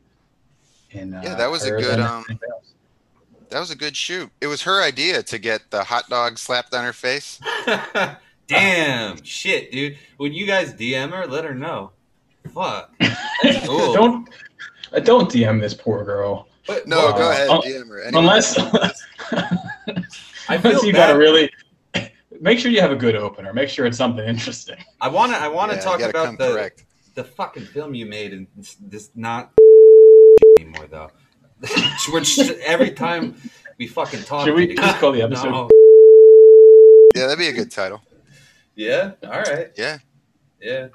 in. 0.90 1.14
Uh, 1.14 1.22
Yeah, 1.24 1.34
that 1.36 1.50
was 1.50 1.64
a 1.64 1.70
good, 1.70 2.00
um. 2.00 2.26
That 3.48 3.60
was 3.60 3.70
a 3.70 3.76
good 3.76 3.96
shoot. 3.96 4.30
It 4.42 4.46
was 4.48 4.60
her 4.64 4.82
idea 4.82 5.22
to 5.22 5.38
get 5.38 5.70
the 5.70 5.84
hot 5.84 6.10
dog 6.10 6.36
slapped 6.38 6.74
on 6.74 6.84
her 6.84 6.92
face. 6.92 7.40
Damn, 8.46 9.22
shit, 9.24 9.72
dude. 9.72 9.96
When 10.18 10.34
you 10.34 10.46
guys 10.46 10.74
DM 10.74 11.12
her, 11.12 11.26
let 11.26 11.44
her 11.44 11.54
know. 11.54 11.92
Fuck. 12.52 12.92
Cool. 13.64 13.92
Don't, 13.94 14.28
don't 15.04 15.30
DM 15.30 15.60
this 15.60 15.72
poor 15.74 16.04
girl 16.04 16.46
But- 16.66 16.86
No, 16.86 17.06
Wow. 17.06 17.18
go 17.18 17.30
ahead, 17.30 17.48
Uh, 17.48 17.60
DM 17.62 17.88
her. 17.88 18.02
Anyway, 18.02 18.18
unless, 18.20 18.58
I 18.58 18.92
feel 20.58 20.72
unless 20.72 20.82
you 20.84 20.92
bad. 20.92 21.08
got 21.08 21.12
to 21.12 21.18
really 21.18 21.50
make 22.40 22.58
sure 22.58 22.70
you 22.70 22.80
have 22.80 22.92
a 22.92 22.96
good 22.96 23.16
opener. 23.16 23.52
Make 23.52 23.68
sure 23.68 23.86
it's 23.86 23.98
something 23.98 24.26
interesting. 24.26 24.76
I 25.00 25.08
want 25.08 25.32
to. 25.32 25.38
I 25.38 25.48
want 25.48 25.70
to 25.72 25.76
yeah, 25.76 25.82
talk 25.82 26.00
about 26.00 26.38
the 26.38 26.52
correct. 26.52 26.84
the 27.14 27.24
fucking 27.24 27.64
film 27.66 27.94
you 27.94 28.06
made 28.06 28.32
and 28.32 28.46
this, 28.56 28.76
this 28.80 29.10
not 29.14 29.52
anymore 30.58 30.86
though. 30.90 31.10
We're 32.12 32.22
every 32.66 32.90
time 32.90 33.34
we 33.78 33.86
fucking 33.86 34.22
talk. 34.24 34.46
Should 34.46 34.54
we 34.54 34.74
just 34.74 34.98
call 34.98 35.12
the 35.12 35.22
episode? 35.22 35.50
No. 35.50 35.68
Yeah, 37.14 37.26
that'd 37.26 37.38
be 37.38 37.48
a 37.48 37.52
good 37.52 37.70
title. 37.70 38.02
Yeah. 38.74 39.12
All 39.22 39.30
right. 39.40 39.70
Yeah. 39.76 39.98
Yeah. 40.60 40.88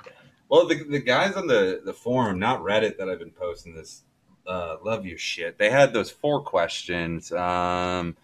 Well, 0.50 0.68
the, 0.68 0.84
the 0.84 1.00
guys 1.00 1.36
on 1.36 1.48
the, 1.48 1.82
the 1.86 1.94
forum, 1.94 2.40
not 2.40 2.62
Reddit, 2.62 2.98
that 2.98 3.10
I've 3.10 3.20
been 3.20 3.32
posting 3.32 3.74
this, 3.74 4.04
uh, 4.50 4.78
love 4.84 5.06
your 5.06 5.18
shit. 5.18 5.58
They 5.58 5.70
had 5.70 5.94
those 5.94 6.10
four 6.10 6.42
questions, 6.42 7.32
um, 7.32 8.16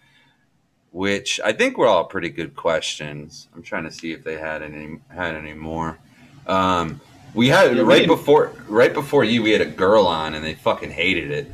which 0.92 1.40
I 1.44 1.52
think 1.52 1.78
were 1.78 1.86
all 1.86 2.04
pretty 2.04 2.28
good 2.30 2.56
questions. 2.56 3.48
I'm 3.54 3.62
trying 3.62 3.84
to 3.84 3.92
see 3.92 4.12
if 4.12 4.24
they 4.24 4.38
had 4.38 4.62
any 4.62 4.98
had 5.08 5.34
any 5.34 5.54
more. 5.54 5.98
Um, 6.46 7.00
we 7.34 7.48
had 7.48 7.76
Yeah, 7.76 7.82
right 7.82 7.98
didn't- 8.00 8.08
before 8.08 8.52
right 8.68 8.92
before 8.92 9.24
you, 9.24 9.42
we 9.42 9.50
had 9.52 9.60
a 9.60 9.66
girl 9.66 10.06
on, 10.06 10.34
and 10.34 10.44
they 10.44 10.54
fucking 10.54 10.90
hated 10.90 11.30
it. 11.30 11.46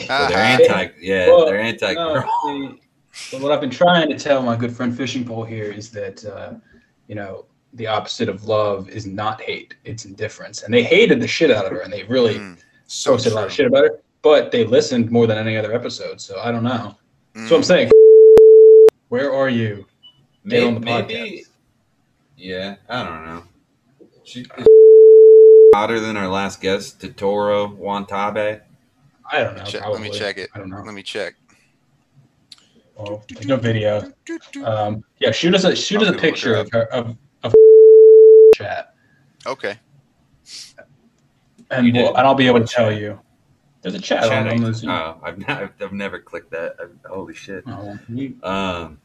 So 0.00 0.06
they're 0.06 0.10
Uh-huh. 0.10 0.36
anti. 0.38 0.88
Yeah, 1.00 1.28
Well, 1.28 1.46
they're 1.46 1.60
anti 1.60 1.92
no, 1.94 2.14
girl. 2.14 2.30
see, 2.46 2.80
but 3.32 3.40
what 3.42 3.52
I've 3.52 3.60
been 3.60 3.70
trying 3.70 4.08
to 4.10 4.18
tell 4.18 4.42
my 4.42 4.56
good 4.56 4.74
friend 4.74 4.96
Fishing 4.96 5.24
Pole 5.24 5.44
here 5.44 5.70
is 5.70 5.90
that 5.90 6.24
uh, 6.24 6.54
you 7.08 7.14
know 7.14 7.44
the 7.74 7.86
opposite 7.86 8.28
of 8.28 8.44
love 8.44 8.88
is 8.88 9.06
not 9.06 9.40
hate; 9.42 9.74
it's 9.84 10.04
indifference. 10.06 10.62
And 10.62 10.72
they 10.72 10.82
hated 10.82 11.20
the 11.20 11.28
shit 11.28 11.50
out 11.50 11.66
of 11.66 11.72
her, 11.72 11.80
and 11.80 11.92
they 11.92 12.04
really 12.04 12.36
Mm, 12.38 12.56
so 12.86 13.12
posted 13.12 13.32
a 13.32 13.34
lot 13.34 13.46
of 13.46 13.52
shit 13.52 13.66
about 13.66 13.84
her. 13.84 14.00
But 14.22 14.50
they 14.50 14.64
listened 14.64 15.10
more 15.10 15.26
than 15.26 15.38
any 15.38 15.56
other 15.56 15.72
episode, 15.72 16.20
so 16.20 16.40
I 16.40 16.50
don't 16.50 16.64
know. 16.64 16.96
Mm. 17.34 17.48
So 17.48 17.56
I'm 17.56 17.62
saying, 17.62 17.90
where 19.08 19.32
are 19.32 19.48
you? 19.48 19.86
Get 20.46 20.64
on 20.64 20.74
the 20.74 20.80
Maybe, 20.80 21.14
podcast. 21.14 21.46
yeah, 22.36 22.76
I 22.88 23.04
don't 23.04 23.24
know. 23.26 23.42
She 24.24 24.40
is 24.40 24.66
hotter 25.74 26.00
than 26.00 26.16
our 26.16 26.28
last 26.28 26.60
guest, 26.60 27.00
Totoro 27.00 27.76
Wantabe. 27.78 28.60
I 29.30 29.38
don't 29.42 29.56
know. 29.56 29.64
Check- 29.64 29.82
probably. 29.82 30.00
let 30.00 30.12
me 30.12 30.18
check 30.18 30.38
it. 30.38 30.50
I 30.54 30.58
don't 30.58 30.70
know. 30.70 30.82
Let 30.82 30.94
me 30.94 31.02
check. 31.02 31.34
Well, 32.96 33.22
there's 33.32 33.46
no 33.46 33.56
video. 33.56 34.12
Um, 34.64 35.04
yeah, 35.20 35.30
shoot 35.30 35.54
us 35.54 35.62
a 35.64 35.76
shoot 35.76 36.02
us 36.02 36.08
a 36.08 36.18
picture 36.18 36.54
her 36.54 36.60
of 36.62 36.70
her 36.72 36.92
of, 36.92 37.16
of 37.44 37.54
chat, 38.56 38.94
Okay. 39.46 39.76
and 41.70 41.92
we'll, 41.92 42.08
and 42.16 42.26
I'll 42.26 42.34
be 42.34 42.48
able 42.48 42.60
to 42.60 42.66
tell 42.66 42.90
you. 42.92 43.20
There's 43.82 43.94
a 43.94 44.00
chat 44.00 44.24
on, 44.24 44.30
Chatting. 44.30 44.64
on 44.64 44.72
the 44.72 44.74
Zoom. 44.74 44.90
Oh, 44.90 45.16
I've, 45.22 45.38
not, 45.38 45.72
I've 45.80 45.92
never 45.92 46.18
clicked 46.18 46.50
that. 46.50 46.76
i 46.80 47.08
holy 47.08 47.34
shit. 47.34 47.64
Oh, 47.66 47.98
Um, 48.42 48.98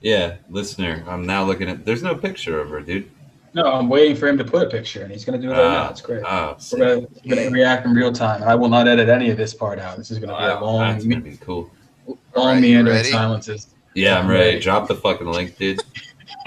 yeah, 0.00 0.36
listener, 0.48 1.04
I'm 1.06 1.26
now 1.26 1.44
looking 1.44 1.68
at. 1.68 1.84
There's 1.84 2.02
no 2.02 2.14
picture 2.14 2.60
of 2.60 2.70
her, 2.70 2.80
dude. 2.80 3.10
no, 3.52 3.64
I'm 3.64 3.88
waiting 3.88 4.16
for 4.16 4.26
him 4.28 4.38
to 4.38 4.44
put 4.44 4.66
a 4.66 4.70
picture, 4.70 5.02
and 5.02 5.12
he's 5.12 5.24
gonna 5.24 5.38
do 5.38 5.50
it 5.50 5.54
right 5.54 5.58
now. 5.58 5.86
Oh, 5.86 5.90
It's 5.90 6.00
great. 6.00 6.22
Oh, 6.26 6.56
We're 6.72 6.78
gonna, 7.00 7.06
gonna 7.28 7.50
react 7.50 7.86
in 7.86 7.92
real 7.94 8.12
time, 8.12 8.42
and 8.42 8.50
I 8.50 8.54
will 8.54 8.68
not 8.70 8.88
edit 8.88 9.08
any 9.08 9.30
of 9.30 9.36
this 9.36 9.54
part 9.54 9.78
out. 9.78 9.96
This 9.98 10.10
is 10.10 10.18
gonna 10.18 10.36
be 10.36 10.44
a 10.44 10.58
long, 10.60 10.80
that's 10.80 11.04
gonna 11.04 11.20
be 11.20 11.36
cool. 11.36 11.70
long 12.06 12.18
Alright, 12.34 12.56
you 12.56 12.60
meandering 12.62 12.96
ready? 12.96 13.10
silences. 13.10 13.68
Yeah, 13.94 14.18
I'm 14.18 14.24
I'm 14.24 14.30
ready. 14.30 14.44
ready. 14.50 14.60
Drop 14.60 14.88
the 14.88 14.96
fucking 14.96 15.26
link, 15.26 15.56
dude. 15.56 15.80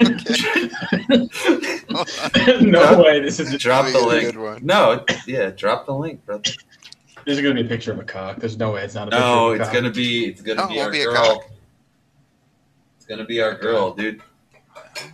no 2.60 3.02
way. 3.02 3.20
This 3.20 3.40
is 3.40 3.56
Drop 3.58 3.86
the 3.86 3.92
be 3.92 3.98
a 3.98 4.02
link. 4.06 4.24
good 4.26 4.36
one. 4.36 4.60
No, 4.64 5.04
yeah, 5.26 5.50
drop 5.50 5.86
the 5.86 5.94
link, 5.94 6.24
brother. 6.26 6.50
This 7.24 7.36
is 7.36 7.42
gonna 7.42 7.54
be 7.54 7.60
a 7.62 7.64
picture 7.68 7.92
of 7.92 7.98
a 7.98 8.04
cock. 8.04 8.38
There's 8.38 8.56
no 8.58 8.72
way 8.72 8.82
it's 8.84 8.94
not 8.94 9.08
a 9.08 9.10
picture. 9.10 9.20
No, 9.24 9.50
it's 9.52 9.64
cock. 9.64 9.74
gonna 9.74 9.90
be 9.90 10.26
it's 10.26 10.40
gonna 10.42 10.62
No, 10.62 10.68
be 10.68 10.80
our 10.80 10.90
be 10.90 11.02
a 11.02 11.04
girl. 11.06 11.14
cock. 11.14 11.50
It's 12.96 13.06
gonna 13.06 13.24
be 13.24 13.40
our 13.40 13.54
girl, 13.54 13.92
dude. 13.94 14.22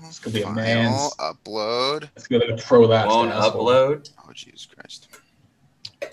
It's 0.05 0.19
gonna 0.19 0.35
be 0.35 0.41
a 0.43 0.45
Final 0.45 0.63
man's. 0.63 1.15
upload. 1.17 2.09
It's 2.17 2.27
gonna 2.27 2.47
be 2.47 2.53
a 2.53 2.57
prolapse. 2.57 3.09
Won't 3.09 3.33
asshole. 3.33 3.67
upload. 3.67 4.11
Oh 4.27 4.33
Jesus 4.33 4.67
Christ. 4.67 5.09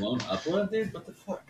Won't 0.00 0.22
upload, 0.22 0.70
dude. 0.70 0.92
What 0.92 1.06
the 1.06 1.12
fuck? 1.12 1.42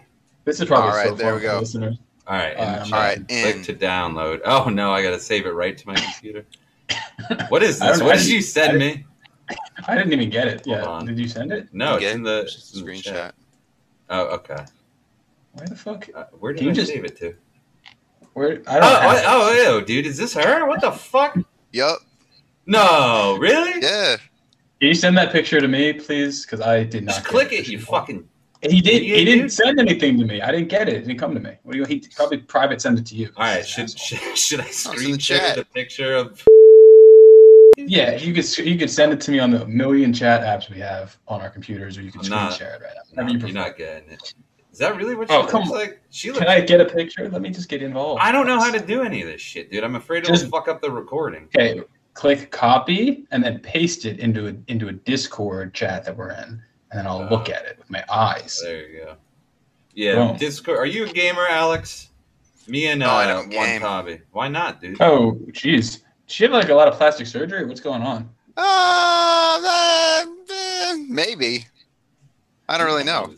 This 0.44 0.60
is 0.60 0.66
probably 0.66 0.90
All 0.90 0.96
right, 0.96 1.08
so 1.08 1.14
there 1.14 1.34
we 1.34 1.40
go. 1.40 1.58
listeners. 1.60 1.96
All 2.26 2.36
right, 2.36 2.52
in 2.52 2.58
All 2.58 2.66
the 2.66 2.72
right, 2.72 2.84
chat. 2.84 2.92
all 2.92 3.00
right, 3.00 3.28
Click 3.28 3.62
to 3.64 3.74
download. 3.74 4.40
Oh 4.44 4.68
no, 4.68 4.92
I 4.92 5.02
gotta 5.02 5.20
save 5.20 5.46
it 5.46 5.50
right 5.50 5.76
to 5.76 5.86
my 5.86 5.94
computer. 5.94 6.44
What 7.48 7.62
is 7.62 7.78
this? 7.78 8.02
What 8.02 8.18
did 8.18 8.26
you 8.26 8.40
didn't- 8.40 8.44
send 8.46 8.78
me? 8.78 9.04
I 9.86 9.94
didn't 9.96 10.12
even 10.12 10.30
get 10.30 10.48
it. 10.48 10.64
Hold 10.66 10.76
Yeah, 10.78 10.84
on. 10.84 11.06
did 11.06 11.18
you 11.18 11.28
send 11.28 11.52
it? 11.52 11.68
No, 11.72 11.96
it's 11.96 12.04
in 12.06 12.22
the, 12.22 12.42
just 12.44 12.58
it's 12.58 12.76
in 12.80 12.84
the 12.86 12.92
screenshot. 12.92 13.02
chat. 13.04 13.34
Oh, 14.10 14.22
okay. 14.36 14.64
Where 15.52 15.66
the 15.68 15.76
fuck? 15.76 16.08
Uh, 16.14 16.24
where 16.38 16.52
did 16.52 16.58
Can 16.58 16.66
you 16.66 16.72
I 16.72 16.74
just- 16.74 16.92
save 16.92 17.04
it 17.04 17.16
to? 17.18 17.34
Where? 18.32 18.62
I 18.66 18.76
Oh, 18.78 18.80
don't. 18.80 19.02
have 19.02 19.16
it. 19.18 19.24
oh, 19.26 19.50
oh, 19.68 19.78
ew, 19.78 19.84
dude, 19.84 20.06
is 20.06 20.16
this 20.16 20.34
her? 20.34 20.66
What 20.66 20.80
the 20.80 20.90
fuck? 20.90 21.36
Yup. 21.72 21.98
No, 22.66 23.36
really? 23.38 23.80
Yeah. 23.82 24.16
Can 24.80 24.88
you 24.88 24.94
send 24.94 25.16
that 25.18 25.30
picture 25.32 25.60
to 25.60 25.68
me, 25.68 25.92
please? 25.92 26.44
Because 26.44 26.60
I 26.60 26.82
did 26.82 27.04
not. 27.04 27.12
Just 27.14 27.24
get 27.24 27.30
click 27.30 27.48
the 27.50 27.56
it, 27.58 27.68
you 27.68 27.78
picture. 27.78 27.92
fucking. 27.92 28.28
He 28.62 28.80
did. 28.80 28.94
idiot, 29.02 29.18
He 29.18 29.24
didn't 29.26 29.40
dude. 29.42 29.52
send 29.52 29.78
anything 29.78 30.18
to 30.18 30.24
me. 30.24 30.40
I 30.40 30.50
didn't 30.50 30.68
get 30.68 30.88
it. 30.88 30.94
It 30.94 31.00
didn't 31.06 31.18
come 31.18 31.34
to 31.34 31.40
me. 31.40 31.52
What 31.62 31.72
do 31.74 31.78
you? 31.78 31.84
He 31.84 32.00
probably 32.16 32.38
private 32.38 32.80
send 32.80 32.98
it 32.98 33.06
to 33.06 33.14
you. 33.14 33.30
All 33.36 33.44
right, 33.44 33.64
should 33.64 33.90
should, 33.98 34.18
should 34.38 34.60
I 34.60 34.64
in 34.64 34.68
the 34.68 34.74
screen 34.74 35.18
chat. 35.18 35.40
share 35.40 35.56
the 35.56 35.64
picture 35.66 36.14
of? 36.16 36.42
Yeah, 37.76 38.16
you 38.16 38.32
could 38.32 38.58
you 38.58 38.78
could 38.78 38.90
send 38.90 39.12
it 39.12 39.20
to 39.22 39.30
me 39.30 39.38
on 39.38 39.50
the 39.50 39.66
million 39.66 40.12
chat 40.12 40.42
apps 40.42 40.70
we 40.70 40.78
have 40.80 41.16
on 41.28 41.40
our 41.40 41.50
computers, 41.50 41.98
or 41.98 42.02
you 42.02 42.10
can 42.10 42.20
I'm 42.20 42.24
screen 42.24 42.40
not- 42.40 42.52
share 42.54 42.74
it 42.74 42.82
right 42.82 42.92
now. 42.94 43.02
No, 43.22 43.22
Whatever 43.24 43.46
you 43.46 43.52
you're 43.52 43.64
not 43.64 43.76
getting 43.76 44.10
it. 44.10 44.34
Is 44.72 44.78
that 44.78 44.96
really 44.96 45.14
what 45.14 45.28
she 45.28 45.34
Oh, 45.34 45.40
looks 45.40 45.52
come 45.52 45.62
on. 45.62 45.68
like? 45.68 46.00
She 46.10 46.28
looks. 46.28 46.40
Can 46.40 46.48
I 46.48 46.60
get 46.60 46.80
a 46.80 46.84
picture? 46.84 47.28
Let 47.28 47.42
me 47.42 47.50
just 47.50 47.68
get 47.68 47.80
involved. 47.82 48.20
I 48.22 48.32
don't 48.32 48.46
know 48.46 48.58
how 48.58 48.72
to 48.72 48.80
do 48.84 49.02
any 49.02 49.22
of 49.22 49.28
this 49.28 49.40
shit, 49.40 49.70
dude. 49.70 49.84
I'm 49.84 49.94
afraid 49.94 50.24
it'll 50.24 50.34
Just- 50.34 50.50
fuck 50.50 50.66
up 50.68 50.80
the 50.82 50.90
recording. 50.90 51.44
Okay, 51.56 51.80
click 52.14 52.50
copy 52.50 53.26
and 53.30 53.42
then 53.42 53.60
paste 53.60 54.04
it 54.04 54.18
into 54.18 54.48
a 54.48 54.54
into 54.68 54.88
a 54.88 54.92
Discord 54.92 55.74
chat 55.74 56.04
that 56.04 56.16
we're 56.16 56.30
in, 56.30 56.42
and 56.44 56.62
then 56.92 57.06
I'll 57.06 57.28
look 57.28 57.48
Uh, 57.48 57.52
at 57.52 57.66
it 57.66 57.78
with 57.78 57.90
my 57.90 58.04
eyes. 58.10 58.60
There 58.62 58.88
you 58.88 58.98
go. 59.04 59.16
Yeah, 59.94 60.14
Boom. 60.16 60.36
Discord. 60.38 60.78
Are 60.78 60.86
you 60.86 61.04
a 61.04 61.08
gamer, 61.12 61.46
Alex? 61.48 62.10
Me 62.66 62.86
and 62.86 63.02
uh, 63.02 63.06
No, 63.06 63.12
I 63.12 63.26
don't 63.26 63.54
one 63.54 63.66
game. 63.66 63.80
hobby. 63.82 64.20
Why 64.32 64.48
not, 64.48 64.80
dude? 64.80 65.00
Oh, 65.00 65.38
jeez. 65.52 66.00
She 66.26 66.44
had 66.44 66.52
like 66.52 66.68
a 66.70 66.74
lot 66.74 66.88
of 66.88 66.94
plastic 66.94 67.26
surgery. 67.26 67.64
What's 67.66 67.80
going 67.80 68.02
on? 68.02 68.28
Uh, 68.56 70.24
eh, 70.50 70.94
maybe. 71.08 71.66
I 72.68 72.78
don't 72.78 72.86
really 72.86 73.04
know. 73.04 73.34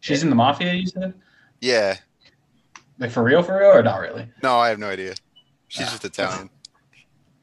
She's 0.00 0.22
in 0.22 0.30
the 0.30 0.36
mafia. 0.36 0.72
You 0.74 0.86
said, 0.86 1.14
Yeah. 1.60 1.96
like 2.98 3.10
for 3.10 3.22
real, 3.22 3.42
for 3.42 3.58
real, 3.58 3.70
or 3.70 3.82
not 3.82 4.00
really? 4.00 4.28
No, 4.42 4.58
I 4.58 4.68
have 4.68 4.78
no 4.78 4.88
idea. 4.88 5.14
She's 5.68 5.86
Ah. 5.86 5.90
just 5.90 6.04
Italian. 6.04 6.50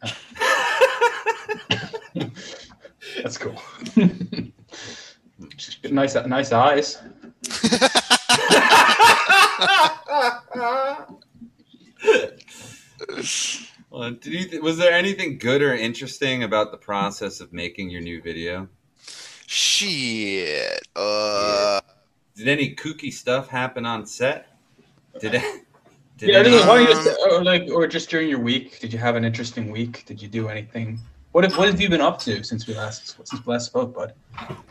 That's 3.22 3.38
cool. 3.38 3.62
She's 5.58 5.76
got 5.82 5.92
nice, 5.92 6.16
nice 6.16 6.52
eyes. 6.54 7.02
Well, 13.94 14.10
did 14.10 14.34
you 14.34 14.46
th- 14.50 14.62
was 14.64 14.78
there 14.78 14.92
anything 14.92 15.38
good 15.38 15.62
or 15.62 15.72
interesting 15.76 16.42
about 16.42 16.72
the 16.72 16.78
process 16.78 17.40
of 17.40 17.54
making 17.54 17.92
your 17.92 18.02
new 18.02 18.24
video? 18.24 18.68
Shit. 19.46 20.82
Uh, 20.96 21.80
Did 22.36 22.48
any 22.48 22.74
kooky 22.74 23.14
stuff 23.14 23.50
happen 23.50 23.86
on 23.86 24.08
set? 24.08 24.48
Did 25.20 25.36
it? 25.36 25.44
Did 26.18 26.30
yeah, 26.30 26.40
any- 26.40 26.50
just- 26.50 26.68
why 26.68 26.80
you 26.80 26.88
Um, 26.92 27.16
or 27.32 27.44
like, 27.44 27.70
or 27.70 27.86
just 27.86 28.10
during 28.10 28.30
your 28.30 28.40
week, 28.40 28.80
did 28.80 28.92
you 28.92 28.98
have 28.98 29.16
an 29.16 29.24
interesting 29.24 29.70
week? 29.72 30.06
Did 30.08 30.20
you 30.24 30.28
do 30.28 30.48
anything? 30.50 31.00
What 31.32 31.44
have, 31.44 31.56
what 31.56 31.68
have 31.68 31.80
you 31.80 31.88
been 31.90 32.02
up 32.02 32.18
to 32.22 32.44
since 32.44 32.66
we 32.66 32.74
last 32.76 33.16
since 33.28 33.32
we 33.46 33.52
last 33.54 33.68
spoke, 33.68 33.94
bud? 33.94 34.14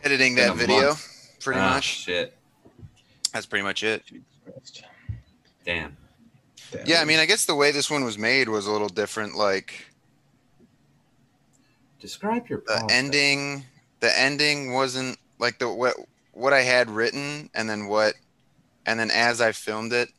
editing 0.03 0.35
that 0.35 0.55
video, 0.57 0.87
month. 0.87 1.37
pretty 1.39 1.61
Ah, 1.61 1.75
much. 1.75 1.83
Shit. 1.85 2.35
That's 3.31 3.45
pretty 3.45 3.63
much 3.63 3.83
it. 3.83 4.03
Damn. 5.63 5.95
Damn. 6.73 6.87
Yeah, 6.87 7.01
I 7.01 7.05
mean, 7.05 7.19
I 7.19 7.25
guess 7.25 7.45
the 7.45 7.55
way 7.55 7.71
this 7.71 7.91
one 7.91 8.03
was 8.03 8.17
made 8.17 8.49
was 8.49 8.65
a 8.65 8.71
little 8.71 8.89
different. 8.89 9.35
Like 9.35 9.85
Describe 11.99 12.49
your 12.49 12.63
the 12.65 12.85
ending, 12.89 13.63
the 13.99 14.19
ending 14.19 14.73
wasn't 14.73 15.17
like 15.39 15.59
the 15.59 15.71
what 15.71 15.95
what 16.31 16.51
I 16.51 16.61
had 16.61 16.89
written, 16.89 17.49
and 17.53 17.69
then 17.69 17.87
what, 17.87 18.15
and 18.85 18.99
then 18.99 19.11
as 19.11 19.39
I 19.39 19.51
filmed 19.51 19.93
it, 19.93 20.09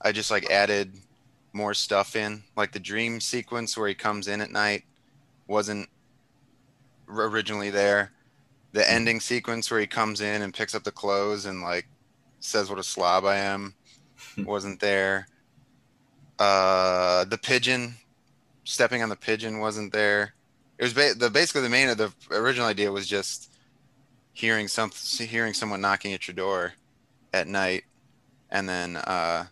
I 0.00 0.12
just 0.12 0.30
like 0.30 0.50
added 0.50 0.94
more 1.52 1.74
stuff 1.74 2.14
in. 2.16 2.44
Like 2.56 2.72
the 2.72 2.80
dream 2.80 3.20
sequence 3.20 3.76
where 3.76 3.88
he 3.88 3.94
comes 3.94 4.28
in 4.28 4.40
at 4.40 4.52
night 4.52 4.84
wasn't 5.48 5.88
originally 7.08 7.70
there. 7.70 8.12
The 8.72 8.82
hmm. 8.84 8.94
ending 8.94 9.20
sequence 9.20 9.70
where 9.70 9.80
he 9.80 9.86
comes 9.86 10.20
in 10.20 10.42
and 10.42 10.54
picks 10.54 10.74
up 10.74 10.84
the 10.84 10.92
clothes 10.92 11.44
and 11.44 11.60
like 11.60 11.88
says 12.40 12.70
what 12.70 12.78
a 12.78 12.84
slob 12.84 13.24
I 13.24 13.36
am 13.36 13.74
wasn't 14.38 14.80
there. 14.80 15.26
Uh, 16.38 17.24
the 17.26 17.38
pigeon, 17.38 17.94
stepping 18.64 19.02
on 19.02 19.08
the 19.08 19.16
pigeon 19.16 19.58
wasn't 19.58 19.92
there. 19.92 20.34
It 20.78 20.84
was 20.84 20.92
ba- 20.94 21.14
the 21.16 21.30
basically 21.30 21.62
the 21.62 21.68
main 21.68 21.88
of 21.88 21.98
the 21.98 22.12
original 22.30 22.66
idea 22.66 22.90
was 22.90 23.06
just 23.06 23.52
hearing 24.32 24.66
some 24.68 24.90
hearing 24.90 25.54
someone 25.54 25.80
knocking 25.80 26.12
at 26.12 26.26
your 26.26 26.34
door 26.34 26.72
at 27.32 27.46
night, 27.46 27.84
and 28.50 28.68
then 28.68 28.96
uh, 28.96 29.46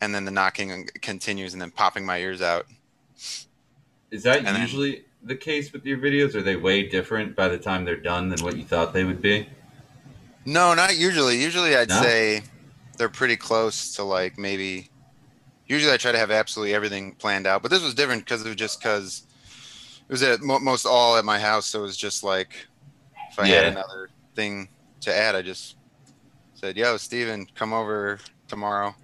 and 0.00 0.14
then 0.14 0.24
the 0.24 0.30
knocking 0.30 0.88
continues, 1.02 1.52
and 1.52 1.60
then 1.60 1.70
popping 1.70 2.06
my 2.06 2.18
ears 2.18 2.40
out. 2.40 2.66
Is 4.10 4.22
that 4.22 4.38
and 4.38 4.46
then- 4.46 4.60
usually 4.62 5.04
the 5.22 5.36
case 5.36 5.72
with 5.72 5.84
your 5.84 5.98
videos? 5.98 6.34
Are 6.34 6.42
they 6.42 6.56
way 6.56 6.88
different 6.88 7.34
by 7.36 7.48
the 7.48 7.58
time 7.58 7.84
they're 7.84 7.96
done 7.96 8.28
than 8.28 8.42
what 8.44 8.56
you 8.56 8.64
thought 8.64 8.92
they 8.92 9.04
would 9.04 9.20
be? 9.20 9.46
No, 10.46 10.74
not 10.74 10.96
usually. 10.96 11.42
Usually, 11.42 11.74
I'd 11.76 11.88
No? 11.88 12.00
say 12.02 12.42
they're 12.96 13.08
pretty 13.08 13.36
close 13.36 13.94
to 13.96 14.04
like 14.04 14.38
maybe. 14.38 14.88
Usually, 15.66 15.92
I 15.92 15.96
try 15.96 16.12
to 16.12 16.18
have 16.18 16.30
absolutely 16.30 16.74
everything 16.74 17.12
planned 17.12 17.46
out, 17.46 17.62
but 17.62 17.70
this 17.70 17.82
was 17.82 17.94
different 17.94 18.24
because 18.24 18.44
it 18.44 18.48
was 18.48 18.56
just 18.56 18.80
because 18.80 19.22
it 20.08 20.12
was 20.12 20.22
at 20.22 20.42
mo- 20.42 20.58
most 20.58 20.84
all 20.84 21.16
at 21.16 21.24
my 21.24 21.38
house. 21.38 21.66
So 21.66 21.80
it 21.80 21.82
was 21.82 21.96
just 21.96 22.22
like 22.22 22.66
if 23.30 23.38
I 23.38 23.46
Yeah. 23.48 23.62
had 23.62 23.66
another 23.66 24.10
thing 24.36 24.68
to 25.00 25.14
add, 25.14 25.34
I 25.34 25.42
just 25.42 25.76
said, 26.54 26.76
"Yo, 26.76 26.96
Steven, 26.98 27.46
come 27.54 27.72
over 27.72 28.20
tomorrow." 28.48 28.94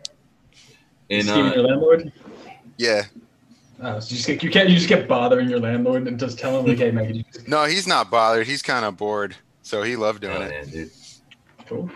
In, 1.08 1.22
Steven, 1.22 1.46
uh, 1.50 1.54
your 1.54 1.64
landlord. 1.64 2.12
Yeah, 2.76 3.04
Oh, 3.82 3.98
so 3.98 4.10
you 4.10 4.16
just 4.16 4.26
get, 4.26 4.42
you 4.42 4.50
can't 4.50 4.68
you 4.68 4.76
just 4.76 4.88
get 4.88 5.08
bothering 5.08 5.48
your 5.48 5.58
landlord 5.58 6.06
and 6.06 6.18
just 6.20 6.38
tell 6.38 6.58
him 6.60 6.66
like, 6.66 6.78
hey 6.78 6.90
man, 6.90 7.14
you 7.14 7.24
just 7.32 7.48
no, 7.48 7.64
he's 7.64 7.86
not 7.86 8.10
bothered. 8.10 8.46
He's 8.46 8.60
kind 8.62 8.84
of 8.84 8.96
bored, 8.98 9.34
so 9.62 9.82
he 9.82 9.96
loved 9.96 10.20
doing 10.20 10.34
hell 10.34 10.42
it. 10.50 10.66
yeah, 10.66 10.70
dude. 10.70 10.90
cool. 11.66 11.90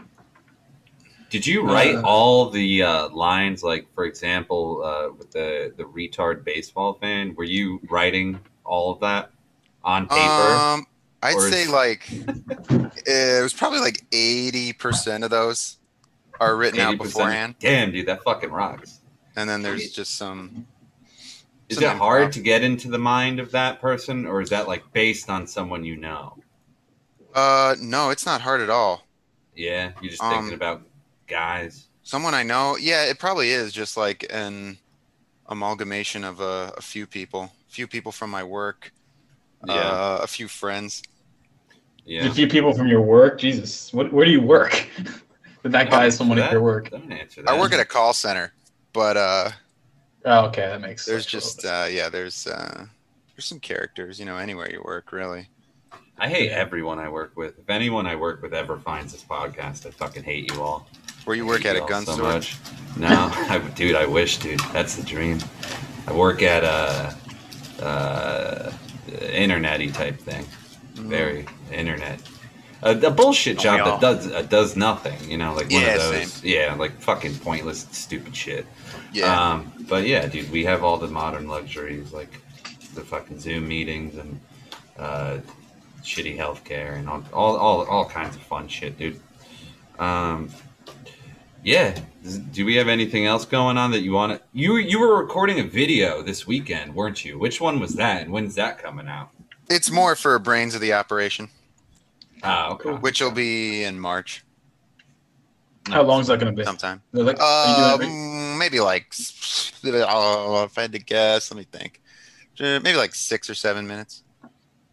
Did 1.35 1.49
you 1.49 1.63
write 1.67 1.97
Uh, 1.97 2.03
all 2.05 2.49
the 2.49 2.85
uh, 2.85 3.09
lines, 3.09 3.65
like 3.65 3.93
for 3.93 4.05
example, 4.05 4.85
uh, 4.85 5.13
with 5.19 5.33
the 5.33 5.75
the 5.77 5.83
retard 5.83 6.45
baseball 6.45 6.95
fan? 6.95 7.35
Were 7.35 7.43
you 7.43 7.81
writing 7.91 8.39
all 8.65 8.93
of 8.93 9.01
that 9.01 9.33
on 9.83 10.07
paper? 10.07 10.21
Um, 10.21 10.87
I'd 11.25 11.35
Or 11.35 11.51
say 11.51 11.67
like 11.83 12.07
it 12.09 13.43
was 13.43 13.53
probably 13.53 13.81
like 13.81 14.05
eighty 14.13 14.73
percent 14.73 15.25
of 15.25 15.31
those 15.31 15.79
are 16.39 16.55
written 16.57 16.79
out 16.79 16.95
80%? 16.95 16.99
beforehand, 17.03 17.55
Damn, 17.59 17.91
dude, 17.91 18.07
that 18.07 18.23
fucking 18.23 18.51
rocks. 18.53 19.01
and 19.35 19.51
then 19.51 19.61
there's 19.63 19.91
just 19.91 20.15
some. 20.17 20.67
Is 21.69 21.79
some 21.79 21.97
it 21.97 21.99
hard 21.99 22.31
to 22.35 22.41
get 22.41 22.63
into 22.63 22.89
the 22.89 22.99
mind 22.99 23.41
of 23.41 23.51
that 23.51 23.81
person, 23.81 24.25
or 24.25 24.41
is 24.41 24.51
that 24.51 24.69
like 24.69 24.85
based 24.93 25.29
on 25.29 25.49
someone 25.49 25.85
you 25.85 25.97
know? 25.97 26.37
Uh, 27.35 27.75
no, 27.81 28.11
it's 28.11 28.25
not 28.25 28.41
hard 28.43 28.61
at 28.61 28.71
all. 28.71 29.03
Yeah, 29.57 29.91
you're 30.01 30.11
just 30.13 30.23
Um, 30.23 30.31
thinking 30.33 30.55
about 30.55 30.83
guys. 31.27 31.87
Someone 32.03 32.35
I 32.35 32.43
know, 32.43 32.77
yeah, 32.77 33.05
it 33.05 33.19
probably 33.19 33.51
is 33.51 33.73
just 33.73 33.97
like 33.97 34.27
an 34.31 34.79
amalgamation 35.47 36.25
of 36.25 36.41
a, 36.41 36.73
a 36.77 36.83
few 36.83 37.07
people, 37.07 37.53
a 37.69 37.73
few 37.73 37.87
people 37.87 38.13
from 38.13 38.31
my 38.31 38.43
work, 38.45 38.93
Yeah, 39.67 39.75
uh, 39.75 40.21
a 40.23 40.27
few 40.27 40.49
friends. 40.49 41.03
yeah. 42.05 42.27
A 42.27 42.31
few 42.33 42.47
people 42.47 42.73
from 42.75 42.89
your 42.89 43.01
work. 43.01 43.39
Jesus, 43.39 43.93
what, 43.93 44.13
where 44.13 44.25
do 44.27 44.31
you 44.31 44.43
work? 44.43 44.87
Did 45.63 45.73
that 45.73 45.91
guy 45.91 46.07
is 46.07 46.17
someone 46.17 46.39
at 46.39 46.53
your 46.53 46.61
work? 46.61 46.91
That. 46.91 47.45
I 47.47 47.59
work 47.59 47.73
at 47.73 47.81
a 47.81 47.87
call 47.87 48.13
center, 48.13 48.53
but 48.93 49.17
uh, 49.17 49.51
Oh, 50.27 50.47
okay, 50.47 50.67
that 50.67 50.81
makes. 50.81 51.07
there's 51.07 51.27
sense 51.27 51.33
a 51.33 51.37
little 51.37 51.63
just 51.63 51.65
uh, 51.65 51.87
yeah, 51.91 52.09
there's 52.11 52.47
uh, 52.47 52.85
there's 53.35 53.47
some 53.47 53.61
characters, 53.61 54.19
you 54.19 54.27
know, 54.27 54.37
anywhere 54.37 54.71
you 54.71 54.83
work, 54.85 55.11
really. 55.13 55.49
I 56.19 56.29
hate 56.29 56.51
everyone 56.51 56.99
I 56.99 57.09
work 57.09 57.33
with. 57.37 57.59
If 57.59 57.69
anyone 57.71 58.07
I 58.07 58.15
work 58.15 58.41
with 58.43 58.55
ever 58.55 58.79
finds 58.79 59.13
this 59.13 59.23
podcast, 59.25 59.87
I 59.87 59.91
fucking 59.91 60.23
hate 60.23 60.53
you 60.53 60.63
all. 60.63 60.87
Where 61.25 61.37
you 61.37 61.47
work 61.47 61.65
at 61.65 61.77
a 61.77 61.81
gun 61.81 62.05
so 62.05 62.15
store. 62.15 62.33
much. 62.33 62.57
No, 62.97 63.09
I, 63.33 63.59
dude, 63.75 63.97
I 63.97 64.07
wish, 64.07 64.39
dude. 64.39 64.61
That's 64.73 64.97
the 64.97 65.03
dream. 65.03 65.39
I 66.07 66.13
work 66.13 66.43
at 66.43 66.63
a, 66.65 67.17
uh, 67.83 68.73
internety 69.09 69.93
type 69.93 70.19
thing. 70.19 70.45
Mm-hmm. 70.95 71.09
Very 71.09 71.47
internet. 71.73 72.21
A, 72.83 72.91
a 73.07 73.11
bullshit 73.11 73.59
job 73.59 73.79
that 73.87 74.01
does 74.01 74.31
uh, 74.31 74.43
does 74.43 74.77
nothing. 74.77 75.31
You 75.31 75.39
know, 75.39 75.55
like 75.55 75.71
one 75.71 75.81
Yeah, 75.81 75.95
of 75.97 76.13
those. 76.13 76.33
same. 76.33 76.51
Yeah, 76.53 76.75
like 76.75 77.01
fucking 77.01 77.37
pointless, 77.37 77.87
stupid 77.91 78.37
shit. 78.37 78.67
Yeah. 79.13 79.53
Um, 79.53 79.73
but 79.89 80.07
yeah, 80.07 80.27
dude, 80.27 80.51
we 80.51 80.65
have 80.65 80.85
all 80.85 80.99
the 80.99 81.09
modern 81.09 81.49
luxuries 81.49 82.13
like 82.13 82.41
the 82.95 83.01
fucking 83.01 83.41
Zoom 83.41 83.67
meetings 83.67 84.17
and 84.17 84.39
uh, 84.99 85.39
shitty 86.03 86.37
healthcare 86.37 86.97
and 86.97 87.09
all, 87.09 87.25
all, 87.33 87.57
all, 87.57 87.85
all 87.87 88.05
kinds 88.09 88.37
of 88.37 88.43
fun 88.43 88.69
shit, 88.69 88.99
dude. 88.99 89.21
Um, 89.99 90.51
yeah. 91.65 91.99
Do 92.53 92.65
we 92.65 92.77
have 92.77 92.89
anything 92.89 93.27
else 93.27 93.45
going 93.45 93.77
on 93.77 93.91
that 93.91 94.01
you 94.01 94.13
want 94.13 94.33
to? 94.39 94.41
You 94.53 94.77
you 94.77 94.99
were 95.01 95.17
recording 95.21 95.61
a 95.61 95.65
video 95.65 96.23
this 96.23 96.47
weekend, 96.47 96.95
weren't 96.95 97.25
you? 97.25 97.39
Which 97.39 97.61
one 97.61 97.81
was 97.81 97.95
that, 97.95 98.23
and 98.23 98.31
when's 98.33 98.55
that 98.55 98.79
coming 98.79 99.09
out? 99.09 99.31
It's 99.69 99.91
more 99.91 100.15
for 100.17 100.39
brains 100.39 100.75
of 100.75 100.81
the 100.81 100.93
operation, 100.93 101.49
Ah, 102.43 102.71
okay. 102.73 102.91
which 102.91 103.21
will 103.21 103.31
be 103.31 103.83
in 103.85 103.99
March 103.99 104.45
How 105.89 106.03
long 106.03 106.21
is 106.21 106.27
that 106.29 106.39
going 106.41 106.55
to 106.55 106.57
be? 106.59 106.65
sometime. 106.65 107.03
They're 107.13 107.25
like, 107.25 107.41
are 107.41 107.69
you 107.69 107.75
doing 107.77 107.91
every- 107.93 108.07
Um, 108.53 108.59
maybe 108.59 108.81
like 108.81 109.13
oh, 109.87 110.65
if 110.65 110.79
I 110.79 110.83
had 110.83 110.93
to 110.93 110.99
guess, 110.99 111.51
let 111.51 111.59
me 111.59 111.67
think. 111.71 112.01
Uh, 112.61 112.79
Maybe 112.83 112.97
like 112.97 113.15
six 113.15 113.51
or 113.51 113.55
seven 113.55 113.87
minutes. 113.87 114.23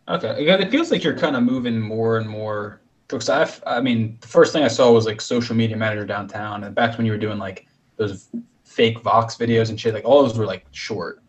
Okay, 0.09 0.45
it 0.45 0.71
feels 0.71 0.91
like 0.91 1.03
you're 1.03 1.17
kind 1.17 1.35
of 1.37 1.43
moving 1.43 1.79
more 1.79 2.17
and 2.17 2.27
more. 2.27 2.80
Because 3.17 3.29
I, 3.65 3.77
I 3.77 3.81
mean, 3.81 4.17
the 4.21 4.27
first 4.27 4.53
thing 4.53 4.63
I 4.63 4.67
saw 4.67 4.91
was 4.91 5.05
like 5.05 5.21
social 5.21 5.55
media 5.55 5.77
manager 5.77 6.05
downtown, 6.05 6.63
and 6.63 6.75
back 6.75 6.97
when 6.97 7.05
you 7.05 7.11
were 7.11 7.17
doing 7.17 7.37
like 7.37 7.67
those 7.97 8.29
fake 8.63 8.99
Vox 9.01 9.35
videos 9.35 9.69
and 9.69 9.79
shit, 9.79 9.93
like 9.93 10.05
all 10.05 10.23
those 10.23 10.37
were 10.37 10.45
like 10.45 10.65
short. 10.71 11.21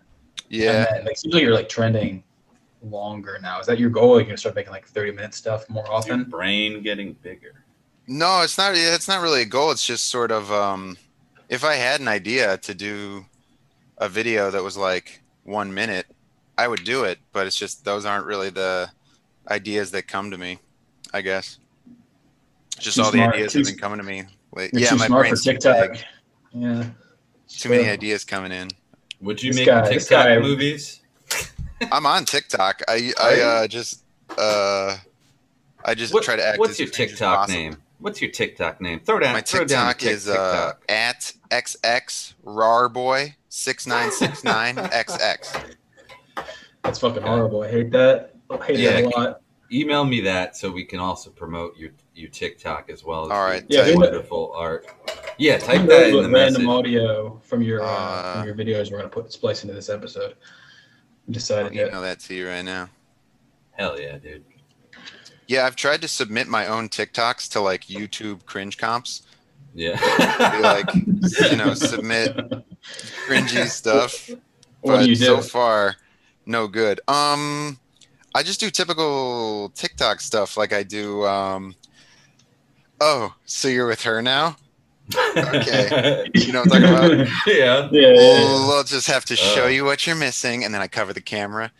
Yeah. 0.48 0.86
And 0.88 0.96
then, 0.98 1.04
like 1.06 1.16
seems 1.16 1.34
like 1.34 1.42
you're 1.42 1.54
like 1.54 1.68
trending 1.68 2.22
longer 2.82 3.38
now. 3.40 3.60
Is 3.60 3.66
that 3.66 3.78
your 3.78 3.90
goal? 3.90 4.16
You're 4.16 4.24
gonna 4.24 4.36
start 4.36 4.54
making 4.54 4.72
like 4.72 4.86
30 4.86 5.12
minute 5.12 5.34
stuff 5.34 5.68
more 5.68 5.82
Is 5.84 6.06
your 6.06 6.16
often? 6.16 6.24
brain 6.24 6.82
getting 6.82 7.14
bigger? 7.14 7.64
No, 8.06 8.42
it's 8.42 8.58
not. 8.58 8.74
It's 8.74 9.08
not 9.08 9.22
really 9.22 9.42
a 9.42 9.46
goal. 9.46 9.70
It's 9.70 9.86
just 9.86 10.08
sort 10.08 10.30
of 10.30 10.50
um, 10.52 10.96
if 11.48 11.64
I 11.64 11.74
had 11.74 12.00
an 12.00 12.08
idea 12.08 12.58
to 12.58 12.74
do 12.74 13.26
a 13.98 14.08
video 14.08 14.50
that 14.50 14.62
was 14.62 14.76
like 14.76 15.22
one 15.44 15.72
minute, 15.72 16.06
I 16.58 16.68
would 16.68 16.84
do 16.84 17.04
it. 17.04 17.18
But 17.32 17.46
it's 17.46 17.56
just 17.56 17.84
those 17.84 18.04
aren't 18.04 18.26
really 18.26 18.50
the 18.50 18.90
ideas 19.48 19.90
that 19.92 20.08
come 20.08 20.30
to 20.30 20.38
me. 20.38 20.58
I 21.14 21.20
guess. 21.20 21.58
Just 22.82 22.96
Too 22.96 23.02
all 23.04 23.10
the 23.12 23.18
smart. 23.18 23.34
ideas 23.36 23.52
Too 23.52 23.58
have 23.60 23.66
been 23.68 23.78
coming 23.78 23.98
to 23.98 24.04
me. 24.04 24.24
Like, 24.54 24.72
You're 24.72 24.82
yeah, 24.82 24.88
too 24.90 24.96
my 24.96 25.06
smart 25.06 25.26
for 25.26 25.30
brain's 25.30 25.44
too 25.44 25.52
TikTok. 25.52 25.92
big. 25.92 26.04
Yeah. 26.52 26.84
Too 27.48 27.68
many 27.68 27.88
ideas 27.88 28.24
coming 28.24 28.50
in. 28.52 28.68
Would 29.20 29.42
you 29.42 29.50
This 29.52 29.58
make 29.58 29.66
guy- 29.66 29.88
TikTok 29.88 30.24
guy- 30.26 30.38
movies? 30.40 31.00
I'm 31.92 32.06
on 32.06 32.24
TikTok. 32.24 32.82
I 32.88 33.12
I 33.20 33.40
uh, 33.40 33.66
just 33.68 34.02
uh, 34.36 34.96
I 35.84 35.94
just 35.94 36.12
What- 36.12 36.24
try 36.24 36.36
to 36.36 36.44
act. 36.44 36.58
what's 36.58 36.72
as 36.72 36.78
your 36.80 36.88
strange 36.88 37.12
as 37.12 37.18
TikTok 37.18 37.48
name? 37.48 37.76
What's 37.98 38.20
your 38.20 38.30
TikTok 38.32 38.80
name? 38.80 38.98
Throw 39.00 39.20
down. 39.20 39.32
My 39.32 39.40
throw 39.42 39.64
down 39.64 39.86
a 39.88 39.94
TikTok 39.94 39.98
tic- 39.98 40.10
is 40.10 40.28
uh, 40.28 40.72
at 40.88 41.32
xx 41.50 42.34
rarboy 42.44 43.34
six 43.48 43.86
nine 43.86 44.10
six 44.10 44.42
nine 44.42 44.74
xx. 44.76 45.74
That's 46.82 46.98
fucking 46.98 47.22
horrible. 47.30 47.62
I 47.62 47.70
hate 47.70 47.92
that. 47.92 48.34
I 48.50 48.56
hate 48.64 48.78
Yeah. 48.80 49.02
that 49.02 49.04
a 49.04 49.08
lot. 49.10 49.41
Email 49.72 50.04
me 50.04 50.20
that 50.20 50.56
so 50.56 50.70
we 50.70 50.84
can 50.84 50.98
also 51.00 51.30
promote 51.30 51.76
your 51.76 51.90
your 52.14 52.28
TikTok 52.30 52.90
as 52.90 53.04
well 53.04 53.24
as 53.24 53.30
All 53.30 53.46
Yeah, 53.68 53.82
tell 53.82 53.90
you 53.90 53.96
what. 53.96 54.10
wonderful 54.12 54.52
art. 54.56 54.86
Yeah, 55.38 55.58
type 55.58 55.86
that 55.88 56.08
in 56.08 56.14
what 56.14 56.22
the 56.24 56.28
random 56.30 56.62
message. 56.64 56.66
audio 56.68 57.40
from 57.44 57.62
your 57.62 57.82
uh, 57.82 57.86
Uh, 57.86 58.34
from 58.34 58.46
your 58.46 58.54
videos 58.54 58.90
we're 58.90 58.98
gonna 58.98 59.08
put 59.08 59.32
splice 59.32 59.62
into 59.62 59.74
this 59.74 59.88
episode. 59.88 60.32
I 60.32 60.34
I'll 61.28 61.32
decided 61.32 61.74
yet. 61.74 61.88
email 61.88 62.02
that 62.02 62.20
to 62.20 62.34
you 62.34 62.48
right 62.48 62.62
now. 62.64 62.88
Hell 63.72 63.98
yeah, 64.00 64.18
dude. 64.18 64.44
Yeah, 65.46 65.66
I've 65.66 65.76
tried 65.76 66.02
to 66.02 66.08
submit 66.08 66.48
my 66.48 66.66
own 66.66 66.88
TikToks 66.88 67.50
to 67.52 67.60
like 67.60 67.84
YouTube 67.86 68.44
cringe 68.44 68.76
comps. 68.78 69.22
Yeah. 69.74 69.98
Like, 70.60 70.94
you 71.50 71.56
know, 71.56 71.72
submit 71.74 72.36
cringy 73.26 73.66
stuff. 73.68 74.28
What 74.80 74.96
but 74.96 75.02
do 75.04 75.08
you 75.10 75.16
do? 75.16 75.24
so 75.24 75.40
far, 75.40 75.96
no 76.46 76.68
good. 76.68 77.00
Um, 77.08 77.78
I 78.34 78.42
just 78.42 78.60
do 78.60 78.70
typical 78.70 79.70
TikTok 79.74 80.20
stuff, 80.20 80.56
like 80.56 80.72
I 80.72 80.82
do. 80.82 81.24
Um, 81.26 81.74
oh, 83.00 83.34
so 83.44 83.68
you're 83.68 83.86
with 83.86 84.02
her 84.02 84.22
now? 84.22 84.56
Okay. 85.36 86.28
You 86.34 86.52
know 86.52 86.60
what 86.62 86.74
I'm 86.74 86.82
talking 86.82 86.96
about? 86.96 87.28
yeah. 87.46 87.54
yeah, 87.54 87.88
yeah, 87.90 88.08
yeah. 88.08 88.14
Well, 88.14 88.68
we'll 88.68 88.84
just 88.84 89.06
have 89.08 89.24
to 89.26 89.36
show 89.36 89.64
Uh. 89.64 89.68
you 89.68 89.84
what 89.84 90.06
you're 90.06 90.16
missing, 90.16 90.64
and 90.64 90.72
then 90.72 90.80
I 90.80 90.88
cover 90.88 91.12
the 91.12 91.20
camera. 91.20 91.70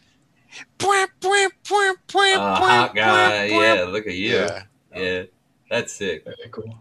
Uh, 2.34 2.56
hot 2.56 2.94
guy. 2.94 3.48
bwah, 3.48 3.50
bwah. 3.50 3.76
Yeah, 3.76 3.84
look 3.84 4.06
at 4.06 4.14
you. 4.14 4.30
Yeah. 4.36 4.62
Yeah. 4.94 5.22
That's 5.70 5.92
sick. 5.94 6.24
Very 6.24 6.36
cool. 6.50 6.78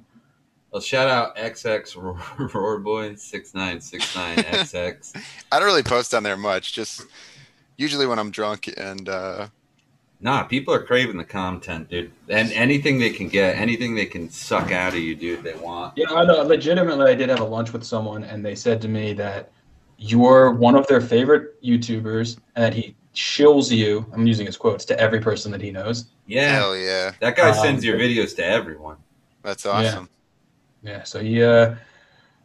Well, 0.71 0.81
shout 0.81 1.07
out 1.09 1.35
XX 1.37 2.53
Roar 2.53 2.79
Boy 2.79 3.15
six 3.15 3.53
nine 3.53 3.79
six 3.79 4.13
nine 4.15 4.37
XX. 4.37 5.21
I 5.51 5.59
don't 5.59 5.65
really 5.67 5.83
post 5.83 6.13
on 6.13 6.23
there 6.23 6.37
much. 6.37 6.73
Just 6.73 7.05
usually 7.77 8.05
when 8.07 8.19
I'm 8.19 8.31
drunk 8.31 8.73
and 8.77 9.07
uh, 9.07 9.47
Nah, 10.23 10.43
people 10.43 10.71
are 10.73 10.83
craving 10.83 11.17
the 11.17 11.23
content, 11.25 11.89
dude. 11.89 12.11
And 12.29 12.51
anything 12.53 12.99
they 12.99 13.09
can 13.09 13.27
get, 13.27 13.55
anything 13.55 13.95
they 13.95 14.05
can 14.05 14.29
suck 14.29 14.71
out 14.71 14.93
of 14.93 14.99
you, 14.99 15.15
dude, 15.15 15.41
they 15.43 15.55
want. 15.55 15.97
Yeah, 15.97 16.11
I 16.11 16.23
know. 16.25 16.43
Legitimately, 16.43 17.11
I 17.11 17.15
did 17.15 17.29
have 17.29 17.39
a 17.39 17.43
lunch 17.45 17.73
with 17.73 17.83
someone, 17.83 18.23
and 18.23 18.45
they 18.45 18.53
said 18.53 18.79
to 18.83 18.87
me 18.87 19.13
that 19.13 19.51
you're 19.97 20.51
one 20.51 20.75
of 20.75 20.85
their 20.87 21.01
favorite 21.01 21.61
YouTubers, 21.63 22.37
and 22.55 22.63
that 22.63 22.73
he 22.73 22.95
shills 23.15 23.71
you. 23.75 24.05
I'm 24.13 24.27
using 24.27 24.45
his 24.45 24.57
quotes 24.57 24.85
to 24.85 24.99
every 24.99 25.19
person 25.19 25.51
that 25.53 25.61
he 25.61 25.71
knows. 25.71 26.05
Yeah. 26.27 26.53
hell 26.55 26.77
yeah, 26.77 27.11
That 27.19 27.35
guy 27.35 27.49
Um, 27.49 27.55
sends 27.55 27.83
your 27.83 27.97
videos 27.97 28.35
to 28.35 28.45
everyone. 28.45 28.97
that's 29.43 29.65
awesome. 29.65 30.07
Yeah, 30.83 31.03
so 31.03 31.19
he, 31.19 31.43
uh, 31.43 31.75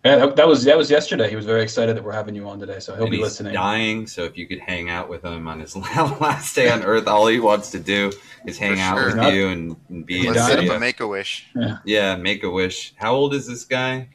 yeah, 0.06 0.16
that, 0.16 0.36
that 0.36 0.46
was 0.48 0.64
that 0.64 0.76
was 0.76 0.90
yesterday. 0.90 1.28
He 1.28 1.36
was 1.36 1.44
very 1.44 1.62
excited 1.62 1.96
that 1.96 2.04
we're 2.04 2.12
having 2.12 2.34
you 2.34 2.48
on 2.48 2.58
today, 2.58 2.78
so 2.80 2.94
he'll 2.94 3.02
and 3.04 3.10
be 3.10 3.16
he's 3.18 3.24
listening. 3.24 3.52
dying, 3.54 4.06
so 4.06 4.24
if 4.24 4.36
you 4.36 4.46
could 4.46 4.60
hang 4.60 4.88
out 4.90 5.08
with 5.08 5.24
him 5.24 5.46
on 5.48 5.60
his 5.60 5.74
last 6.20 6.54
day 6.54 6.70
on 6.70 6.82
Earth, 6.82 7.06
all 7.06 7.26
he 7.26 7.40
wants 7.40 7.70
to 7.72 7.78
do 7.78 8.12
is 8.46 8.58
hang 8.58 8.76
For 8.76 8.80
out 8.82 8.96
sure. 8.96 9.06
with 9.06 9.16
Not- 9.16 9.32
you 9.34 9.48
and, 9.48 9.76
and 9.88 10.06
be 10.06 10.18
He's 10.18 10.26
Let's 10.28 10.46
set 10.46 10.58
up 10.58 10.76
a 10.76 10.80
make 10.80 11.00
a 11.00 11.06
wish. 11.06 11.46
Yeah, 11.84 12.16
make 12.16 12.42
a 12.44 12.50
wish. 12.50 12.94
How 12.96 13.14
old 13.14 13.34
is 13.34 13.46
this 13.46 13.64
guy? 13.64 14.08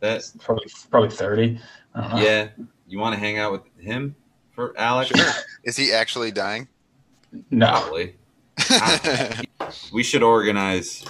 That's 0.00 0.30
Probably 0.38 0.66
probably 0.90 1.10
thirty. 1.10 1.60
I 1.94 2.08
don't 2.08 2.22
yeah. 2.22 2.48
You 2.88 2.98
want 2.98 3.14
to 3.14 3.20
hang 3.20 3.38
out 3.38 3.52
with 3.52 3.62
him 3.78 4.16
for 4.52 4.74
Alex? 4.78 5.10
Sure. 5.14 5.32
Is 5.64 5.76
he 5.76 5.92
actually 5.92 6.30
dying? 6.32 6.68
No. 7.50 7.66
Probably. 7.72 8.16
Ah, 8.72 9.70
we 9.92 10.02
should 10.02 10.22
organize 10.22 11.04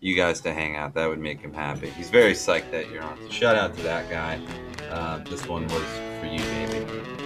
you 0.00 0.16
guys 0.16 0.40
to 0.42 0.52
hang 0.52 0.76
out. 0.76 0.94
That 0.94 1.08
would 1.08 1.20
make 1.20 1.40
him 1.40 1.52
happy. 1.52 1.90
He's 1.90 2.10
very 2.10 2.32
psyched 2.32 2.70
that 2.70 2.90
you're 2.90 3.02
on. 3.02 3.30
Shout 3.30 3.56
out 3.56 3.74
to 3.76 3.82
that 3.82 4.10
guy. 4.10 4.40
Uh, 4.90 5.18
this 5.24 5.46
one 5.48 5.66
was 5.68 5.84
for 6.20 6.26
you, 6.26 6.38
baby. 6.38 7.25